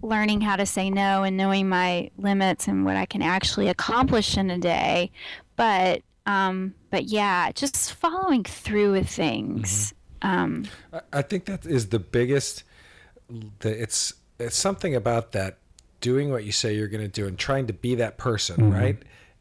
learning 0.02 0.42
how 0.42 0.56
to 0.56 0.66
say 0.66 0.90
no 0.90 1.24
and 1.24 1.38
knowing 1.38 1.70
my 1.70 2.10
limits 2.18 2.68
and 2.68 2.84
what 2.86 2.96
i 2.96 3.06
can 3.06 3.22
actually 3.22 3.68
accomplish 3.68 4.38
in 4.38 4.50
a 4.50 4.58
day 4.58 5.12
but 5.56 6.02
um 6.26 6.74
but 6.90 7.06
yeah 7.06 7.52
just 7.54 7.94
following 7.94 8.44
through 8.44 8.92
with 8.92 9.10
things 9.10 9.94
um 10.22 10.66
I- 10.94 11.02
I 11.14 11.22
think 11.22 11.46
that 11.46 11.66
is 11.66 11.90
the 11.90 12.00
biggest. 12.00 12.64
The, 13.60 13.82
it's 13.84 14.14
it's 14.40 14.58
something 14.58 14.96
about 14.96 15.32
that 15.34 15.58
doing 16.02 16.32
what 16.32 16.44
you 16.44 16.52
say 16.52 16.74
you're 16.76 16.88
going 16.88 17.04
to 17.04 17.08
do 17.22 17.28
and 17.28 17.38
trying 17.38 17.68
to 17.68 17.74
be 17.74 17.96
that 17.96 18.18
person, 18.18 18.72
right? 18.72 18.98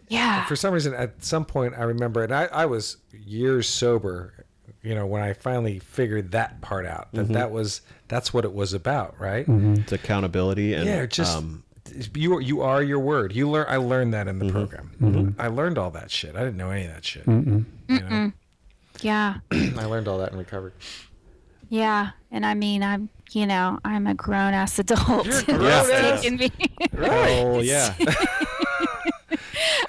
yeah 0.09 0.45
For 0.47 0.57
some 0.57 0.74
reason, 0.74 0.93
at 0.95 1.22
some 1.24 1.45
point, 1.45 1.74
I 1.76 1.82
remember, 1.84 2.22
and 2.22 2.34
I, 2.34 2.45
I 2.47 2.66
was 2.66 2.97
years 3.12 3.68
sober, 3.68 4.45
you 4.83 4.95
know, 4.95 5.07
when 5.07 5.22
I 5.22 5.33
finally 5.33 5.79
figured 5.79 6.31
that 6.33 6.61
part 6.61 6.87
out. 6.87 7.09
That 7.12 7.29
that 7.29 7.51
was 7.51 7.81
that's 8.09 8.33
what 8.33 8.45
it 8.45 8.53
was 8.53 8.72
about, 8.72 9.18
right? 9.20 9.45
It's 9.49 9.93
accountability 9.93 10.74
and 10.74 10.87
Yeah, 10.87 11.07
just 11.07 11.37
um, 11.37 11.64
you 12.14 12.35
are- 12.35 12.41
you 12.41 12.61
are 12.62 12.83
your 12.83 12.99
word. 13.01 13.35
You 13.35 13.49
learn. 13.51 13.66
I 13.68 13.76
learned 13.76 14.14
that 14.14 14.29
in 14.29 14.39
the 14.39 14.45
Mm-hmm. 14.47 14.55
program. 15.01 15.35
I 15.39 15.49
learned 15.49 15.79
all 15.79 15.91
that 15.93 16.11
shit. 16.11 16.37
I 16.37 16.41
didn't 16.41 16.57
know 16.57 16.70
any 16.70 16.85
of 16.87 16.93
that 16.95 17.05
shit. 17.05 17.26
You 17.26 17.64
know? 17.89 18.33
Yeah. 19.01 19.37
I 19.53 19.85
learned 19.85 20.09
all 20.09 20.18
that 20.18 20.33
in 20.33 20.39
recovery. 20.39 20.72
Yeah. 21.70 22.11
And 22.31 22.45
I 22.47 22.55
mean, 22.55 22.83
I'm, 22.83 23.09
you 23.33 23.47
know, 23.47 23.79
I'm 23.85 24.07
a 24.07 24.14
grown 24.14 24.55
ass 24.55 24.79
adult. 24.79 25.26
You're 25.26 25.39
a 25.41 25.45
grown-ass. 25.45 26.22
taken 26.22 26.37
me- 26.39 26.53
Oh 26.99 27.61
yeah. 27.61 27.95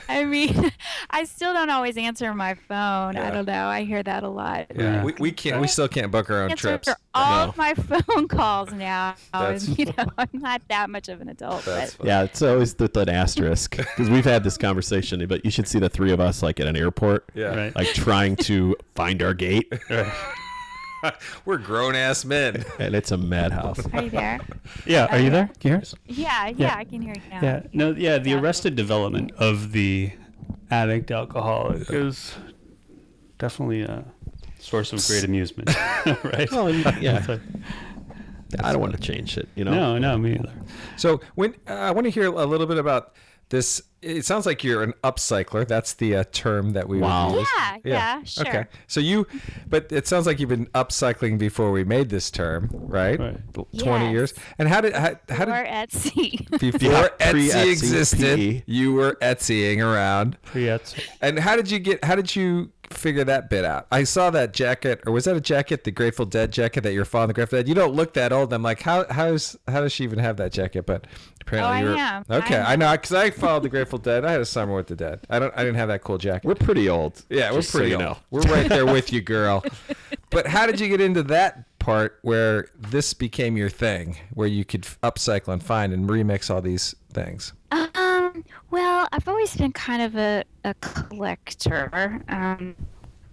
I 0.10 0.26
mean, 0.26 0.72
I 1.12 1.24
still 1.24 1.53
don't 1.53 1.70
always 1.72 1.97
answer 1.97 2.34
my 2.36 2.53
phone. 2.53 3.16
Yeah. 3.16 3.28
I 3.28 3.32
don't 3.32 3.45
know. 3.47 3.66
I 3.68 3.84
hear 3.84 4.03
that 4.03 4.24
a 4.24 4.30
lot. 4.30 4.68
Yeah, 4.76 5.03
we, 5.03 5.14
we 5.20 5.32
can't. 5.32 5.60
We 5.60 5.68
still 5.68 5.88
can't 5.88 6.12
book 6.12 6.30
our 6.30 6.43
own 6.43 6.51
answer 6.51 6.68
trips. 6.78 6.89
all 7.16 7.45
No. 7.45 7.49
of 7.49 7.57
my 7.57 7.74
phone 8.05 8.28
calls 8.28 8.72
now. 8.72 9.16
That's- 9.34 9.68
and, 9.68 9.80
you 9.80 9.86
know, 9.86 10.05
I'm 10.18 10.30
not 10.34 10.62
that 10.70 10.89
much 10.89 11.10
of 11.10 11.20
an 11.22 11.30
adult, 11.30 11.66
That's 11.66 11.93
but 11.95 11.97
fine. 12.03 12.07
Yeah, 12.07 12.24
it's 12.24 12.41
always 12.41 12.76
with 12.78 12.95
an 12.97 13.10
asterisk 13.10 13.76
because 13.78 14.10
we've 14.10 14.24
had 14.26 14.43
this 14.43 14.57
conversation, 14.57 15.26
but 15.28 15.43
you 15.43 15.49
should 15.51 15.68
see 15.68 15.80
the 15.80 15.89
three 15.89 16.12
of 16.12 16.20
us 16.20 16.43
like 16.43 16.60
at 16.60 16.68
an 16.68 16.76
airport, 16.78 17.26
Yeah. 17.34 17.55
Right. 17.55 17.76
like 17.76 17.88
trying 17.93 18.36
to 18.38 18.76
find 18.95 19.24
our 19.24 19.34
gate, 19.34 19.72
We're 21.45 21.57
grown 21.57 21.95
ass 21.95 22.26
men. 22.26 22.66
and 22.78 22.93
it's 22.93 23.12
a 23.12 23.18
madhouse. 23.18 23.80
are 23.93 24.03
you 24.03 24.10
there? 24.10 24.39
Yeah, 24.86 25.05
are 25.05 25.18
you 25.18 25.30
uh, 25.30 25.32
there? 25.32 25.49
Can 25.60 25.70
you 25.70 25.70
hear 25.76 25.78
us? 25.82 25.95
Yeah, 26.05 26.47
yeah, 26.49 26.76
I 26.76 26.84
can 26.84 27.01
hear 27.01 27.16
you 27.16 27.22
now. 27.32 27.39
Yeah, 27.41 27.62
no, 27.72 27.91
yeah. 27.91 28.18
The 28.18 28.32
Yeah. 28.32 28.39
arrested 28.41 28.76
development 28.76 29.32
of 29.38 29.72
the 29.72 30.12
addict 30.72 31.12
alcoholic 31.12 31.89
is 31.91 32.36
definitely 33.38 33.82
a 33.82 34.06
source 34.60 34.93
of 34.93 35.06
great 35.08 35.24
amusement, 35.24 35.70
right? 36.24 36.50
Well, 36.52 36.70
yeah. 36.74 37.26
Like- 37.30 37.41
I 38.64 38.72
don't 38.72 38.82
want 38.82 38.93
to 38.93 39.00
change 39.00 39.38
it, 39.38 39.47
you 39.56 39.64
know. 39.64 39.72
no, 39.72 39.97
no, 40.00 40.18
me 40.18 40.32
either. 40.34 40.52
So 40.97 41.22
when 41.36 41.54
uh, 41.68 41.74
I 41.74 41.91
want 41.91 42.06
to 42.06 42.10
hear 42.12 42.26
a 42.26 42.45
little 42.45 42.66
bit 42.66 42.80
about 42.80 43.14
this. 43.50 43.82
It 44.02 44.26
sounds 44.26 44.45
like 44.45 44.64
you're 44.64 44.82
an 44.84 44.93
upcycler. 45.04 45.68
That's 45.68 45.93
the 45.93 46.16
uh, 46.18 46.24
term 46.32 46.72
that 46.74 46.88
we 46.88 47.00
Wow. 47.00 47.32
would 47.32 47.39
use. 47.39 47.47
Yeah, 47.58 47.78
yeah, 47.84 48.24
sure. 48.24 48.47
Okay. 48.47 48.66
So 48.88 49.00
you, 49.00 49.28
but 49.68 49.91
it 49.91 50.08
sounds 50.08 50.26
like 50.26 50.39
you've 50.39 50.50
been 50.50 50.68
upcycling 50.68 51.38
before 51.38 51.72
we 51.72 51.84
made 51.84 52.10
this 52.10 52.32
term, 52.32 52.70
right? 52.72 53.20
Right. 53.20 53.38
Twenty 53.78 54.06
Yes. 54.06 54.12
years. 54.14 54.34
And 54.58 54.70
how 54.70 54.82
did 54.82 54.93
how, 54.93 55.16
how 55.30 55.43
Or 55.43 55.64
did 55.64 55.68
at 55.68 55.91
sea. 56.02 56.47
before 56.60 56.80
Yeah, 56.82 57.08
Etsy 57.20 57.32
pre-Etsy, 57.32 57.72
existed, 57.72 58.38
PE. 58.39 58.64
you 58.66 58.93
were 58.93 59.18
Etsying 59.22 59.84
around. 59.84 60.41
Pre-Etsy. 60.43 61.04
And 61.22 61.38
how 61.39 61.56
did 61.56 61.70
you 61.70 61.80
get? 61.80 62.04
How 62.04 62.16
did 62.16 62.36
you 62.36 62.72
figure 62.90 63.24
that 63.24 63.50
bit 63.50 63.66
out? 63.66 63.88
I 63.92 64.04
saw 64.04 64.30
that 64.32 64.54
jacket, 64.54 65.02
or 65.06 65.14
was 65.14 65.26
that 65.26 65.36
a 65.36 65.42
jacket, 65.42 65.84
the 65.84 65.92
Grateful 65.92 66.26
Dead 66.26 66.52
jacket 66.52 66.82
that 66.82 66.94
your 66.94 67.06
father, 67.06 67.28
the 67.28 67.34
Grateful 67.34 67.58
Dead? 67.60 67.68
You 67.68 67.76
don't 67.76 67.94
look 67.94 68.14
that 68.14 68.32
old. 68.34 68.52
I'm 68.54 68.64
like, 68.64 68.82
how 68.82 69.06
how's 69.10 69.58
how 69.68 69.82
does 69.82 69.92
she 69.92 70.04
even 70.04 70.20
have 70.20 70.38
that 70.38 70.52
jacket? 70.52 70.86
But 70.86 71.06
apparently, 71.42 71.70
Oh, 71.72 71.74
I 71.74 71.82
you're 71.84 71.96
am. 71.98 72.26
okay. 72.30 72.58
I 72.58 72.74
I 72.74 72.76
know 72.76 72.92
because 72.92 73.14
I 73.14 73.30
followed 73.32 73.64
the 73.64 73.70
Grateful 73.70 74.00
Dead. 74.00 74.26
I 74.26 74.32
had 74.32 74.42
a 74.42 74.46
summer 74.46 74.76
with 74.76 74.88
the 74.88 74.96
Dead. 74.96 75.22
I 75.30 75.40
don't. 75.40 75.54
I 75.56 75.60
didn't 75.64 75.76
have 75.78 75.88
that 75.90 76.04
cool 76.04 76.18
jacket. 76.18 76.48
We're 76.48 76.56
pretty 76.56 76.90
old. 76.90 77.24
yeah, 77.30 77.52
we're 77.52 77.58
just 77.58 77.72
so 77.72 77.80
pretty. 77.80 77.92
you 77.92 77.96
old. 77.98 78.04
know. 78.04 78.18
We're 78.32 78.42
right 78.42 78.68
there 78.70 78.86
with 78.86 79.12
you, 79.14 79.22
girl. 79.22 79.64
But 80.32 80.46
how 80.46 80.68
did 80.68 80.80
you 80.80 80.88
get 80.90 81.02
into 81.02 81.24
that 81.24 81.80
part 81.80 82.20
where 82.22 82.68
this 82.78 83.16
became 83.16 83.58
your 83.58 83.72
thing, 83.72 84.16
where 84.36 84.48
you 84.48 84.64
could 84.64 84.84
upcycle 85.02 85.52
and 85.52 85.64
find 85.64 85.92
and 85.92 86.08
remix 86.08 86.54
all 86.54 86.62
these 86.62 86.94
things? 87.12 87.54
Um, 87.72 87.90
Um, 88.30 88.44
well, 88.70 89.08
I've 89.12 89.28
always 89.28 89.56
been 89.56 89.72
kind 89.72 90.02
of 90.02 90.16
a, 90.16 90.44
a 90.64 90.74
collector. 90.76 92.22
Um, 92.28 92.76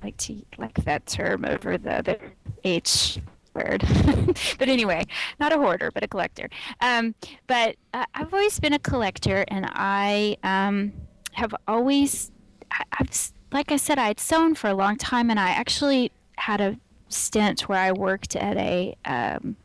I 0.02 0.06
like 0.06 0.16
to 0.18 0.42
like 0.58 0.84
that 0.84 1.06
term 1.06 1.44
over 1.44 1.76
the 1.78 1.98
other 1.98 2.18
H 2.64 3.18
word. 3.54 3.82
but 4.58 4.68
anyway, 4.68 5.04
not 5.40 5.52
a 5.52 5.56
hoarder, 5.56 5.90
but 5.90 6.02
a 6.02 6.08
collector. 6.08 6.48
Um, 6.80 7.14
but 7.46 7.76
uh, 7.94 8.04
I've 8.14 8.32
always 8.32 8.58
been 8.60 8.72
a 8.72 8.78
collector, 8.78 9.44
and 9.48 9.66
I 9.70 10.36
um, 10.42 10.92
have 11.32 11.54
always, 11.66 12.30
I, 12.70 12.84
I've 12.92 13.32
like 13.52 13.72
I 13.72 13.76
said, 13.76 13.98
I 13.98 14.08
had 14.08 14.20
sewn 14.20 14.54
for 14.54 14.68
a 14.68 14.74
long 14.74 14.96
time, 14.96 15.30
and 15.30 15.40
I 15.40 15.50
actually 15.50 16.10
had 16.36 16.60
a 16.60 16.78
stint 17.08 17.68
where 17.68 17.78
I 17.78 17.92
worked 17.92 18.36
at 18.36 18.56
a 18.56 18.96
um, 19.04 19.56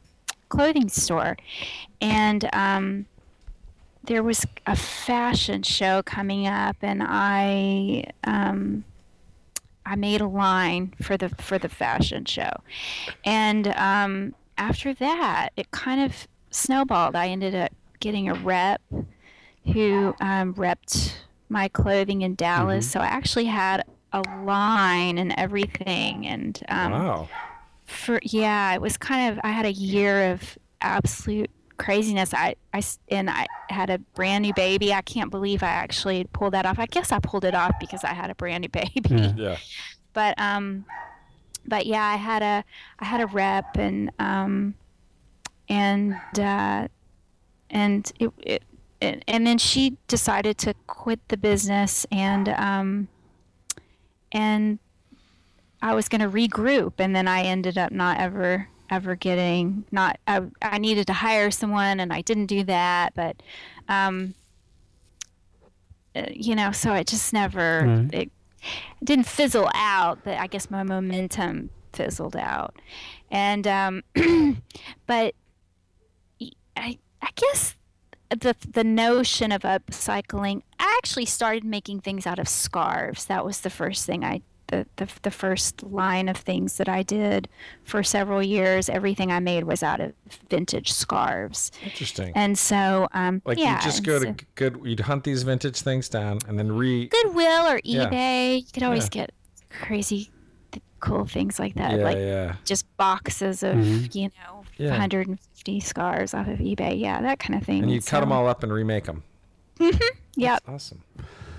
clothing 0.49 0.89
store, 0.89 1.37
and 1.99 2.47
um, 2.53 3.05
there 4.03 4.23
was 4.23 4.45
a 4.65 4.75
fashion 4.75 5.63
show 5.63 6.01
coming 6.03 6.47
up, 6.47 6.77
and 6.81 7.01
I 7.05 8.05
um, 8.23 8.83
I 9.85 9.95
made 9.95 10.21
a 10.21 10.27
line 10.27 10.93
for 11.01 11.17
the 11.17 11.29
for 11.29 11.57
the 11.57 11.69
fashion 11.69 12.25
show, 12.25 12.51
and 13.25 13.67
um, 13.69 14.35
after 14.57 14.93
that, 14.95 15.49
it 15.57 15.71
kind 15.71 16.01
of 16.01 16.27
snowballed. 16.49 17.15
I 17.15 17.27
ended 17.29 17.55
up 17.55 17.71
getting 17.99 18.29
a 18.29 18.33
rep 18.33 18.81
who 19.73 20.15
um, 20.19 20.53
repped 20.55 21.13
my 21.49 21.67
clothing 21.67 22.21
in 22.23 22.35
Dallas, 22.35 22.89
so 22.89 22.99
I 22.99 23.05
actually 23.05 23.45
had 23.45 23.83
a 24.13 24.21
line 24.43 25.17
and 25.17 25.33
everything, 25.37 26.25
and 26.25 26.59
um, 26.69 26.91
Wow. 26.91 27.29
for 27.85 28.19
yeah 28.23 28.73
it 28.73 28.81
was 28.81 28.97
kind 28.97 29.31
of 29.33 29.39
i 29.43 29.49
had 29.51 29.65
a 29.65 29.71
year 29.71 30.31
of 30.31 30.57
absolute 30.81 31.49
craziness 31.81 32.33
I, 32.33 32.55
I 32.73 32.77
s- 32.79 32.99
and 33.09 33.29
i 33.29 33.45
had 33.69 33.89
a 33.89 33.97
brand 34.15 34.43
new 34.43 34.53
baby 34.53 34.93
i 34.93 35.01
can't 35.01 35.31
believe 35.31 35.63
i 35.63 35.67
actually 35.69 36.25
pulled 36.33 36.53
that 36.53 36.65
off 36.65 36.77
i 36.79 36.85
guess 36.85 37.11
i 37.11 37.19
pulled 37.19 37.45
it 37.45 37.55
off 37.55 37.73
because 37.79 38.03
i 38.03 38.13
had 38.13 38.29
a 38.29 38.35
brand 38.35 38.61
new 38.61 38.69
baby 38.81 39.01
Yeah. 39.09 39.33
Yeah. 39.35 39.57
but 40.13 40.39
um 40.39 40.85
but 41.65 41.85
yeah 41.85 42.03
i 42.03 42.15
had 42.17 42.41
a 42.43 42.63
i 42.99 43.05
had 43.05 43.21
a 43.21 43.27
rep 43.27 43.77
and 43.77 44.11
um 44.19 44.75
and 45.69 46.15
uh 46.37 46.87
and 47.69 48.11
it, 48.19 48.31
it 48.43 48.63
and, 49.01 49.23
and 49.27 49.47
then 49.47 49.57
she 49.57 49.97
decided 50.07 50.57
to 50.59 50.75
quit 50.87 51.19
the 51.29 51.37
business 51.37 52.05
and 52.11 52.49
um 52.49 53.07
and 54.31 54.79
I 55.81 55.93
was 55.95 56.07
going 56.07 56.21
to 56.21 56.29
regroup, 56.29 56.93
and 56.99 57.15
then 57.15 57.27
I 57.27 57.41
ended 57.41 57.75
up 57.77 57.91
not 57.91 58.19
ever 58.19 58.67
ever 58.91 59.15
getting 59.15 59.85
not. 59.91 60.19
I, 60.27 60.41
I 60.61 60.77
needed 60.77 61.07
to 61.07 61.13
hire 61.13 61.49
someone, 61.49 61.99
and 61.99 62.13
I 62.13 62.21
didn't 62.21 62.45
do 62.47 62.63
that. 62.65 63.13
But, 63.15 63.41
um, 63.87 64.35
uh, 66.15 66.25
you 66.31 66.55
know, 66.55 66.71
so 66.71 66.93
it 66.93 67.07
just 67.07 67.33
never 67.33 67.85
Right. 67.87 68.13
it, 68.13 68.31
it 69.01 69.05
didn't 69.05 69.25
fizzle 69.27 69.69
out. 69.73 70.19
But 70.23 70.37
I 70.37 70.47
guess 70.47 70.69
my 70.69 70.83
momentum 70.83 71.69
fizzled 71.93 72.35
out, 72.35 72.75
and 73.31 73.65
um, 73.65 74.03
but 75.07 75.33
I 76.75 76.97
I 77.21 77.29
guess 77.35 77.75
the 78.29 78.55
the 78.69 78.83
notion 78.85 79.51
of 79.51 79.63
upcycling 79.63 80.61
i 80.79 80.95
actually 80.97 81.25
started 81.25 81.65
making 81.65 81.99
things 81.99 82.25
out 82.25 82.39
of 82.39 82.47
scarves 82.47 83.25
that 83.25 83.43
was 83.43 83.59
the 83.59 83.69
first 83.69 84.05
thing 84.05 84.23
i 84.23 84.41
the, 84.71 84.87
the, 84.95 85.07
the 85.21 85.29
first 85.31 85.83
line 85.83 86.27
of 86.27 86.35
things 86.37 86.77
that 86.77 86.89
i 86.89 87.03
did 87.03 87.47
for 87.83 88.01
several 88.01 88.41
years 88.41 88.89
everything 88.89 89.31
i 89.31 89.39
made 89.39 89.63
was 89.65 89.83
out 89.83 89.99
of 89.99 90.11
vintage 90.49 90.91
scarves 90.91 91.71
Interesting. 91.83 92.31
and 92.35 92.57
so 92.57 93.07
um 93.13 93.41
Like 93.45 93.59
yeah 93.59 93.75
you 93.77 93.81
just 93.83 93.97
and 93.99 94.05
go 94.07 94.19
to 94.19 94.25
so- 94.25 94.35
good, 94.55 94.79
you'd 94.83 95.01
hunt 95.01 95.23
these 95.23 95.43
vintage 95.43 95.79
things 95.81 96.09
down 96.09 96.39
and 96.47 96.57
then 96.57 96.71
re. 96.71 97.07
goodwill 97.07 97.67
or 97.67 97.77
eBay. 97.79 97.81
Yeah. 97.83 98.09
ebay 98.09 98.57
you 98.65 98.67
could 98.73 98.83
always 98.83 99.03
Yeah. 99.05 99.09
get 99.27 99.31
crazy 99.69 100.31
cool 100.99 101.25
things 101.25 101.57
like 101.59 101.73
that 101.75 101.97
Yeah, 101.97 102.03
like 102.03 102.17
yeah. 102.17 102.55
just 102.65 102.85
boxes 102.97 103.63
of 103.63 103.75
Mhm. 103.75 104.13
you 104.15 104.29
know 104.37 104.63
Yeah. 104.77 104.91
150 104.91 105.79
scarves 105.79 106.33
off 106.33 106.47
of 106.47 106.59
ebay 106.59 106.99
yeah 106.99 107.21
that 107.21 107.39
kind 107.39 107.55
of 107.59 107.65
thing 107.65 107.83
And 107.83 107.91
you 107.91 108.01
cut 108.01 108.19
them 108.21 108.31
all 108.31 108.47
up 108.47 108.61
and 108.63 108.71
remake 108.71 109.05
them. 109.05 109.23
yep 110.35 110.61
Awesome. 110.67 111.01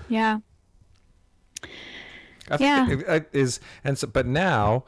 yeah 0.09 0.37
I 1.61 1.67
think 1.67 1.73
Yeah. 2.59 2.89
it- 2.89 3.07
it 3.07 3.29
is 3.33 3.59
and 3.83 3.97
so, 3.97 4.07
but 4.07 4.25
now 4.25 4.83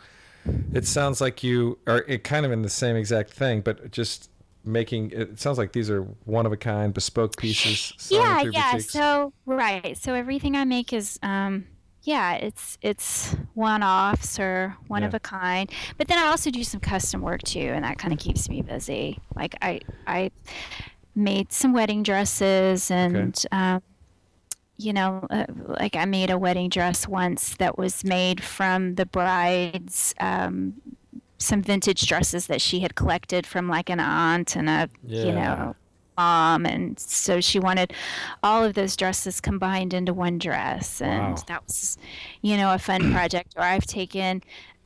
it 0.74 0.86
sounds 0.86 1.22
like 1.22 1.44
you 1.44 1.80
are 1.88 2.04
it 2.08 2.24
kind 2.24 2.46
of 2.46 2.52
in 2.52 2.62
the 2.62 2.70
same 2.70 2.96
exact 2.96 3.32
thing, 3.32 3.62
but 3.62 3.92
just 3.92 4.30
making 4.64 5.12
it 5.12 5.40
sounds 5.40 5.58
like 5.58 5.72
these 5.74 5.90
are 5.90 6.02
one 6.26 6.46
of 6.46 6.52
a 6.52 6.58
kind 6.58 6.94
bespoke 6.94 7.38
pieces. 7.38 7.94
yeah 8.10 8.42
yeah 8.42 8.72
boutiques. 8.74 8.92
so 8.92 9.32
right 9.46 9.96
so 9.96 10.16
everything 10.16 10.56
i 10.56 10.64
make 10.66 10.92
is 10.92 11.20
um 11.22 11.64
yeah 12.02 12.34
it's 12.34 12.76
it's 12.82 13.36
one-offs 13.54 14.40
or 14.40 14.76
one 14.88 15.04
of 15.04 15.14
a 15.14 15.20
kind 15.20 15.72
but 16.00 16.08
then 16.08 16.18
i 16.18 16.26
also 16.28 16.50
do 16.50 16.64
some 16.64 16.80
custom 16.80 17.22
work 17.22 17.44
too 17.44 17.60
and 17.60 17.84
that 17.86 18.00
kind 18.00 18.12
of 18.12 18.18
keeps 18.18 18.50
me 18.50 18.64
busy 18.64 19.20
like 19.36 19.56
i 19.62 19.80
i 20.08 20.32
made 21.14 21.52
some 21.54 21.72
wedding 21.72 22.02
dresses 22.02 22.90
and 22.90 23.46
um 23.52 23.84
you 24.78 24.94
know 24.94 25.26
uh, 25.30 25.46
like 25.80 25.96
i 25.96 26.06
made 26.06 26.30
a 26.30 26.38
wedding 26.38 26.70
dress 26.70 27.08
once 27.08 27.56
that 27.58 27.78
was 27.78 28.04
made 28.04 28.44
from 28.44 28.96
the 28.96 29.06
bride's 29.06 30.14
um 30.20 30.74
some 31.40 31.62
vintage 31.62 32.08
dresses 32.08 32.48
that 32.48 32.62
she 32.62 32.80
had 32.80 32.96
collected 32.96 33.46
from 33.46 33.68
like 33.70 33.90
an 33.90 34.00
aunt 34.00 34.56
and 34.56 34.70
a 34.70 34.90
you 35.22 35.34
know 35.34 35.76
mom. 36.18 36.66
And 36.66 36.98
so 37.00 37.42
she 37.42 37.60
wanted 37.60 37.94
all 38.42 38.64
of 38.64 38.74
those 38.74 38.96
dresses 38.96 39.42
combined 39.42 39.94
into 39.94 40.14
one 40.14 40.38
dress. 40.38 41.02
And 41.02 41.38
Wow. 41.38 41.44
that 41.48 41.64
was 41.68 41.98
you 42.42 42.56
know 42.58 42.74
a 42.74 42.80
fun 42.80 43.12
project 43.12 43.54
or 43.58 43.64
i've 43.64 43.86
taken 43.86 44.42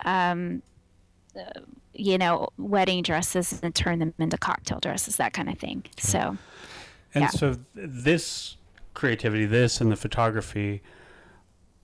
um 0.05 0.63
uh, 1.39 1.61
you 1.93 2.17
know 2.17 2.49
wedding 2.57 3.03
dresses 3.03 3.59
and 3.63 3.73
turned 3.75 4.01
them 4.01 4.13
into 4.19 4.37
cocktail 4.37 4.79
dresses 4.79 5.17
that 5.17 5.33
kind 5.33 5.49
of 5.49 5.57
thing 5.59 5.85
so 5.99 6.37
And 7.13 7.23
Yeah. 7.23 7.27
so 7.29 7.57
this 7.73 8.55
creativity, 8.99 9.45
this 9.45 9.79
and 9.81 9.91
the 9.91 9.95
photography, 9.95 10.81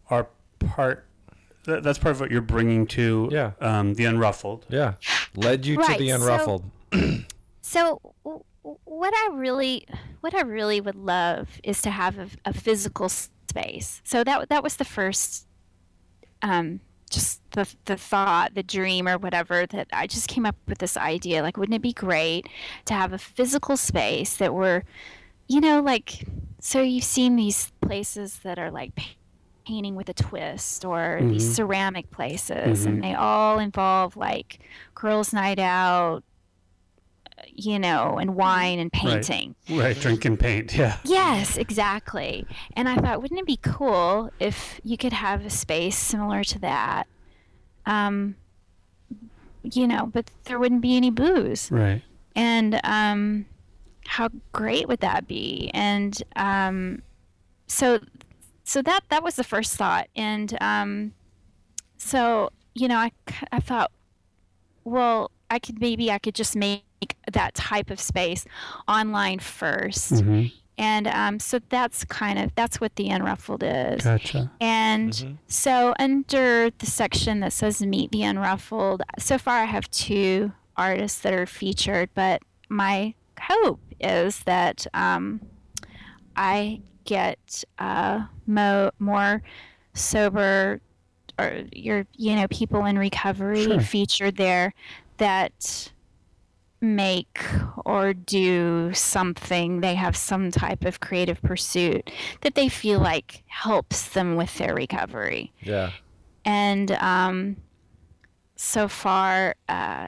are 0.09 0.27
part. 0.59 1.07
That, 1.63 1.81
that's 1.81 1.97
part 1.97 2.11
of 2.13 2.19
what 2.19 2.29
you're 2.29 2.41
bringing 2.41 2.85
to 2.87 3.27
Yeah. 3.31 3.51
um, 3.59 3.95
the 3.95 4.03
unruffled. 4.03 4.63
Yeah. 4.69 4.93
Led 5.35 5.65
you 5.65 5.77
to 5.77 5.95
the 5.97 6.09
unruffled. 6.09 6.63
So 7.61 7.99
w- 8.23 8.43
w- 8.63 8.77
what 8.85 9.11
I 9.15 9.29
really 9.33 9.87
what 10.21 10.35
I 10.35 10.41
really 10.41 10.79
would 10.79 10.95
love 10.95 11.49
is 11.63 11.81
to 11.81 11.89
have 11.89 12.19
a, 12.19 12.27
a 12.45 12.53
physical 12.53 13.09
space. 13.09 14.01
So 14.03 14.23
that 14.23 14.49
that 14.49 14.61
was 14.61 14.75
the 14.75 14.85
first 14.85 15.47
um 16.43 16.79
just 17.09 17.41
the 17.51 17.67
the 17.85 17.97
thought, 17.97 18.53
the 18.53 18.61
dream 18.61 19.07
or 19.07 19.17
whatever 19.17 19.65
that 19.65 19.87
I 19.91 20.05
just 20.05 20.27
came 20.27 20.45
up 20.45 20.55
with 20.67 20.77
this 20.77 20.95
idea 20.95 21.41
like 21.41 21.57
wouldn't 21.57 21.75
it 21.75 21.81
be 21.81 21.91
great 21.93 22.47
to 22.85 22.93
have 22.93 23.11
a 23.13 23.17
physical 23.17 23.77
space 23.77 24.37
that 24.37 24.53
were 24.53 24.83
you 25.47 25.59
know 25.59 25.81
like 25.81 26.23
so 26.65 26.81
you've 26.81 27.03
seen 27.03 27.35
these 27.35 27.71
places 27.79 28.39
that 28.39 28.57
are 28.57 28.71
like 28.71 28.89
painting 29.67 29.93
with 29.93 30.09
a 30.09 30.15
twist 30.15 30.83
or 30.83 31.19
these 31.21 31.55
ceramic 31.55 32.09
places 32.09 32.87
and 32.87 33.03
they 33.03 33.13
all 33.13 33.59
involve 33.59 34.17
like 34.17 34.59
girls 34.95 35.31
night 35.31 35.59
out 35.59 36.23
you 37.53 37.77
know, 37.77 38.17
and 38.17 38.35
wine 38.35 38.79
and 38.79 38.91
painting. 38.91 39.55
Right, 39.69 39.97
drink 39.99 40.25
and 40.25 40.39
paint. 40.39 40.75
Yeah. 40.75 40.97
Yes, 41.03 41.57
exactly. 41.57 42.47
And 42.75 42.89
I 42.89 42.95
thought, 42.95 43.21
wouldn't 43.21 43.39
it 43.39 43.45
be 43.45 43.57
cool 43.57 44.31
if 44.39 44.79
you 44.83 44.97
could 44.97 45.13
have 45.13 45.45
a 45.45 45.49
space 45.49 45.97
similar 45.97 46.43
to 46.45 46.59
that? 46.59 47.07
Um, 47.85 48.35
you 49.63 49.87
know, 49.87 50.09
but 50.11 50.31
there 50.45 50.57
wouldn't 50.57 50.81
be 50.81 50.97
any 50.97 51.11
booze. 51.11 51.69
Right. 51.71 52.01
And 52.35 52.79
um, 52.83 53.45
how 54.05 54.29
great 54.53 54.87
would 54.87 54.99
that 55.01 55.27
be? 55.27 55.69
And 55.73 56.21
um, 56.35 57.01
so, 57.67 57.99
so 58.63 58.81
that 58.81 59.01
that 59.09 59.23
was 59.23 59.35
the 59.35 59.43
first 59.43 59.75
thought. 59.75 60.07
And 60.15 60.57
um, 60.61 61.13
so, 61.97 62.49
you 62.73 62.87
know, 62.87 62.97
I 62.97 63.11
I 63.51 63.59
thought, 63.59 63.91
well, 64.83 65.31
I 65.49 65.59
could 65.59 65.79
maybe 65.79 66.11
I 66.11 66.19
could 66.19 66.35
just 66.35 66.55
make 66.55 66.83
that 67.31 67.53
type 67.55 67.89
of 67.89 67.99
space 67.99 68.45
online 68.87 69.39
1st 69.39 70.21
Mhm. 70.23 70.51
and 70.77 71.07
um, 71.07 71.39
so 71.39 71.59
that's 71.69 72.03
kind 72.05 72.39
of 72.39 72.53
that's 72.55 72.79
what 72.81 72.95
the 72.95 73.09
unruffled 73.09 73.61
is 73.63 74.03
Gotcha. 74.03 74.51
and 74.59 75.37
so 75.47 75.93
under 75.99 76.69
the 76.71 76.85
section 76.85 77.41
that 77.41 77.53
says 77.53 77.81
meet 77.81 78.11
the 78.11 78.21
unruffled 78.21 79.01
so 79.19 79.37
far 79.37 79.59
i 79.61 79.65
have 79.65 79.89
two 79.91 80.51
artists 80.77 81.19
that 81.21 81.33
are 81.33 81.45
featured 81.45 82.09
but 82.15 82.41
my 82.69 83.13
hope 83.49 83.79
is 83.99 84.39
that 84.43 84.85
um, 84.93 85.41
i 86.35 86.81
get 87.05 87.63
uh, 87.79 88.25
mo- 88.47 88.91
more 88.99 89.41
sober 89.93 90.81
or 91.39 91.61
your 91.71 92.05
you 92.13 92.35
know 92.35 92.47
people 92.47 92.85
in 92.85 92.97
recovery 92.97 93.63
Sure. 93.63 93.79
featured 93.79 94.35
there 94.37 94.73
that 95.17 95.91
make 96.81 97.39
or 97.85 98.13
do 98.13 98.91
something 98.93 99.81
they 99.81 99.95
have 99.95 100.15
some 100.15 100.51
type 100.51 100.83
of 100.85 100.99
creative 100.99 101.41
pursuit 101.41 102.09
that 102.41 102.53
they 102.55 102.69
feel 102.69 102.99
like 102.99 103.43
helps 103.47 104.09
them 104.09 104.35
with 104.35 104.55
their 104.57 104.73
recovery 104.75 105.51
Yeah. 105.61 105.91
and 106.43 106.91
um, 106.91 107.55
so 108.55 108.87
far 108.87 109.55
uh, 109.69 110.07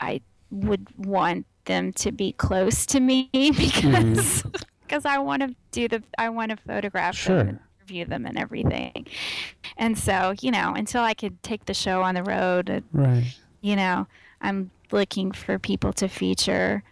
i 0.00 0.20
would 0.50 0.86
want 0.96 1.46
them 1.68 1.92
to 1.92 2.10
be 2.10 2.32
close 2.32 2.84
to 2.86 2.98
me 3.00 3.28
because 3.32 4.42
because 4.82 5.04
i 5.06 5.16
want 5.18 5.42
to 5.42 5.54
do 5.70 5.86
the 5.86 6.02
i 6.18 6.28
want 6.28 6.50
to 6.50 6.56
photograph 6.56 7.24
them 7.24 7.38
and 7.38 7.48
Sure. 7.50 7.60
interview 7.80 8.04
them 8.04 8.26
and 8.26 8.36
everything 8.38 9.06
and 9.76 9.96
so 9.96 10.34
you 10.42 10.50
know 10.50 10.74
until 10.74 11.02
i 11.02 11.14
could 11.14 11.40
take 11.42 11.64
the 11.66 11.74
show 11.74 12.02
on 12.02 12.14
the 12.16 12.22
road 12.24 12.68
uh, 12.68 12.80
Right. 12.92 13.24
you 13.60 13.76
know, 13.76 14.06
I'm 14.40 14.70
looking 14.92 15.32
for 15.32 15.58
people 15.58 15.92
to 15.94 16.06
feature 16.08 16.82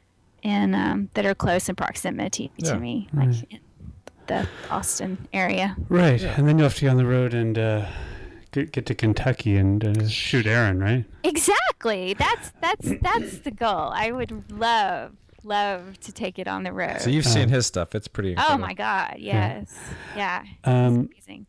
in 0.42 0.74
um, 0.74 1.08
that 1.14 1.24
are 1.26 1.34
close 1.34 1.68
in 1.68 1.76
proximity 1.76 2.50
Yeah. 2.56 2.72
to 2.74 2.80
me, 2.80 3.08
like 3.14 3.34
in 3.52 3.60
the 4.26 4.48
Austin 4.70 5.28
area. 5.32 5.76
Right. 5.88 6.20
And 6.22 6.46
then 6.48 6.58
you'll 6.58 6.66
have 6.68 6.74
to 6.74 6.80
get 6.82 6.90
on 6.90 6.96
the 6.96 7.06
road 7.06 7.34
and 7.34 7.56
uh, 7.58 7.86
get, 8.56 8.72
get 8.72 8.86
to 8.86 8.94
Kentucky 8.94 9.56
and 9.56 9.84
uh, 9.84 10.08
shoot 10.08 10.46
Aaron, 10.46 10.80
right? 10.80 11.04
Exactly. 11.22 12.14
That's 12.14 12.52
that's 12.60 12.92
that's 13.02 13.38
the 13.38 13.50
goal. 13.50 13.90
I 13.92 14.10
would 14.12 14.50
love 14.50 15.12
love 15.44 16.00
to 16.00 16.12
take 16.12 16.38
it 16.38 16.48
on 16.48 16.62
the 16.64 16.72
road. 16.72 17.00
So 17.00 17.10
you've 17.10 17.26
seen 17.26 17.48
his 17.48 17.66
stuff. 17.66 17.94
It's 17.94 18.08
pretty 18.08 18.34
oh 18.36 18.58
my 18.58 18.74
God! 18.74 19.16
Yes. 19.18 19.78
Yeah. 20.16 20.42
Um, 20.64 21.10
Amazing. 21.12 21.46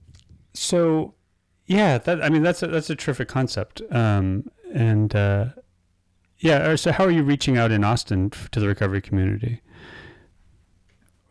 so, 0.54 1.14
yeah, 1.66 1.98
that 1.98 2.24
I 2.24 2.30
mean 2.30 2.44
that's 2.44 2.62
a, 2.62 2.68
that's 2.68 2.90
a 2.90 2.96
terrific 2.96 3.28
concept. 3.28 3.82
Um, 3.90 4.52
and 4.74 5.16
uh, 5.16 5.46
yeah, 6.40 6.58
uh, 6.58 6.78
so 6.78 6.92
how 6.92 7.06
are 7.06 7.12
you 7.12 7.24
reaching 7.24 7.58
out 7.58 7.72
in 7.72 7.84
Austin 7.84 8.30
to 8.52 8.60
the 8.60 8.68
recovery 8.68 9.02
community? 9.02 9.62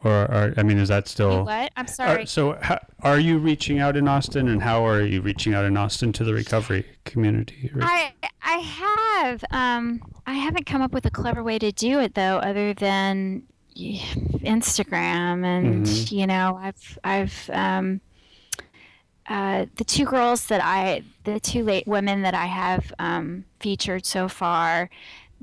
Or, 0.05 0.13
are, 0.13 0.55
I 0.57 0.63
mean, 0.63 0.79
is 0.79 0.89
that 0.89 1.09
still? 1.09 1.45
what? 1.45 1.73
I'm 1.77 1.85
Are- 1.87 1.89
sorry. 1.89 2.27
so, 2.27 2.59
how, 2.63 2.79
are 3.03 3.19
you 3.19 3.39
reaching 3.39 3.79
out 3.81 3.97
in 3.97 4.07
Austin, 4.07 4.49
and 4.49 4.63
how 4.63 4.87
are 4.87 5.01
you 5.03 5.21
reaching 5.21 5.55
out 5.55 5.65
in 5.65 5.77
Austin 5.77 6.13
to 6.13 6.25
the 6.25 6.33
recovery 6.35 6.85
community? 7.05 7.71
I 7.81 8.13
I 8.43 8.59
have 8.59 9.45
um 9.51 10.01
I 10.27 10.35
haven't 10.35 10.67
come 10.67 10.83
up 10.83 10.93
with 10.93 11.07
a 11.07 11.11
clever 11.11 11.43
way 11.43 11.59
to 11.59 11.73
do 11.73 11.99
it 11.99 12.15
though, 12.15 12.37
other 12.39 12.73
than 12.75 13.43
Instagram 13.77 15.45
and 15.45 15.87
Mhm. 15.87 16.13
you 16.13 16.27
know 16.27 16.59
I've 16.63 16.99
I've 17.05 17.51
um 17.53 18.01
uh, 19.29 19.67
the 19.75 19.83
two 19.85 20.05
girls 20.05 20.47
that 20.47 20.61
I 20.63 21.03
the 21.25 21.41
two 21.41 21.65
late 21.65 21.87
women 21.89 22.23
that 22.23 22.35
I 22.35 22.47
have 22.47 22.93
um, 23.01 23.45
featured 23.59 24.07
so 24.07 24.29
far, 24.29 24.89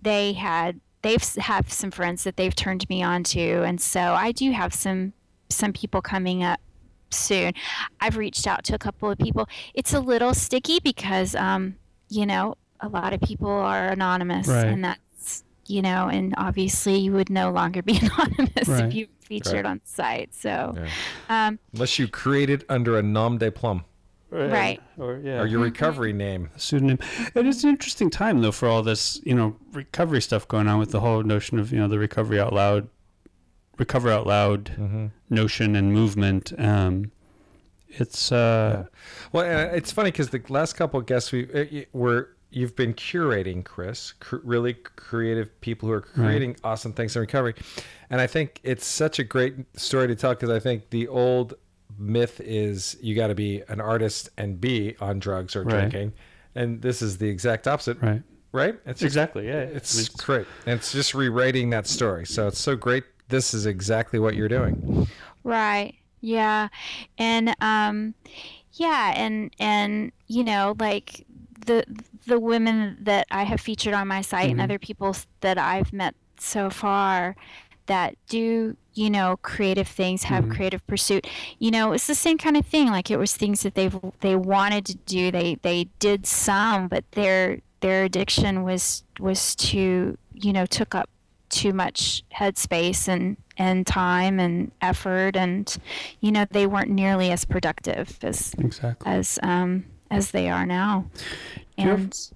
they 0.01 0.31
had 0.33 0.79
they've 1.03 1.23
have 1.35 1.71
some 1.71 1.91
friends 1.91 2.23
that 2.23 2.35
they've 2.37 2.55
turned 2.55 2.87
me 2.89 3.03
on 3.03 3.23
to, 3.25 3.63
and 3.63 3.79
so 3.79 3.99
I 4.01 4.31
do 4.31 4.51
have 4.51 4.73
some 4.73 5.13
some 5.49 5.71
people 5.73 6.01
coming 6.01 6.43
up 6.43 6.59
soon. 7.11 7.53
I've 8.01 8.17
reached 8.17 8.47
out 8.47 8.63
to 8.65 8.75
a 8.75 8.79
couple 8.79 9.11
of 9.11 9.19
people. 9.19 9.47
It's 9.75 9.93
a 9.93 9.99
little 9.99 10.33
sticky 10.33 10.79
because 10.79 11.35
um, 11.35 11.75
you 12.09 12.25
know 12.25 12.55
a 12.79 12.89
lot 12.89 13.13
of 13.13 13.21
people 13.21 13.49
are 13.49 13.87
anonymous, 13.89 14.47
Right. 14.47 14.65
and 14.65 14.83
that's 14.83 15.43
you 15.67 15.81
know, 15.81 16.09
and 16.09 16.33
obviously 16.37 16.97
you 16.97 17.13
would 17.13 17.29
no 17.29 17.49
longer 17.51 17.81
be 17.81 17.97
anonymous 18.01 18.67
Right. 18.67 18.85
if 18.85 18.93
you 18.93 19.07
featured 19.21 19.65
on 19.65 19.79
site. 19.85 20.33
So, 20.33 20.73
Yeah. 20.75 21.47
um, 21.47 21.59
Unless 21.73 21.97
you 21.99 22.09
created 22.09 22.65
under 22.67 22.97
a 22.97 23.01
nom 23.01 23.37
de 23.37 23.49
plume 23.49 23.85
Right. 24.33 24.81
Or 24.97 25.19
yeah. 25.23 25.39
or 25.41 25.45
your 25.45 25.59
recovery 25.61 26.13
name. 26.13 26.49
pseudonym. 26.57 26.99
It 27.35 27.45
is 27.45 27.63
an 27.63 27.69
interesting 27.69 28.09
time 28.09 28.41
though 28.41 28.51
for 28.51 28.67
all 28.67 28.81
this, 28.83 29.21
you 29.23 29.35
know, 29.35 29.55
recovery 29.73 30.21
stuff 30.21 30.47
going 30.47 30.67
on 30.67 30.79
with 30.79 30.91
the 30.91 30.99
whole 31.01 31.21
notion 31.23 31.59
of 31.59 31.71
you 31.71 31.79
know 31.79 31.87
the 31.87 31.99
recovery 31.99 32.39
out 32.39 32.51
loud, 32.53 32.87
recover 33.77 34.09
out 34.11 34.25
loud 34.27 34.65
Mm-hmm. 34.77 35.05
notion 35.29 35.75
and 35.75 35.93
movement. 35.93 36.51
Um, 36.57 37.11
it's 37.89 38.31
uh, 38.31 38.85
Well, 39.31 39.45
uh, 39.45 39.75
it's 39.75 39.91
funny 39.91 40.09
because 40.11 40.29
the 40.29 40.41
last 40.49 40.73
couple 40.73 40.99
of 40.99 41.05
guests 41.05 41.31
we 41.31 41.47
uh, 41.53 41.85
were 41.93 42.29
you've 42.49 42.75
been 42.75 42.93
curating, 42.93 43.63
Chris, 43.63 44.13
cr- 44.13 44.37
really 44.43 44.73
creative 44.73 45.59
people 45.61 45.87
who 45.89 45.93
are 45.93 46.01
creating 46.01 46.55
awesome 46.63 46.93
things 46.93 47.15
in 47.15 47.19
recovery, 47.19 47.53
and 48.09 48.19
I 48.21 48.25
think 48.27 48.59
it's 48.63 48.85
such 48.87 49.19
a 49.19 49.23
great 49.23 49.55
story 49.79 50.07
to 50.07 50.15
tell 50.15 50.33
because 50.33 50.49
I 50.49 50.59
think 50.59 50.89
the 50.89 51.07
old 51.07 51.53
myth 51.97 52.39
is 52.43 52.97
you 53.01 53.15
got 53.15 53.27
to 53.27 53.35
be 53.35 53.61
an 53.67 53.79
artist 53.81 54.29
and 54.37 54.59
be 54.59 54.95
on 54.99 55.19
drugs 55.19 55.55
or 55.55 55.63
Right. 55.63 55.89
drinking, 55.89 56.13
and 56.55 56.81
this 56.81 57.01
is 57.01 57.17
the 57.17 57.27
exact 57.29 57.67
opposite, 57.67 58.01
right. 58.01 58.21
Right? 58.51 58.75
It's 58.85 58.99
just- 58.99 59.03
Exactly. 59.03 59.47
Yeah. 59.47 59.61
It's 59.61 59.95
I 59.95 59.97
mean, 59.97 60.05
it's- 60.05 60.21
great. 60.25 60.47
And 60.67 60.75
it's 60.79 60.91
just 60.91 61.13
rewriting 61.15 61.69
that 61.71 61.87
story. 61.87 62.25
So 62.25 62.47
it's 62.47 62.59
so 62.59 62.75
great. 62.75 63.03
This 63.29 63.53
is 63.53 63.65
exactly 63.65 64.19
what 64.19 64.35
you're 64.35 64.47
doing. 64.49 65.07
Right. 65.43 65.95
Yeah. 66.21 66.67
And 67.17 67.55
um 67.61 68.13
yeah, 68.73 69.13
and 69.15 69.51
and 69.59 70.11
you 70.27 70.43
know, 70.43 70.75
like 70.79 71.25
the 71.65 71.83
the 72.27 72.39
women 72.39 72.97
that 73.01 73.25
I 73.31 73.43
have 73.43 73.59
featured 73.59 73.93
on 73.93 74.07
my 74.07 74.21
site 74.21 74.49
and 74.51 74.61
other 74.61 74.79
people 74.79 75.15
that 75.41 75.57
I've 75.57 75.91
met 75.91 76.15
so 76.39 76.69
far 76.69 77.35
that 77.87 78.15
do, 78.27 78.75
you 78.93 79.09
know, 79.09 79.37
creative 79.41 79.87
things, 79.87 80.23
have 80.23 80.49
creative 80.49 80.85
pursuit. 80.87 81.27
You 81.59 81.71
know, 81.71 81.93
it's 81.93 82.07
the 82.07 82.15
same 82.15 82.37
kind 82.37 82.57
of 82.57 82.65
thing. 82.65 82.87
Like 82.87 83.09
it 83.11 83.17
was 83.17 83.35
things 83.35 83.63
that 83.63 83.75
they've 83.75 83.97
they 84.21 84.35
wanted 84.35 84.85
to 84.87 84.95
do. 84.95 85.31
They 85.31 85.55
they 85.61 85.85
did 85.99 86.25
some, 86.25 86.87
but 86.87 87.03
their 87.11 87.59
their 87.81 88.03
addiction 88.05 88.63
was 88.63 89.03
was 89.19 89.55
too, 89.55 90.17
you 90.33 90.53
know, 90.53 90.65
took 90.65 90.95
up 90.95 91.09
too 91.49 91.73
much 91.73 92.23
headspace 92.33 93.07
and 93.07 93.37
and 93.57 93.85
time 93.85 94.39
and 94.39 94.71
effort 94.81 95.35
and 95.35 95.77
you 96.19 96.31
know 96.31 96.45
they 96.49 96.65
weren't 96.65 96.89
nearly 96.89 97.29
as 97.29 97.45
productive 97.45 98.17
as 98.23 98.55
exactly. 98.57 99.11
as 99.11 99.37
um 99.43 99.85
as 100.09 100.31
they 100.31 100.49
are 100.49 100.65
now 100.65 101.05
you 101.77 101.87
have- 101.87 101.99
and 101.99 102.29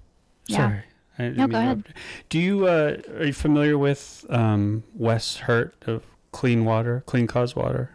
yeah 0.46 0.56
Sorry. 0.56 0.82
I 1.18 1.28
No, 1.28 1.46
mean 1.46 1.50
go 1.50 1.58
ahead. 1.58 1.84
Do 2.28 2.38
you 2.38 2.66
uh, 2.66 2.96
are 3.18 3.24
you 3.24 3.32
familiar 3.32 3.76
with 3.76 4.24
um, 4.28 4.84
Wes 4.94 5.38
Hurt 5.38 5.74
of 5.86 6.04
clean 6.32 6.64
water, 6.64 7.02
clean 7.06 7.26
cause 7.26 7.56
water. 7.56 7.90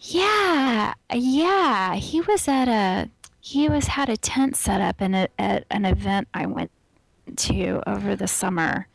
Yeah, 0.00 0.94
yeah. 1.12 1.94
He 1.94 2.20
was 2.20 2.48
at 2.48 2.68
a 2.68 3.10
he 3.40 3.68
was 3.68 3.86
had 3.86 4.08
a 4.08 4.16
tent 4.16 4.56
set 4.56 4.80
up 4.80 5.00
in 5.02 5.14
a, 5.14 5.28
at 5.38 5.64
an 5.70 5.84
event 5.84 6.28
I 6.34 6.46
went 6.46 6.70
to 7.36 7.82
over 7.86 8.16
the 8.16 8.26
summer. 8.26 8.86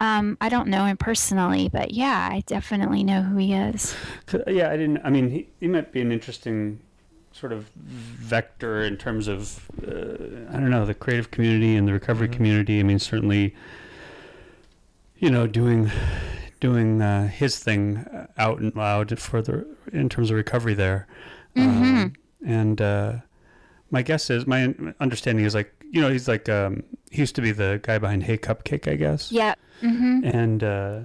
Um, 0.00 0.36
I 0.40 0.48
don't 0.48 0.68
know 0.68 0.84
him 0.84 0.96
personally, 0.96 1.68
but 1.72 1.92
yeah, 1.92 2.28
I 2.30 2.42
definitely 2.46 3.04
know 3.04 3.22
who 3.22 3.36
he 3.36 3.54
is. 3.54 3.94
Yeah, 4.48 4.70
I 4.70 4.76
didn't. 4.76 5.00
I 5.04 5.10
mean, 5.10 5.30
he, 5.30 5.48
he 5.60 5.68
might 5.68 5.92
be 5.92 6.00
an 6.00 6.10
interesting 6.10 6.80
sort 7.42 7.52
of 7.52 7.68
vector 7.74 8.82
in 8.84 8.96
terms 8.96 9.26
of 9.26 9.68
uh, 9.84 10.54
I 10.54 10.60
don't 10.60 10.70
know 10.70 10.86
the 10.86 10.94
creative 10.94 11.32
community 11.32 11.74
and 11.74 11.88
the 11.88 11.92
recovery 11.92 12.28
community. 12.28 12.78
I 12.78 12.84
mean, 12.84 13.00
certainly, 13.00 13.52
you 15.18 15.28
know, 15.28 15.48
doing 15.48 15.90
doing 16.60 17.02
uh, 17.02 17.26
his 17.26 17.58
thing 17.58 17.96
uh, 17.96 18.28
out 18.38 18.60
and 18.60 18.72
loud 18.76 19.18
for 19.18 19.42
the 19.42 19.66
in 19.92 20.08
terms 20.08 20.30
of 20.30 20.36
recovery 20.36 20.74
there. 20.74 21.08
Um, 21.56 22.12
and 22.46 22.80
uh, 22.80 23.12
my 23.90 24.02
guess 24.02 24.30
is 24.30 24.46
my 24.46 24.72
understanding 25.00 25.44
is 25.44 25.54
like 25.54 25.74
you 25.90 26.00
know 26.00 26.10
he's 26.10 26.28
like 26.28 26.48
um, 26.48 26.84
he 27.10 27.18
used 27.22 27.34
to 27.34 27.42
be 27.42 27.50
the 27.50 27.80
guy 27.82 27.98
behind 27.98 28.22
Hey 28.22 28.38
Cupcake, 28.38 28.86
I 28.86 28.94
guess 28.94 29.32
Yeah. 29.32 29.54
Mm-hmm. 29.82 30.20
and 30.24 30.62
uh, 30.62 31.00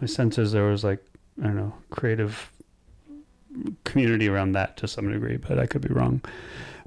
my 0.00 0.06
sense 0.06 0.38
is 0.38 0.52
there 0.52 0.64
was 0.64 0.82
like 0.84 1.04
I 1.42 1.48
don't 1.48 1.56
know 1.56 1.74
creative 1.90 2.50
community 3.84 4.28
around 4.28 4.52
that 4.52 4.76
to 4.78 4.88
some 4.88 5.10
degree, 5.10 5.36
but 5.36 5.58
I 5.58 5.66
could 5.66 5.82
be 5.82 5.92
wrong. 5.92 6.20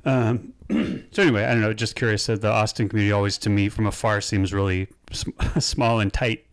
Um, 0.06 0.54
so 1.12 1.22
anyway, 1.22 1.44
I 1.46 1.52
don't 1.52 1.62
know. 1.62 1.74
Just 1.74 1.96
curious 1.96 2.26
that 2.28 2.42
the 2.42 2.50
Austin 2.50 2.90
community 2.90 3.12
always 3.12 3.38
to 3.40 3.50
me 3.50 3.70
from 3.70 3.88
afar 3.88 4.22
seems 4.22 4.54
really 4.54 4.88
sm- 5.12 5.32
small 5.60 6.00
and 6.00 6.12
tight, 6.12 6.46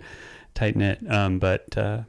tight 0.55 0.77
knit. 0.77 0.99
Um, 1.11 1.39
but 1.39 1.77
uh, 1.77 2.03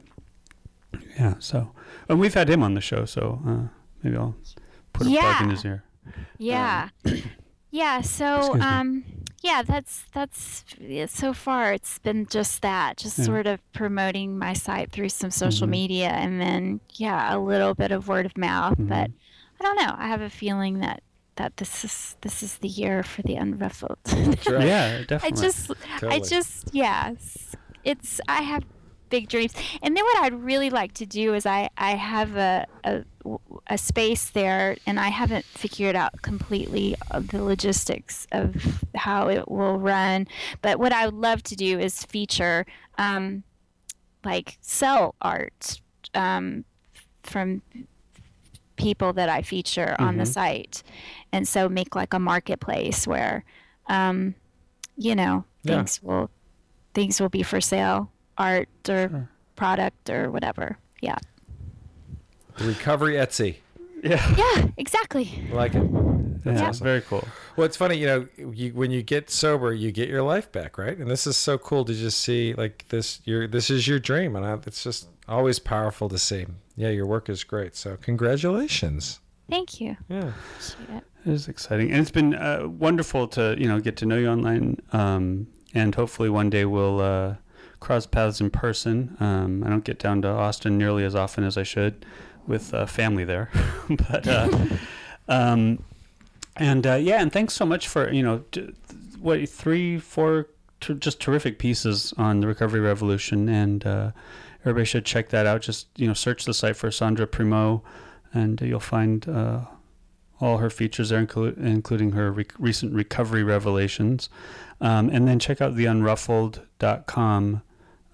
yeah, 1.18 1.34
so 1.38 1.70
and 2.08 2.20
we've 2.20 2.34
had 2.34 2.48
him 2.48 2.62
on 2.62 2.74
the 2.74 2.80
show, 2.80 3.04
so 3.04 3.40
uh, 3.46 3.68
maybe 4.02 4.16
I'll 4.16 4.36
put 4.92 5.06
a 5.06 5.10
plug 5.10 5.42
in 5.42 5.50
his 5.50 5.64
ear. 5.64 5.84
Yeah. 6.38 6.88
yeah, 7.70 8.00
so 8.00 8.58
um 8.60 9.04
yeah, 9.48 9.62
that's 9.62 10.04
that's 10.12 10.64
yeah, 10.80 11.06
so 11.06 11.32
far 11.32 11.72
it's 11.72 11.98
been 11.98 12.26
just 12.26 12.62
that, 12.62 12.96
just 12.98 13.18
Yeah. 13.18 13.24
sort 13.24 13.46
of 13.46 13.60
promoting 13.72 14.38
my 14.38 14.52
site 14.54 14.90
through 14.92 15.10
some 15.10 15.30
social 15.30 15.66
Mhm. 15.66 15.70
media 15.80 16.08
and 16.08 16.40
then 16.40 16.80
yeah, 16.94 17.34
a 17.34 17.38
little 17.38 17.74
bit 17.74 17.92
of 17.92 18.08
word 18.08 18.26
of 18.26 18.36
mouth, 18.36 18.78
Mm-hmm. 18.78 18.88
but 18.88 19.10
I 19.60 19.64
don't 19.64 19.76
know. 19.82 19.94
I 19.96 20.08
have 20.08 20.20
a 20.20 20.30
feeling 20.30 20.80
that 20.80 21.02
that 21.36 21.56
this 21.58 21.84
is 21.84 22.16
this 22.22 22.42
is 22.42 22.58
the 22.58 22.68
year 22.68 23.02
for 23.02 23.22
the 23.22 23.36
unruffled. 23.36 23.98
right. 24.48 24.72
Yeah, 24.72 25.02
I 25.22 25.30
definitely. 25.30 25.42
just 25.48 25.70
I 26.02 26.18
just 26.20 26.68
yeah, 26.72 27.10
it's, 27.12 27.56
it's 27.84 28.20
I 28.28 28.42
have 28.42 28.64
big 29.08 29.28
dreams. 29.28 29.52
And 29.82 29.96
then 29.96 30.04
what 30.04 30.24
I'd 30.24 30.34
really 30.34 30.70
like 30.70 30.92
to 30.94 31.06
do 31.06 31.34
is 31.34 31.46
I 31.46 31.68
I 31.78 31.92
have 31.92 32.36
a 32.36 32.66
a, 32.84 33.04
a 33.68 33.78
space 33.78 34.30
there 34.30 34.76
and 34.86 34.98
I 35.00 35.08
haven't 35.08 35.44
figured 35.46 35.96
out 35.96 36.22
completely 36.22 36.94
the 37.20 37.42
logistics 37.42 38.26
of 38.32 38.84
how 38.94 39.28
it 39.28 39.48
will 39.48 39.78
run, 39.78 40.26
but 40.62 40.78
what 40.78 40.92
I 40.92 41.06
would 41.06 41.14
love 41.14 41.42
to 41.44 41.56
do 41.56 41.78
is 41.78 42.04
feature 42.04 42.64
um 42.98 43.42
like 44.24 44.58
sell 44.60 45.14
art 45.20 45.80
um 46.14 46.64
from 47.22 47.62
people 48.76 49.12
that 49.14 49.28
I 49.28 49.42
feature 49.42 49.96
on 49.98 50.16
the 50.18 50.24
Mhm. 50.24 50.28
site. 50.32 50.82
And 51.32 51.48
so 51.48 51.68
make 51.68 51.94
like 51.96 52.12
a 52.12 52.18
marketplace 52.18 53.06
where 53.06 53.44
um 53.88 54.34
you 54.98 55.14
know, 55.14 55.44
Yeah. 55.62 55.76
things 55.78 56.02
will 56.02 56.30
things 56.94 57.20
will 57.20 57.28
be 57.28 57.42
for 57.42 57.60
sale, 57.60 58.10
art 58.38 58.68
or 58.88 59.08
Sure. 59.08 59.28
product 59.56 60.10
or 60.10 60.30
whatever. 60.30 60.78
Yeah. 61.00 61.16
Recovery 62.60 63.14
Etsy. 63.14 63.56
yeah, 64.02 64.34
Yeah, 64.36 64.68
exactly. 64.76 65.30
I 65.50 65.54
like 65.54 65.74
it. 65.74 65.82
yeah, 66.44 66.68
awesome. 66.68 66.84
very 66.84 67.00
cool. 67.02 67.26
Well, 67.56 67.66
it's 67.66 67.76
funny, 67.76 67.96
you 67.98 68.06
know, 68.06 68.26
you, 68.54 68.70
when 68.72 68.90
you 68.90 69.02
get 69.02 69.30
sober, 69.30 69.74
you 69.74 69.92
get 69.92 70.08
your 70.08 70.22
life 70.22 70.50
back, 70.52 70.78
right? 70.78 70.96
And 70.96 71.10
this 71.10 71.26
is 71.26 71.36
so 71.36 71.58
cool 71.58 71.84
to 71.84 71.94
just 71.94 72.18
see, 72.20 72.54
like 72.54 72.86
this. 72.88 73.20
Your 73.24 73.46
this 73.48 73.68
is 73.70 73.86
your 73.88 73.98
dream, 73.98 74.36
and 74.36 74.44
I, 74.46 74.54
it's 74.66 74.82
just 74.84 75.08
always 75.28 75.58
powerful 75.58 76.08
to 76.08 76.18
see. 76.18 76.46
Yeah, 76.76 76.90
your 76.90 77.06
work 77.06 77.28
is 77.28 77.42
great. 77.44 77.74
So 77.76 77.96
congratulations. 77.96 79.20
Thank 79.50 79.80
you. 79.80 79.96
Yeah. 80.08 80.32
It. 80.94 81.04
It 81.24 81.32
is 81.32 81.48
exciting, 81.48 81.90
and 81.90 82.00
it's 82.00 82.10
been 82.10 82.34
uh, 82.34 82.68
wonderful 82.68 83.26
to 83.28 83.56
you 83.58 83.66
know 83.68 83.80
get 83.80 83.96
to 83.98 84.06
know 84.06 84.16
you 84.16 84.28
online, 84.28 84.76
um, 84.92 85.48
and 85.74 85.94
hopefully 85.94 86.30
one 86.30 86.48
day 86.50 86.64
we'll 86.64 87.00
uh, 87.00 87.34
cross 87.86 88.04
paths 88.04 88.40
in 88.40 88.50
person. 88.50 89.16
Um, 89.20 89.62
I 89.62 89.68
don't 89.68 89.84
get 89.84 90.00
down 90.00 90.20
to 90.22 90.28
Austin 90.28 90.76
nearly 90.76 91.04
as 91.04 91.14
often 91.14 91.44
as 91.44 91.56
I 91.56 91.62
should, 91.62 92.04
with 92.44 92.74
uh, 92.74 92.84
family 92.84 93.24
there, 93.24 93.48
but 93.88 94.26
uh, 94.26 94.48
um, 95.28 95.84
and 96.56 96.84
uh, 96.84 96.94
yeah, 96.94 97.22
and 97.22 97.32
thanks 97.32 97.54
so 97.54 97.64
much 97.64 97.86
for 97.86 98.12
you 98.12 98.24
know 98.24 98.38
t- 98.50 98.74
what 99.20 99.48
three, 99.48 99.98
four, 100.00 100.48
t- 100.80 100.94
just 100.94 101.20
terrific 101.20 101.60
pieces 101.60 102.12
on 102.18 102.40
the 102.40 102.48
Recovery 102.48 102.80
Revolution, 102.80 103.48
and 103.48 103.86
uh, 103.86 104.10
everybody 104.62 104.84
should 104.84 105.04
check 105.04 105.28
that 105.28 105.46
out. 105.46 105.60
Just 105.62 105.86
you 105.94 106.08
know 106.08 106.14
search 106.14 106.44
the 106.44 106.54
site 106.54 106.74
for 106.74 106.90
Sandra 106.90 107.26
Primo, 107.26 107.84
and 108.34 108.60
you'll 108.60 108.80
find. 108.80 109.28
Uh, 109.28 109.60
all 110.38 110.58
her 110.58 110.68
features 110.68 111.08
there, 111.08 111.24
inclu- 111.24 111.56
including 111.56 112.12
her 112.12 112.30
re- 112.30 112.44
recent 112.58 112.92
recovery 112.92 113.42
revelations. 113.42 114.28
Um, 114.82 115.08
and 115.08 115.26
then 115.26 115.38
check 115.38 115.62
out 115.62 115.74
theunruffled.com 115.74 117.62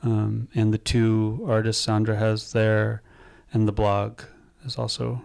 um, 0.02 0.48
and 0.54 0.72
the 0.72 0.78
two 0.78 1.44
artists 1.48 1.82
Sandra 1.82 2.16
has 2.16 2.52
there, 2.52 3.02
and 3.52 3.66
the 3.68 3.72
blog 3.72 4.22
is 4.64 4.76
also 4.76 5.22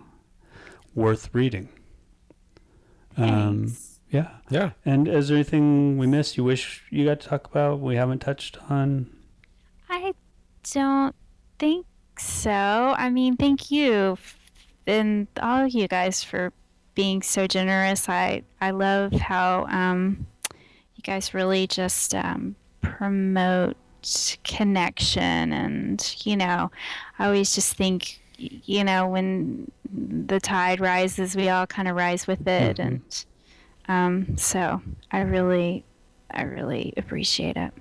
worth 0.96 1.30
reading. 1.34 1.70
Um, 3.18 3.76
yeah. 4.10 4.30
Yeah. 4.50 4.72
And 4.86 5.08
is 5.08 5.28
there 5.28 5.38
anything 5.38 5.98
we 5.98 6.08
missed 6.08 6.38
you 6.38 6.44
wish 6.44 6.84
you 6.90 7.06
got 7.06 7.20
to 7.20 7.28
talk 7.28 7.48
about 7.48 7.80
we 7.80 7.96
haven't 7.96 8.20
touched 8.20 8.58
on? 8.70 9.10
I 9.90 10.14
don't 10.72 11.16
think 11.60 11.86
so. 12.18 12.52
I 12.52 13.10
mean, 13.10 13.38
thank 13.38 13.72
you 13.72 14.18
and 14.88 15.28
all 15.42 15.66
of 15.66 15.72
you 15.72 15.88
guys 15.88 16.24
for 16.24 16.52
being 16.96 17.22
so 17.22 17.46
generous. 17.46 18.10
I 18.10 18.44
I 18.60 18.72
love 18.72 19.12
how 19.14 19.66
um, 19.70 20.26
you 20.96 21.04
guys 21.04 21.34
really 21.34 21.68
just 21.68 22.16
um, 22.16 22.56
promote 22.82 23.76
connection, 24.44 25.52
and 25.54 26.16
you 26.24 26.36
know, 26.38 26.72
I 27.20 27.26
always 27.26 27.54
just 27.56 27.76
think, 27.76 28.20
you 28.38 28.84
know, 28.84 29.08
when 29.08 29.72
the 29.92 30.40
tide 30.40 30.80
rises, 30.80 31.36
we 31.36 31.50
all 31.50 31.68
kind 31.68 31.88
of 31.88 31.96
rise 31.96 32.28
with 32.28 32.48
it, 32.48 32.78
Mhm. 32.78 32.86
and 32.86 33.26
um, 33.88 34.38
so 34.38 34.82
I 35.12 35.22
really, 35.22 35.86
I 36.32 36.44
really 36.44 36.94
appreciate 36.98 37.56
it. 37.58 37.72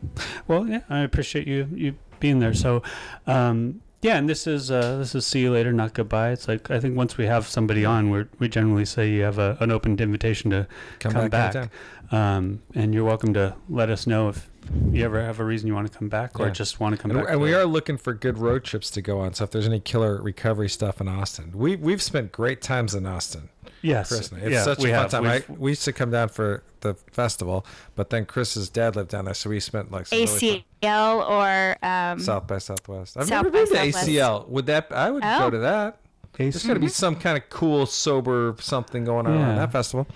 Well, 0.47 0.69
yeah, 0.69 0.81
I 0.89 1.01
appreciate 1.01 1.47
you 1.47 1.69
you 1.75 1.95
being 2.21 2.39
there. 2.39 2.55
So, 2.55 2.83
um, 3.27 3.83
yeah, 4.03 4.17
and 4.19 4.29
this 4.29 4.47
is 4.47 4.71
uh, 4.71 4.99
this 4.99 5.15
is 5.15 5.27
see 5.27 5.41
you 5.41 5.51
later, 5.53 5.73
not 5.73 5.95
goodbye. 5.95 6.31
It's 6.31 6.47
like 6.49 6.71
I 6.71 6.79
think 6.81 6.97
once 6.97 7.17
we 7.17 7.27
have 7.27 7.47
somebody 7.49 7.85
on, 7.85 8.11
we 8.11 8.25
we 8.39 8.49
generally 8.49 8.85
say 8.85 9.11
you 9.11 9.23
have 9.23 9.39
a, 9.39 9.57
an 9.61 9.71
open 9.71 9.99
invitation 9.99 10.51
to 10.51 10.67
Come, 11.01 11.13
come, 11.13 11.29
back. 11.29 11.53
back, 11.55 11.71
um, 12.13 12.63
and 12.75 12.95
you're 12.95 13.05
welcome 13.05 13.33
to 13.35 13.55
let 13.69 13.91
us 13.91 14.07
know 14.07 14.29
if 14.29 14.49
you 14.93 15.05
ever 15.05 15.23
have 15.23 15.39
a 15.41 15.45
reason 15.45 15.69
you 15.69 15.75
want 15.75 15.91
to 15.91 15.97
come 15.97 16.09
back 16.09 16.39
or 16.41 16.47
Yeah. 16.47 16.53
just 16.53 16.81
want 16.81 16.95
to 16.97 17.01
come 17.01 17.13
And, 17.13 17.21
back. 17.21 17.31
and 17.31 17.41
we 17.41 17.55
are 17.55 17.65
looking 17.65 17.97
for 17.97 18.13
good 18.13 18.37
road 18.39 18.65
trips 18.65 18.91
to 18.91 19.01
go 19.03 19.21
on. 19.21 19.33
So 19.35 19.45
if 19.45 19.51
there's 19.53 19.67
any 19.67 19.79
killer 19.81 20.21
recovery 20.21 20.69
stuff 20.69 21.01
in 21.01 21.09
Austin, 21.09 21.53
we 21.55 21.77
we've 21.77 22.03
spent 22.03 22.33
great 22.33 22.61
times 22.63 22.95
in 22.95 23.07
Austin. 23.07 23.49
Yes, 23.83 24.09
Chris, 24.09 24.31
and 24.33 24.41
I. 24.43 24.45
it's 24.47 24.53
yeah, 24.55 24.63
such 24.65 24.79
we 24.79 24.91
a 24.91 24.95
fun 24.95 25.03
have. 25.03 25.11
time. 25.11 25.23
We've- 25.25 25.45
I, 25.49 25.53
we 25.59 25.71
used 25.73 25.85
to 25.85 25.93
come 25.93 26.11
down 26.11 26.29
for 26.29 26.63
the 26.81 26.95
festival, 27.13 27.67
but 27.95 28.11
then 28.11 28.25
Chris's 28.27 28.69
dad 28.69 28.97
lived 28.97 29.11
down 29.11 29.25
there, 29.25 29.35
so 29.35 29.51
we 29.51 29.59
spent 29.61 29.91
like 29.91 30.07
some 30.07 30.19
really 30.19 30.27
fun- 30.27 30.63
ACL 30.83 31.29
or 31.29 31.77
um, 31.85 32.19
South 32.21 32.47
by 32.47 32.59
Southwest. 32.59 33.17
I've 33.17 33.25
South 33.29 33.45
never 33.45 33.51
by 33.51 33.59
been 33.59 33.67
to 33.69 33.75
Southwest. 33.93 34.09
ACL. 34.09 34.49
Would 34.49 34.67
that? 34.67 34.87
I 34.91 35.11
would 35.11 35.23
Oh. 35.25 35.39
go 35.39 35.51
to 35.51 35.59
that. 35.59 35.99
There's 36.39 36.67
got 36.67 36.75
to 36.75 36.81
be 36.81 36.89
some 36.89 37.17
kind 37.17 37.39
of 37.39 37.49
cool, 37.49 37.87
sober 37.87 38.55
something 38.61 39.05
going 39.07 39.27
on 39.27 39.39
Yeah. 39.39 39.49
on 39.49 39.57
that 39.57 39.73
festival. 39.73 40.07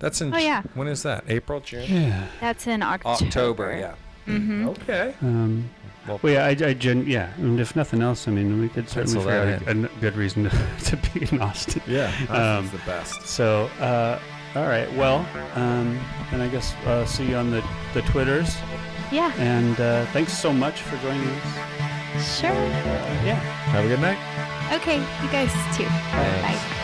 That's 0.00 0.20
in. 0.20 0.34
Oh, 0.34 0.36
yeah. 0.38 0.62
When 0.74 0.86
is 0.86 1.02
that? 1.04 1.24
April, 1.28 1.60
June, 1.60 1.90
yeah. 1.90 2.26
That's 2.40 2.66
in 2.66 2.82
October. 2.82 3.24
October. 3.26 3.76
Yeah. 3.78 3.94
Mm-hmm. 4.26 4.68
Okay. 4.68 5.14
Um, 5.22 5.70
Well, 6.06 6.18
well, 6.22 6.32
yeah, 6.32 6.44
I, 6.46 6.50
I 6.70 6.74
gen, 6.74 7.06
yeah, 7.06 7.32
and 7.36 7.60
if 7.60 7.76
nothing 7.76 8.02
else, 8.02 8.26
I 8.26 8.32
mean, 8.32 8.60
we 8.60 8.68
could 8.68 8.88
certainly 8.88 9.14
Pencil 9.24 9.30
that 9.30 9.58
figure 9.60 9.70
out 9.70 9.76
a, 9.76 9.96
a 9.96 10.00
good 10.00 10.16
reason 10.16 10.44
to, 10.50 10.50
to 10.84 10.96
be 11.14 11.28
in 11.30 11.40
Austin. 11.40 11.82
Yeah. 11.86 12.12
Um, 12.28 12.68
the 12.70 12.78
best. 12.84 13.22
So, 13.26 13.66
uh, 13.78 14.18
all 14.54 14.64
right, 14.66 14.92
well, 14.94 15.26
um, 15.54 15.98
then 16.30 16.40
I 16.40 16.48
guess 16.48 16.74
uh, 16.86 17.06
see 17.06 17.28
you 17.28 17.36
on 17.36 17.50
the, 17.50 17.64
the 17.94 18.02
Twitters. 18.02 18.56
Yeah, 19.12 19.32
And 19.36 19.78
uh, 19.78 20.06
thanks 20.06 20.32
so 20.36 20.52
much 20.52 20.80
for 20.80 20.96
joining 20.98 21.28
us. 21.28 22.38
sure. 22.40 22.50
Yeah. 22.50 23.34
Have 23.72 23.84
a 23.84 23.88
good 23.88 24.00
night. 24.00 24.18
Okay, 24.80 24.98
you 24.98 25.28
guys 25.30 25.52
too. 25.76 25.84
Bye. 25.84 26.78